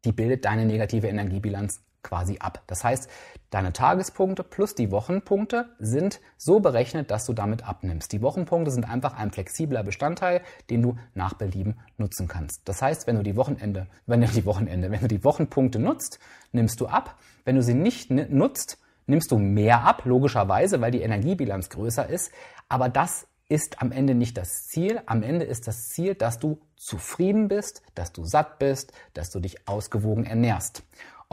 die 0.05 0.11
bildet 0.11 0.45
deine 0.45 0.65
negative 0.65 1.07
Energiebilanz 1.07 1.81
quasi 2.03 2.37
ab. 2.39 2.61
Das 2.67 2.83
heißt, 2.83 3.09
deine 3.49 3.73
Tagespunkte 3.73 4.43
plus 4.43 4.75
die 4.75 4.91
Wochenpunkte 4.91 5.69
sind 5.79 6.19
so 6.37 6.59
berechnet, 6.59 7.09
dass 7.09 7.25
du 7.25 7.33
damit 7.33 7.67
abnimmst. 7.67 8.11
Die 8.11 8.21
Wochenpunkte 8.21 8.71
sind 8.71 8.87
einfach 8.87 9.15
ein 9.15 9.31
flexibler 9.31 9.83
Bestandteil, 9.83 10.41
den 10.69 10.81
du 10.81 10.97
nach 11.15 11.33
Belieben 11.33 11.79
nutzen 11.97 12.27
kannst. 12.27 12.61
Das 12.65 12.81
heißt, 12.81 13.07
wenn 13.07 13.15
du 13.15 13.23
die 13.23 13.35
Wochenende, 13.35 13.87
wenn 14.05 14.21
du 14.21 14.27
die 14.27 14.45
Wochenende, 14.45 14.91
wenn 14.91 15.01
du 15.01 15.07
die 15.07 15.23
Wochenpunkte 15.23 15.79
nutzt, 15.79 16.19
nimmst 16.51 16.79
du 16.79 16.87
ab. 16.87 17.17
Wenn 17.45 17.55
du 17.55 17.63
sie 17.63 17.73
nicht 17.73 18.11
nutzt, 18.11 18.77
nimmst 19.07 19.31
du 19.31 19.37
mehr 19.37 19.81
ab, 19.83 20.03
logischerweise, 20.05 20.81
weil 20.81 20.91
die 20.91 21.01
Energiebilanz 21.01 21.69
größer 21.69 22.07
ist. 22.07 22.31
Aber 22.69 22.89
das 22.89 23.27
ist 23.49 23.81
am 23.81 23.91
Ende 23.91 24.15
nicht 24.15 24.37
das 24.37 24.67
Ziel. 24.67 25.01
Am 25.05 25.21
Ende 25.21 25.45
ist 25.45 25.67
das 25.67 25.89
Ziel, 25.89 26.15
dass 26.15 26.39
du 26.39 26.59
zufrieden 26.75 27.47
bist, 27.47 27.81
dass 27.95 28.11
du 28.11 28.23
satt 28.23 28.59
bist, 28.59 28.93
dass 29.13 29.29
du 29.29 29.39
dich 29.39 29.67
ausgewogen 29.67 30.25
ernährst. 30.25 30.83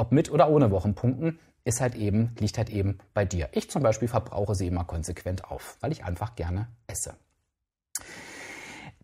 Ob 0.00 0.12
mit 0.12 0.32
oder 0.32 0.48
ohne 0.48 0.70
Wochenpunkten 0.70 1.38
ist 1.64 1.82
halt 1.82 1.94
eben, 1.94 2.34
liegt 2.38 2.56
halt 2.56 2.70
eben 2.70 2.96
bei 3.12 3.26
dir. 3.26 3.50
Ich 3.52 3.70
zum 3.70 3.82
Beispiel 3.82 4.08
verbrauche 4.08 4.54
sie 4.54 4.66
immer 4.66 4.84
konsequent 4.84 5.44
auf, 5.44 5.76
weil 5.82 5.92
ich 5.92 6.04
einfach 6.06 6.36
gerne 6.36 6.68
esse. 6.86 7.12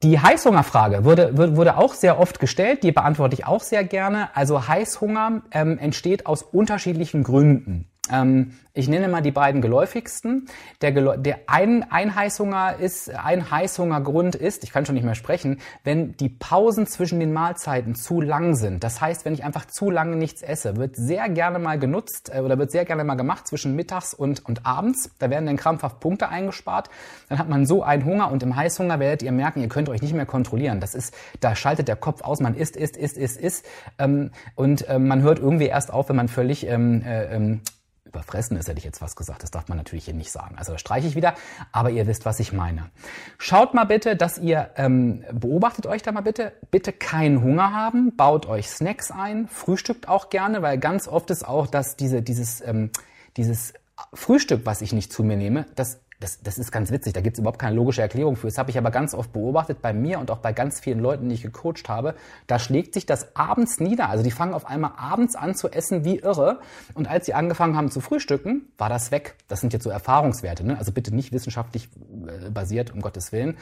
Die 0.02 0.18
Heißhungerfrage 0.18 1.04
wurde, 1.04 1.36
wurde 1.56 1.76
auch 1.76 1.92
sehr 1.92 2.18
oft 2.18 2.40
gestellt, 2.40 2.82
die 2.82 2.92
beantworte 2.92 3.34
ich 3.34 3.44
auch 3.44 3.60
sehr 3.60 3.84
gerne. 3.84 4.34
Also 4.34 4.68
Heißhunger 4.68 5.42
ähm, 5.50 5.76
entsteht 5.76 6.24
aus 6.24 6.42
unterschiedlichen 6.42 7.24
Gründen. 7.24 7.90
Ähm, 8.10 8.52
ich 8.76 8.88
nenne 8.88 9.08
mal 9.08 9.22
die 9.22 9.30
beiden 9.30 9.62
geläufigsten. 9.62 10.48
Der, 10.82 11.16
der 11.16 11.38
ein, 11.46 11.86
Heißhunger 11.90 12.76
ist, 12.78 13.08
ein 13.10 13.50
Heißhungergrund 13.50 14.34
ist, 14.34 14.64
ich 14.64 14.70
kann 14.70 14.84
schon 14.84 14.96
nicht 14.96 15.04
mehr 15.04 15.14
sprechen, 15.14 15.60
wenn 15.82 16.14
die 16.18 16.28
Pausen 16.28 16.86
zwischen 16.86 17.18
den 17.18 17.32
Mahlzeiten 17.32 17.94
zu 17.94 18.20
lang 18.20 18.54
sind. 18.54 18.84
Das 18.84 19.00
heißt, 19.00 19.24
wenn 19.24 19.32
ich 19.32 19.44
einfach 19.44 19.64
zu 19.64 19.90
lange 19.90 20.16
nichts 20.16 20.42
esse, 20.42 20.76
wird 20.76 20.94
sehr 20.94 21.30
gerne 21.30 21.58
mal 21.58 21.78
genutzt 21.78 22.30
äh, 22.34 22.40
oder 22.40 22.58
wird 22.58 22.70
sehr 22.70 22.84
gerne 22.84 23.02
mal 23.02 23.14
gemacht 23.14 23.48
zwischen 23.48 23.74
mittags 23.74 24.12
und, 24.12 24.44
und 24.44 24.66
abends. 24.66 25.10
Da 25.18 25.30
werden 25.30 25.46
dann 25.46 25.56
krampfhaft 25.56 25.98
Punkte 26.00 26.28
eingespart. 26.28 26.90
Dann 27.30 27.38
hat 27.38 27.48
man 27.48 27.64
so 27.64 27.82
einen 27.82 28.04
Hunger 28.04 28.30
und 28.30 28.42
im 28.42 28.56
Heißhunger 28.56 29.00
werdet 29.00 29.22
ihr 29.22 29.32
merken, 29.32 29.62
ihr 29.62 29.68
könnt 29.68 29.88
euch 29.88 30.02
nicht 30.02 30.14
mehr 30.14 30.26
kontrollieren. 30.26 30.80
Das 30.80 30.94
ist, 30.94 31.14
da 31.40 31.56
schaltet 31.56 31.88
der 31.88 31.96
Kopf 31.96 32.20
aus, 32.20 32.40
man 32.40 32.54
isst, 32.54 32.76
isst, 32.76 32.98
isst, 32.98 33.16
isst, 33.16 33.40
isst. 33.40 33.66
Ähm, 33.98 34.32
und 34.54 34.84
ähm, 34.90 35.08
man 35.08 35.22
hört 35.22 35.38
irgendwie 35.38 35.66
erst 35.66 35.90
auf, 35.90 36.10
wenn 36.10 36.16
man 36.16 36.28
völlig 36.28 36.66
ähm, 36.66 37.02
äh, 37.02 37.34
ähm, 37.34 37.62
überfressen 38.06 38.56
ist, 38.56 38.68
hätte 38.68 38.78
ich 38.78 38.84
jetzt 38.84 39.02
was 39.02 39.16
gesagt. 39.16 39.42
Das 39.42 39.50
darf 39.50 39.68
man 39.68 39.76
natürlich 39.76 40.04
hier 40.06 40.14
nicht 40.14 40.30
sagen. 40.30 40.56
Also 40.56 40.72
das 40.72 40.80
streiche 40.80 41.06
ich 41.06 41.16
wieder, 41.16 41.34
aber 41.72 41.90
ihr 41.90 42.06
wisst, 42.06 42.24
was 42.24 42.40
ich 42.40 42.52
meine. 42.52 42.90
Schaut 43.38 43.74
mal 43.74 43.84
bitte, 43.84 44.16
dass 44.16 44.38
ihr, 44.38 44.70
ähm, 44.76 45.24
beobachtet 45.32 45.86
euch 45.86 46.02
da 46.02 46.12
mal 46.12 46.22
bitte, 46.22 46.52
bitte 46.70 46.92
keinen 46.92 47.42
Hunger 47.42 47.72
haben, 47.72 48.16
baut 48.16 48.46
euch 48.46 48.68
Snacks 48.68 49.10
ein, 49.10 49.48
frühstückt 49.48 50.08
auch 50.08 50.30
gerne, 50.30 50.62
weil 50.62 50.78
ganz 50.78 51.08
oft 51.08 51.30
ist 51.30 51.46
auch, 51.46 51.66
dass 51.66 51.96
diese, 51.96 52.22
dieses, 52.22 52.60
ähm, 52.60 52.90
dieses 53.36 53.74
Frühstück, 54.12 54.64
was 54.64 54.82
ich 54.82 54.92
nicht 54.92 55.12
zu 55.12 55.24
mir 55.24 55.36
nehme, 55.36 55.66
das 55.74 56.00
das, 56.20 56.40
das 56.40 56.56
ist 56.56 56.72
ganz 56.72 56.90
witzig, 56.90 57.12
da 57.12 57.20
gibt 57.20 57.36
es 57.36 57.40
überhaupt 57.40 57.58
keine 57.58 57.76
logische 57.76 58.00
Erklärung 58.00 58.36
für. 58.36 58.46
Das 58.46 58.56
habe 58.56 58.70
ich 58.70 58.78
aber 58.78 58.90
ganz 58.90 59.12
oft 59.14 59.32
beobachtet 59.32 59.82
bei 59.82 59.92
mir 59.92 60.18
und 60.18 60.30
auch 60.30 60.38
bei 60.38 60.52
ganz 60.52 60.80
vielen 60.80 61.00
Leuten, 61.00 61.28
die 61.28 61.34
ich 61.34 61.42
gecoacht 61.42 61.88
habe. 61.88 62.14
Da 62.46 62.58
schlägt 62.58 62.94
sich 62.94 63.04
das 63.04 63.36
abends 63.36 63.80
nieder. 63.80 64.08
Also 64.08 64.24
die 64.24 64.30
fangen 64.30 64.54
auf 64.54 64.66
einmal 64.66 64.92
abends 64.96 65.36
an 65.36 65.54
zu 65.54 65.68
essen 65.68 66.04
wie 66.04 66.18
irre. 66.18 66.60
Und 66.94 67.08
als 67.08 67.26
sie 67.26 67.34
angefangen 67.34 67.76
haben 67.76 67.90
zu 67.90 68.00
frühstücken, 68.00 68.62
war 68.78 68.88
das 68.88 69.10
weg. 69.10 69.34
Das 69.48 69.60
sind 69.60 69.74
jetzt 69.74 69.82
so 69.82 69.90
Erfahrungswerte, 69.90 70.64
ne? 70.64 70.78
also 70.78 70.90
bitte 70.90 71.14
nicht 71.14 71.32
wissenschaftlich 71.32 71.90
äh, 72.26 72.48
basiert, 72.48 72.92
um 72.94 73.02
Gottes 73.02 73.32
Willen. 73.32 73.58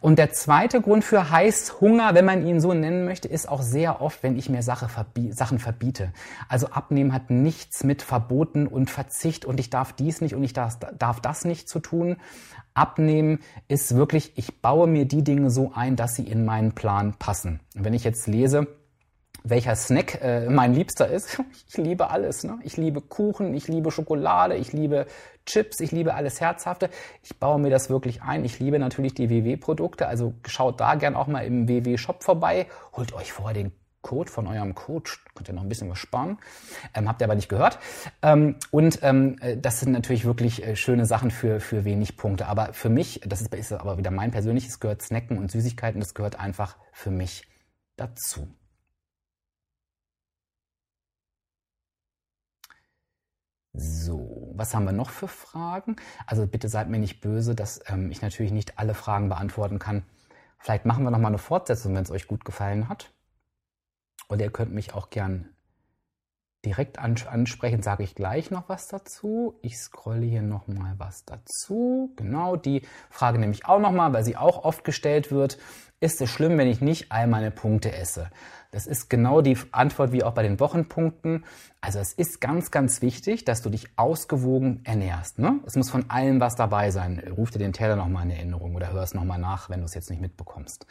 Und 0.00 0.18
der 0.18 0.32
zweite 0.32 0.82
Grund 0.82 1.04
für 1.04 1.30
Heißhunger, 1.30 2.14
wenn 2.14 2.26
man 2.26 2.46
ihn 2.46 2.60
so 2.60 2.74
nennen 2.74 3.06
möchte, 3.06 3.28
ist 3.28 3.48
auch 3.48 3.62
sehr 3.62 4.02
oft, 4.02 4.22
wenn 4.22 4.36
ich 4.36 4.50
mir 4.50 4.62
Sache 4.62 4.88
verbi 4.88 5.32
Sachen 5.32 5.58
verbiete. 5.58 6.12
Also 6.48 6.68
Abnehmen 6.68 7.14
hat 7.14 7.30
nichts 7.30 7.82
mit 7.82 8.02
Verboten 8.02 8.66
und 8.66 8.90
Verzicht 8.90 9.46
und 9.46 9.58
ich 9.58 9.70
darf 9.70 9.94
dies 9.94 10.20
nicht 10.20 10.34
und 10.34 10.44
ich 10.44 10.52
darf, 10.52 10.78
darf 10.98 11.20
das 11.20 11.44
nicht 11.44 11.68
zu 11.68 11.77
zu 11.78 11.80
tun. 11.80 12.16
Abnehmen 12.74 13.40
ist 13.66 13.96
wirklich, 13.96 14.32
ich 14.36 14.60
baue 14.60 14.86
mir 14.86 15.04
die 15.04 15.24
Dinge 15.24 15.50
so 15.50 15.72
ein, 15.74 15.96
dass 15.96 16.14
sie 16.14 16.24
in 16.24 16.44
meinen 16.44 16.72
Plan 16.72 17.14
passen. 17.18 17.60
Wenn 17.74 17.94
ich 17.94 18.04
jetzt 18.04 18.26
lese, 18.26 18.66
welcher 19.44 19.76
Snack 19.76 20.20
äh, 20.22 20.48
mein 20.48 20.74
Liebster 20.74 21.08
ist. 21.08 21.42
Ich 21.68 21.76
liebe 21.76 22.10
alles. 22.10 22.44
Ne? 22.44 22.58
Ich 22.64 22.78
liebe 22.78 23.02
Kuchen, 23.02 23.52
ich 23.54 23.68
liebe 23.68 23.90
Schokolade, 23.90 24.56
ich 24.56 24.72
liebe 24.72 25.06
Chips, 25.44 25.80
ich 25.80 25.92
liebe 25.92 26.14
alles 26.14 26.40
Herzhafte. 26.40 26.88
Ich 27.22 27.38
baue 27.38 27.60
mir 27.60 27.70
das 27.70 27.90
wirklich 27.90 28.22
ein. 28.22 28.44
Ich 28.44 28.58
liebe 28.58 28.78
natürlich 28.78 29.14
die 29.14 29.28
WW-Produkte. 29.28 30.06
Also 30.06 30.32
schaut 30.46 30.80
da 30.80 30.94
gern 30.94 31.14
auch 31.14 31.26
mal 31.26 31.44
im 31.44 31.68
WW-Shop 31.68 32.24
vorbei. 32.24 32.66
Holt 32.96 33.12
euch 33.12 33.32
vorher 33.32 33.54
den 33.54 33.72
Code 34.02 34.30
von 34.30 34.46
eurem 34.46 34.74
Coach, 34.74 35.24
könnt 35.34 35.48
ihr 35.48 35.54
noch 35.54 35.62
ein 35.62 35.68
bisschen 35.68 35.90
was 35.90 35.98
sparen, 35.98 36.38
ähm, 36.94 37.08
habt 37.08 37.20
ihr 37.20 37.26
aber 37.26 37.34
nicht 37.34 37.48
gehört. 37.48 37.78
Ähm, 38.22 38.56
und 38.70 39.00
ähm, 39.02 39.36
äh, 39.40 39.56
das 39.56 39.80
sind 39.80 39.92
natürlich 39.92 40.24
wirklich 40.24 40.64
äh, 40.64 40.76
schöne 40.76 41.06
Sachen 41.06 41.30
für, 41.30 41.60
für 41.60 41.84
wenig 41.84 42.16
Punkte. 42.16 42.46
Aber 42.46 42.72
für 42.72 42.88
mich, 42.88 43.20
das 43.26 43.40
ist, 43.40 43.52
ist 43.54 43.72
aber 43.72 43.98
wieder 43.98 44.10
mein 44.10 44.30
persönliches, 44.30 44.80
gehört 44.80 45.02
Snacken 45.02 45.38
und 45.38 45.50
Süßigkeiten, 45.50 46.00
das 46.00 46.14
gehört 46.14 46.38
einfach 46.38 46.76
für 46.92 47.10
mich 47.10 47.48
dazu. 47.96 48.48
So, 53.74 54.52
was 54.54 54.74
haben 54.74 54.86
wir 54.86 54.92
noch 54.92 55.10
für 55.10 55.28
Fragen? 55.28 55.96
Also 56.26 56.46
bitte 56.46 56.68
seid 56.68 56.88
mir 56.88 56.98
nicht 56.98 57.20
böse, 57.20 57.54
dass 57.54 57.80
ähm, 57.86 58.10
ich 58.10 58.22
natürlich 58.22 58.50
nicht 58.52 58.78
alle 58.78 58.94
Fragen 58.94 59.28
beantworten 59.28 59.78
kann. 59.78 60.04
Vielleicht 60.58 60.84
machen 60.84 61.04
wir 61.04 61.10
noch 61.10 61.18
mal 61.18 61.28
eine 61.28 61.38
Fortsetzung, 61.38 61.94
wenn 61.94 62.02
es 62.02 62.10
euch 62.10 62.26
gut 62.26 62.44
gefallen 62.44 62.88
hat. 62.88 63.12
Und 64.28 64.40
ihr 64.40 64.50
könnt 64.50 64.72
mich 64.72 64.94
auch 64.94 65.10
gern 65.10 65.48
direkt 66.64 66.98
ansprechen, 66.98 67.82
sage 67.82 68.02
ich 68.02 68.14
gleich 68.14 68.50
noch 68.50 68.68
was 68.68 68.88
dazu. 68.88 69.58
Ich 69.62 69.78
scrolle 69.78 70.26
hier 70.26 70.42
noch 70.42 70.66
mal 70.66 70.94
was 70.98 71.24
dazu. 71.24 72.12
Genau, 72.16 72.56
die 72.56 72.82
Frage 73.10 73.38
nehme 73.38 73.52
ich 73.52 73.66
auch 73.66 73.78
noch 73.78 73.92
mal, 73.92 74.12
weil 74.12 74.24
sie 74.24 74.36
auch 74.36 74.64
oft 74.64 74.84
gestellt 74.84 75.30
wird. 75.30 75.58
Ist 76.00 76.20
es 76.20 76.30
schlimm, 76.30 76.56
wenn 76.58 76.68
ich 76.68 76.80
nicht 76.80 77.10
all 77.10 77.26
meine 77.26 77.50
Punkte 77.50 77.92
esse? 77.92 78.30
Das 78.70 78.86
ist 78.86 79.10
genau 79.10 79.40
die 79.40 79.56
Antwort 79.72 80.12
wie 80.12 80.22
auch 80.22 80.32
bei 80.32 80.44
den 80.44 80.60
Wochenpunkten. 80.60 81.44
Also 81.80 81.98
es 81.98 82.12
ist 82.12 82.40
ganz, 82.40 82.70
ganz 82.70 83.02
wichtig, 83.02 83.44
dass 83.44 83.62
du 83.62 83.70
dich 83.70 83.88
ausgewogen 83.96 84.80
ernährst. 84.84 85.40
Ne? 85.40 85.58
Es 85.66 85.74
muss 85.74 85.90
von 85.90 86.08
allem 86.08 86.38
was 86.38 86.54
dabei 86.54 86.92
sein. 86.92 87.20
Ruf 87.36 87.50
dir 87.50 87.58
den 87.58 87.72
Teller 87.72 87.96
nochmal 87.96 88.26
in 88.26 88.30
Erinnerung 88.30 88.76
oder 88.76 88.92
hör 88.92 89.02
es 89.02 89.12
nochmal 89.12 89.40
nach, 89.40 89.70
wenn 89.70 89.80
du 89.80 89.86
es 89.86 89.94
jetzt 89.94 90.10
nicht 90.10 90.20
mitbekommst. 90.20 90.86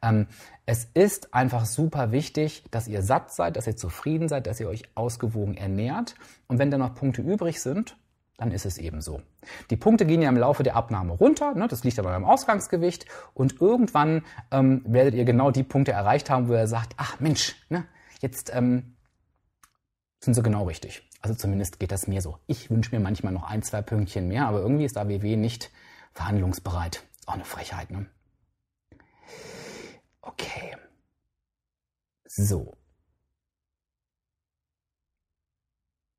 Ähm, 0.00 0.28
es 0.64 0.88
ist 0.94 1.34
einfach 1.34 1.64
super 1.64 2.12
wichtig, 2.12 2.62
dass 2.70 2.86
ihr 2.86 3.02
satt 3.02 3.32
seid, 3.32 3.56
dass 3.56 3.66
ihr 3.66 3.76
zufrieden 3.76 4.28
seid, 4.28 4.46
dass 4.46 4.60
ihr 4.60 4.68
euch 4.68 4.84
ausgewogen 4.94 5.56
ernährt. 5.56 6.14
Und 6.46 6.60
wenn 6.60 6.70
da 6.70 6.78
noch 6.78 6.94
Punkte 6.94 7.22
übrig 7.22 7.60
sind, 7.60 7.96
dann 8.36 8.50
ist 8.50 8.66
es 8.66 8.78
eben 8.78 9.00
so. 9.00 9.22
Die 9.70 9.76
Punkte 9.76 10.06
gehen 10.06 10.22
ja 10.22 10.28
im 10.28 10.36
Laufe 10.36 10.62
der 10.62 10.76
Abnahme 10.76 11.12
runter, 11.12 11.54
ne, 11.54 11.68
das 11.68 11.84
liegt 11.84 11.98
aber 11.98 12.10
beim 12.10 12.24
Ausgangsgewicht 12.24 13.06
und 13.34 13.60
irgendwann 13.60 14.24
ähm, 14.50 14.82
werdet 14.84 15.14
ihr 15.14 15.24
genau 15.24 15.50
die 15.50 15.62
Punkte 15.62 15.92
erreicht 15.92 16.30
haben, 16.30 16.48
wo 16.48 16.54
ihr 16.54 16.66
sagt, 16.66 16.94
ach 16.96 17.20
Mensch, 17.20 17.56
ne, 17.68 17.84
jetzt 18.20 18.54
ähm, 18.54 18.96
sind 20.20 20.34
sie 20.34 20.42
genau 20.42 20.64
richtig. 20.64 21.08
Also 21.20 21.36
zumindest 21.36 21.78
geht 21.78 21.92
das 21.92 22.08
mir 22.08 22.20
so. 22.20 22.38
Ich 22.46 22.70
wünsche 22.70 22.94
mir 22.94 23.00
manchmal 23.00 23.32
noch 23.32 23.44
ein, 23.44 23.62
zwei 23.62 23.80
Pünktchen 23.80 24.28
mehr, 24.28 24.46
aber 24.46 24.60
irgendwie 24.60 24.84
ist 24.84 24.98
AWW 24.98 25.36
nicht 25.36 25.70
verhandlungsbereit. 26.12 27.04
Ist 27.18 27.28
auch 27.28 27.34
eine 27.34 27.44
Frechheit, 27.44 27.90
ne? 27.90 28.06
Okay. 30.20 30.76
So. 32.24 32.76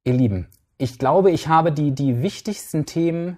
Ihr 0.05 0.13
Lieben, 0.13 0.47
ich 0.77 0.99
glaube, 0.99 1.31
ich 1.31 1.47
habe 1.47 1.71
die, 1.71 1.93
die 1.93 2.21
wichtigsten 2.21 2.85
Themen. 2.85 3.37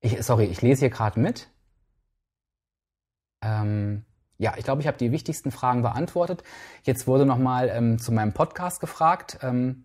Ich, 0.00 0.22
sorry, 0.22 0.44
ich 0.44 0.62
lese 0.62 0.80
hier 0.80 0.90
gerade 0.90 1.18
mit. 1.20 1.48
Ähm, 3.42 4.04
ja, 4.38 4.54
ich 4.56 4.64
glaube, 4.64 4.80
ich 4.80 4.86
habe 4.86 4.98
die 4.98 5.12
wichtigsten 5.12 5.50
Fragen 5.50 5.82
beantwortet. 5.82 6.42
Jetzt 6.82 7.06
wurde 7.06 7.24
nochmal 7.24 7.68
ähm, 7.68 7.98
zu 7.98 8.12
meinem 8.12 8.32
Podcast 8.32 8.80
gefragt. 8.80 9.38
Ähm, 9.42 9.84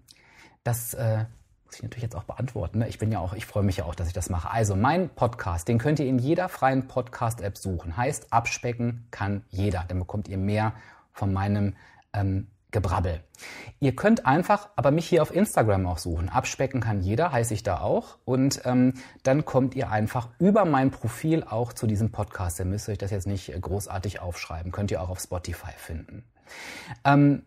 das 0.64 0.94
äh, 0.96 1.26
muss 1.66 1.76
ich 1.76 1.84
natürlich 1.84 2.04
jetzt 2.04 2.16
auch 2.16 2.24
beantworten. 2.24 2.80
Ne? 2.80 2.88
Ich 2.88 2.98
bin 2.98 3.12
ja 3.12 3.20
auch, 3.20 3.34
ich 3.34 3.46
freue 3.46 3.64
mich 3.64 3.78
ja 3.78 3.86
auch, 3.86 3.96
dass 3.96 4.08
ich 4.08 4.14
das 4.14 4.30
mache. 4.30 4.50
Also 4.50 4.76
mein 4.76 5.10
Podcast, 5.10 5.68
den 5.68 5.78
könnt 5.78 6.00
ihr 6.00 6.08
in 6.08 6.18
jeder 6.18 6.50
freien 6.50 6.88
Podcast-App 6.88 7.58
suchen. 7.58 7.96
Heißt, 7.98 8.34
abspecken 8.34 9.08
kann 9.12 9.44
jeder. 9.50 9.86
Dann 9.88 10.00
bekommt 10.00 10.28
ihr 10.28 10.38
mehr 10.38 10.74
von 11.12 11.34
meinem 11.34 11.76
ähm, 12.14 12.48
Gebrabbel. 12.72 13.22
Ihr 13.80 13.96
könnt 13.96 14.26
einfach 14.26 14.70
aber 14.76 14.92
mich 14.92 15.08
hier 15.08 15.22
auf 15.22 15.34
Instagram 15.34 15.86
auch 15.86 16.00
suchen. 16.00 16.30
Abspecken 16.30 16.82
kann 16.82 17.02
jeder, 17.02 17.32
heiße 17.32 17.54
ich 17.54 17.64
da 17.64 17.80
auch. 17.80 18.18
Und 18.26 18.62
ähm, 18.66 18.96
dann 19.24 19.46
kommt 19.46 19.76
ihr 19.76 19.90
einfach 19.90 20.30
über 20.40 20.66
mein 20.66 20.92
Profil 20.92 21.44
auch 21.44 21.72
zu 21.72 21.88
diesem 21.88 22.12
Podcast. 22.12 22.60
Ihr 22.60 22.66
müsst 22.66 22.90
euch 22.90 22.98
das 22.98 23.12
jetzt 23.12 23.28
nicht 23.28 23.54
äh, 23.54 23.60
großartig 23.60 24.20
aufschreiben. 24.20 24.72
Könnt 24.72 24.92
ihr 24.92 25.02
auch 25.02 25.10
auf 25.10 25.20
Spotify 25.20 25.72
finden. 25.78 26.26
Ähm, 27.06 27.44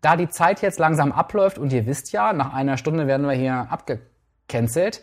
da 0.00 0.16
die 0.16 0.28
Zeit 0.28 0.62
jetzt 0.62 0.78
langsam 0.78 1.12
abläuft 1.12 1.58
und 1.58 1.72
ihr 1.72 1.86
wisst 1.86 2.12
ja, 2.12 2.32
nach 2.32 2.52
einer 2.52 2.76
Stunde 2.76 3.06
werden 3.06 3.26
wir 3.26 3.34
hier 3.34 3.68
abgecancelt, 3.70 5.00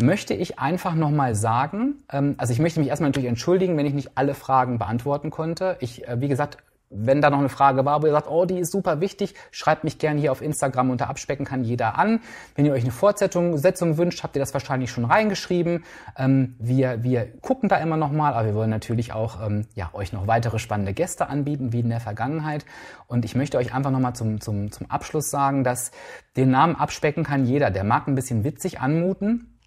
möchte 0.00 0.34
ich 0.34 0.58
einfach 0.58 0.94
nochmal 0.94 1.34
sagen, 1.34 2.04
ähm, 2.10 2.34
also 2.38 2.52
ich 2.52 2.58
möchte 2.58 2.80
mich 2.80 2.88
erstmal 2.88 3.10
natürlich 3.10 3.28
entschuldigen, 3.28 3.76
wenn 3.76 3.86
ich 3.86 3.94
nicht 3.94 4.16
alle 4.16 4.34
Fragen 4.34 4.78
beantworten 4.78 5.30
konnte. 5.30 5.76
Ich, 5.80 6.06
äh, 6.06 6.20
wie 6.20 6.28
gesagt, 6.28 6.58
wenn 6.90 7.20
da 7.20 7.30
noch 7.30 7.38
eine 7.38 7.48
Frage 7.48 7.84
war, 7.84 8.02
wo 8.02 8.06
ihr 8.06 8.12
sagt, 8.12 8.28
oh, 8.28 8.44
die 8.44 8.58
ist 8.58 8.70
super 8.70 9.00
wichtig, 9.00 9.34
schreibt 9.50 9.84
mich 9.84 9.98
gerne 9.98 10.20
hier 10.20 10.32
auf 10.32 10.42
Instagram 10.42 10.90
unter 10.90 11.08
Abspecken 11.08 11.44
kann 11.44 11.64
jeder 11.64 11.98
an. 11.98 12.20
Wenn 12.54 12.66
ihr 12.66 12.72
euch 12.72 12.82
eine 12.82 12.92
Fortsetzung 12.92 13.58
Setzung 13.58 13.96
wünscht, 13.96 14.22
habt 14.22 14.36
ihr 14.36 14.40
das 14.40 14.54
wahrscheinlich 14.54 14.90
schon 14.90 15.04
reingeschrieben. 15.04 15.84
Ähm, 16.16 16.54
wir, 16.58 17.02
wir 17.02 17.26
gucken 17.40 17.68
da 17.68 17.76
immer 17.78 17.96
noch 17.96 18.12
mal, 18.12 18.34
aber 18.34 18.46
wir 18.46 18.54
wollen 18.54 18.70
natürlich 18.70 19.12
auch 19.12 19.44
ähm, 19.44 19.66
ja, 19.74 19.90
euch 19.92 20.12
noch 20.12 20.26
weitere 20.26 20.58
spannende 20.58 20.92
Gäste 20.92 21.28
anbieten, 21.28 21.72
wie 21.72 21.80
in 21.80 21.88
der 21.88 22.00
Vergangenheit. 22.00 22.64
Und 23.06 23.24
ich 23.24 23.34
möchte 23.34 23.58
euch 23.58 23.74
einfach 23.74 23.90
noch 23.90 24.00
mal 24.00 24.14
zum, 24.14 24.40
zum, 24.40 24.70
zum 24.70 24.90
Abschluss 24.90 25.30
sagen, 25.30 25.64
dass 25.64 25.90
den 26.36 26.50
Namen 26.50 26.76
Abspecken 26.76 27.24
kann 27.24 27.44
jeder. 27.44 27.70
Der 27.70 27.84
mag 27.84 28.06
ein 28.06 28.14
bisschen 28.14 28.44
witzig 28.44 28.80
anmuten, 28.80 29.58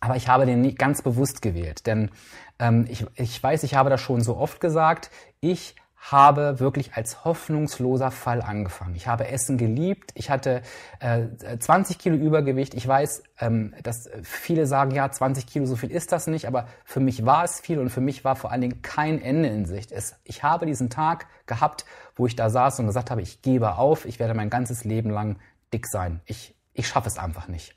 aber 0.00 0.16
ich 0.16 0.28
habe 0.28 0.46
den 0.46 0.60
nicht 0.60 0.78
ganz 0.78 1.02
bewusst 1.02 1.40
gewählt. 1.40 1.86
Denn 1.86 2.10
ähm, 2.58 2.86
ich, 2.88 3.06
ich 3.14 3.42
weiß, 3.42 3.62
ich 3.62 3.74
habe 3.74 3.90
das 3.90 4.00
schon 4.00 4.20
so 4.20 4.36
oft 4.36 4.60
gesagt, 4.60 5.10
ich 5.40 5.76
habe 6.12 6.60
wirklich 6.60 6.94
als 6.94 7.24
hoffnungsloser 7.24 8.10
Fall 8.10 8.42
angefangen. 8.42 8.94
Ich 8.94 9.06
habe 9.06 9.28
Essen 9.28 9.56
geliebt. 9.56 10.10
Ich 10.14 10.28
hatte 10.28 10.60
äh, 11.00 11.28
20 11.58 11.98
Kilo 11.98 12.16
Übergewicht. 12.16 12.74
Ich 12.74 12.86
weiß, 12.86 13.22
ähm, 13.40 13.74
dass 13.82 14.10
viele 14.22 14.66
sagen, 14.66 14.90
ja, 14.90 15.10
20 15.10 15.46
Kilo, 15.46 15.64
so 15.64 15.76
viel 15.76 15.90
ist 15.90 16.12
das 16.12 16.26
nicht. 16.26 16.46
Aber 16.46 16.66
für 16.84 17.00
mich 17.00 17.24
war 17.24 17.44
es 17.44 17.58
viel 17.58 17.78
und 17.78 17.88
für 17.88 18.02
mich 18.02 18.22
war 18.22 18.36
vor 18.36 18.52
allen 18.52 18.60
Dingen 18.60 18.82
kein 18.82 19.20
Ende 19.20 19.48
in 19.48 19.64
Sicht. 19.64 19.92
Es, 19.92 20.16
ich 20.24 20.42
habe 20.42 20.66
diesen 20.66 20.90
Tag 20.90 21.26
gehabt, 21.46 21.86
wo 22.16 22.26
ich 22.26 22.36
da 22.36 22.50
saß 22.50 22.80
und 22.80 22.86
gesagt 22.86 23.10
habe, 23.10 23.22
ich 23.22 23.40
gebe 23.40 23.78
auf. 23.78 24.04
Ich 24.04 24.18
werde 24.18 24.34
mein 24.34 24.50
ganzes 24.50 24.84
Leben 24.84 25.08
lang 25.08 25.38
dick 25.72 25.86
sein. 25.86 26.20
Ich, 26.26 26.54
ich 26.74 26.86
schaffe 26.86 27.08
es 27.08 27.18
einfach 27.18 27.48
nicht. 27.48 27.76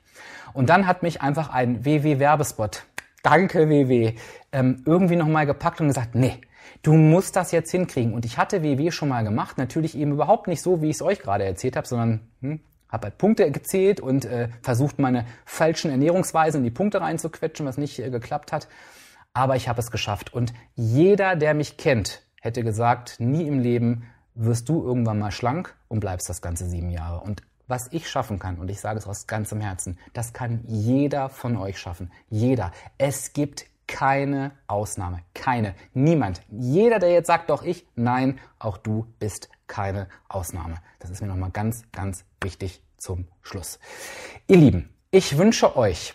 Und 0.52 0.68
dann 0.68 0.86
hat 0.86 1.02
mich 1.02 1.22
einfach 1.22 1.48
ein 1.48 1.84
WW-Werbespot, 1.84 2.84
danke 3.22 3.70
WW, 3.70 4.16
ähm, 4.52 4.82
irgendwie 4.84 5.16
nochmal 5.16 5.46
gepackt 5.46 5.80
und 5.80 5.88
gesagt, 5.88 6.14
nee, 6.14 6.40
Du 6.82 6.94
musst 6.94 7.36
das 7.36 7.50
jetzt 7.52 7.70
hinkriegen. 7.70 8.14
Und 8.14 8.24
ich 8.24 8.38
hatte 8.38 8.62
WW 8.62 8.90
schon 8.90 9.08
mal 9.08 9.24
gemacht, 9.24 9.58
natürlich 9.58 9.96
eben 9.96 10.12
überhaupt 10.12 10.46
nicht 10.46 10.62
so, 10.62 10.80
wie 10.82 10.90
ich 10.90 10.96
es 10.96 11.02
euch 11.02 11.20
gerade 11.20 11.44
erzählt 11.44 11.76
habe, 11.76 11.86
sondern 11.86 12.20
hm, 12.40 12.60
habe 12.88 13.04
halt 13.06 13.18
Punkte 13.18 13.50
gezählt 13.50 14.00
und 14.00 14.24
äh, 14.24 14.48
versucht, 14.62 14.98
meine 14.98 15.26
falschen 15.44 15.90
Ernährungsweisen 15.90 16.58
in 16.58 16.64
die 16.64 16.70
Punkte 16.70 17.00
reinzuquetschen, 17.00 17.66
was 17.66 17.78
nicht 17.78 17.98
äh, 17.98 18.10
geklappt 18.10 18.52
hat. 18.52 18.68
Aber 19.34 19.56
ich 19.56 19.68
habe 19.68 19.80
es 19.80 19.90
geschafft. 19.90 20.32
Und 20.32 20.52
jeder, 20.74 21.36
der 21.36 21.54
mich 21.54 21.76
kennt, 21.76 22.22
hätte 22.40 22.62
gesagt, 22.62 23.20
nie 23.20 23.46
im 23.46 23.60
Leben 23.60 24.04
wirst 24.34 24.68
du 24.68 24.82
irgendwann 24.82 25.18
mal 25.18 25.32
schlank 25.32 25.74
und 25.88 26.00
bleibst 26.00 26.28
das 26.28 26.40
ganze 26.40 26.68
sieben 26.68 26.90
Jahre. 26.90 27.20
Und 27.20 27.42
was 27.66 27.88
ich 27.92 28.08
schaffen 28.08 28.38
kann, 28.38 28.58
und 28.58 28.70
ich 28.70 28.80
sage 28.80 28.98
es 28.98 29.06
aus 29.06 29.26
ganzem 29.26 29.60
Herzen, 29.60 29.98
das 30.14 30.32
kann 30.32 30.64
jeder 30.66 31.28
von 31.28 31.56
euch 31.56 31.78
schaffen. 31.78 32.10
Jeder. 32.30 32.72
Es 32.96 33.34
gibt 33.34 33.66
keine 33.88 34.52
Ausnahme. 34.68 35.20
Keine. 35.34 35.74
Niemand. 35.94 36.42
Jeder, 36.50 37.00
der 37.00 37.10
jetzt 37.10 37.26
sagt, 37.26 37.50
doch 37.50 37.64
ich, 37.64 37.88
nein, 37.96 38.38
auch 38.60 38.76
du 38.76 39.06
bist 39.18 39.48
keine 39.66 40.08
Ausnahme. 40.28 40.76
Das 41.00 41.10
ist 41.10 41.20
mir 41.20 41.26
nochmal 41.26 41.50
ganz, 41.50 41.82
ganz 41.90 42.24
wichtig 42.40 42.82
zum 42.98 43.26
Schluss. 43.42 43.80
Ihr 44.46 44.58
Lieben, 44.58 44.94
ich 45.10 45.36
wünsche 45.36 45.76
euch 45.76 46.14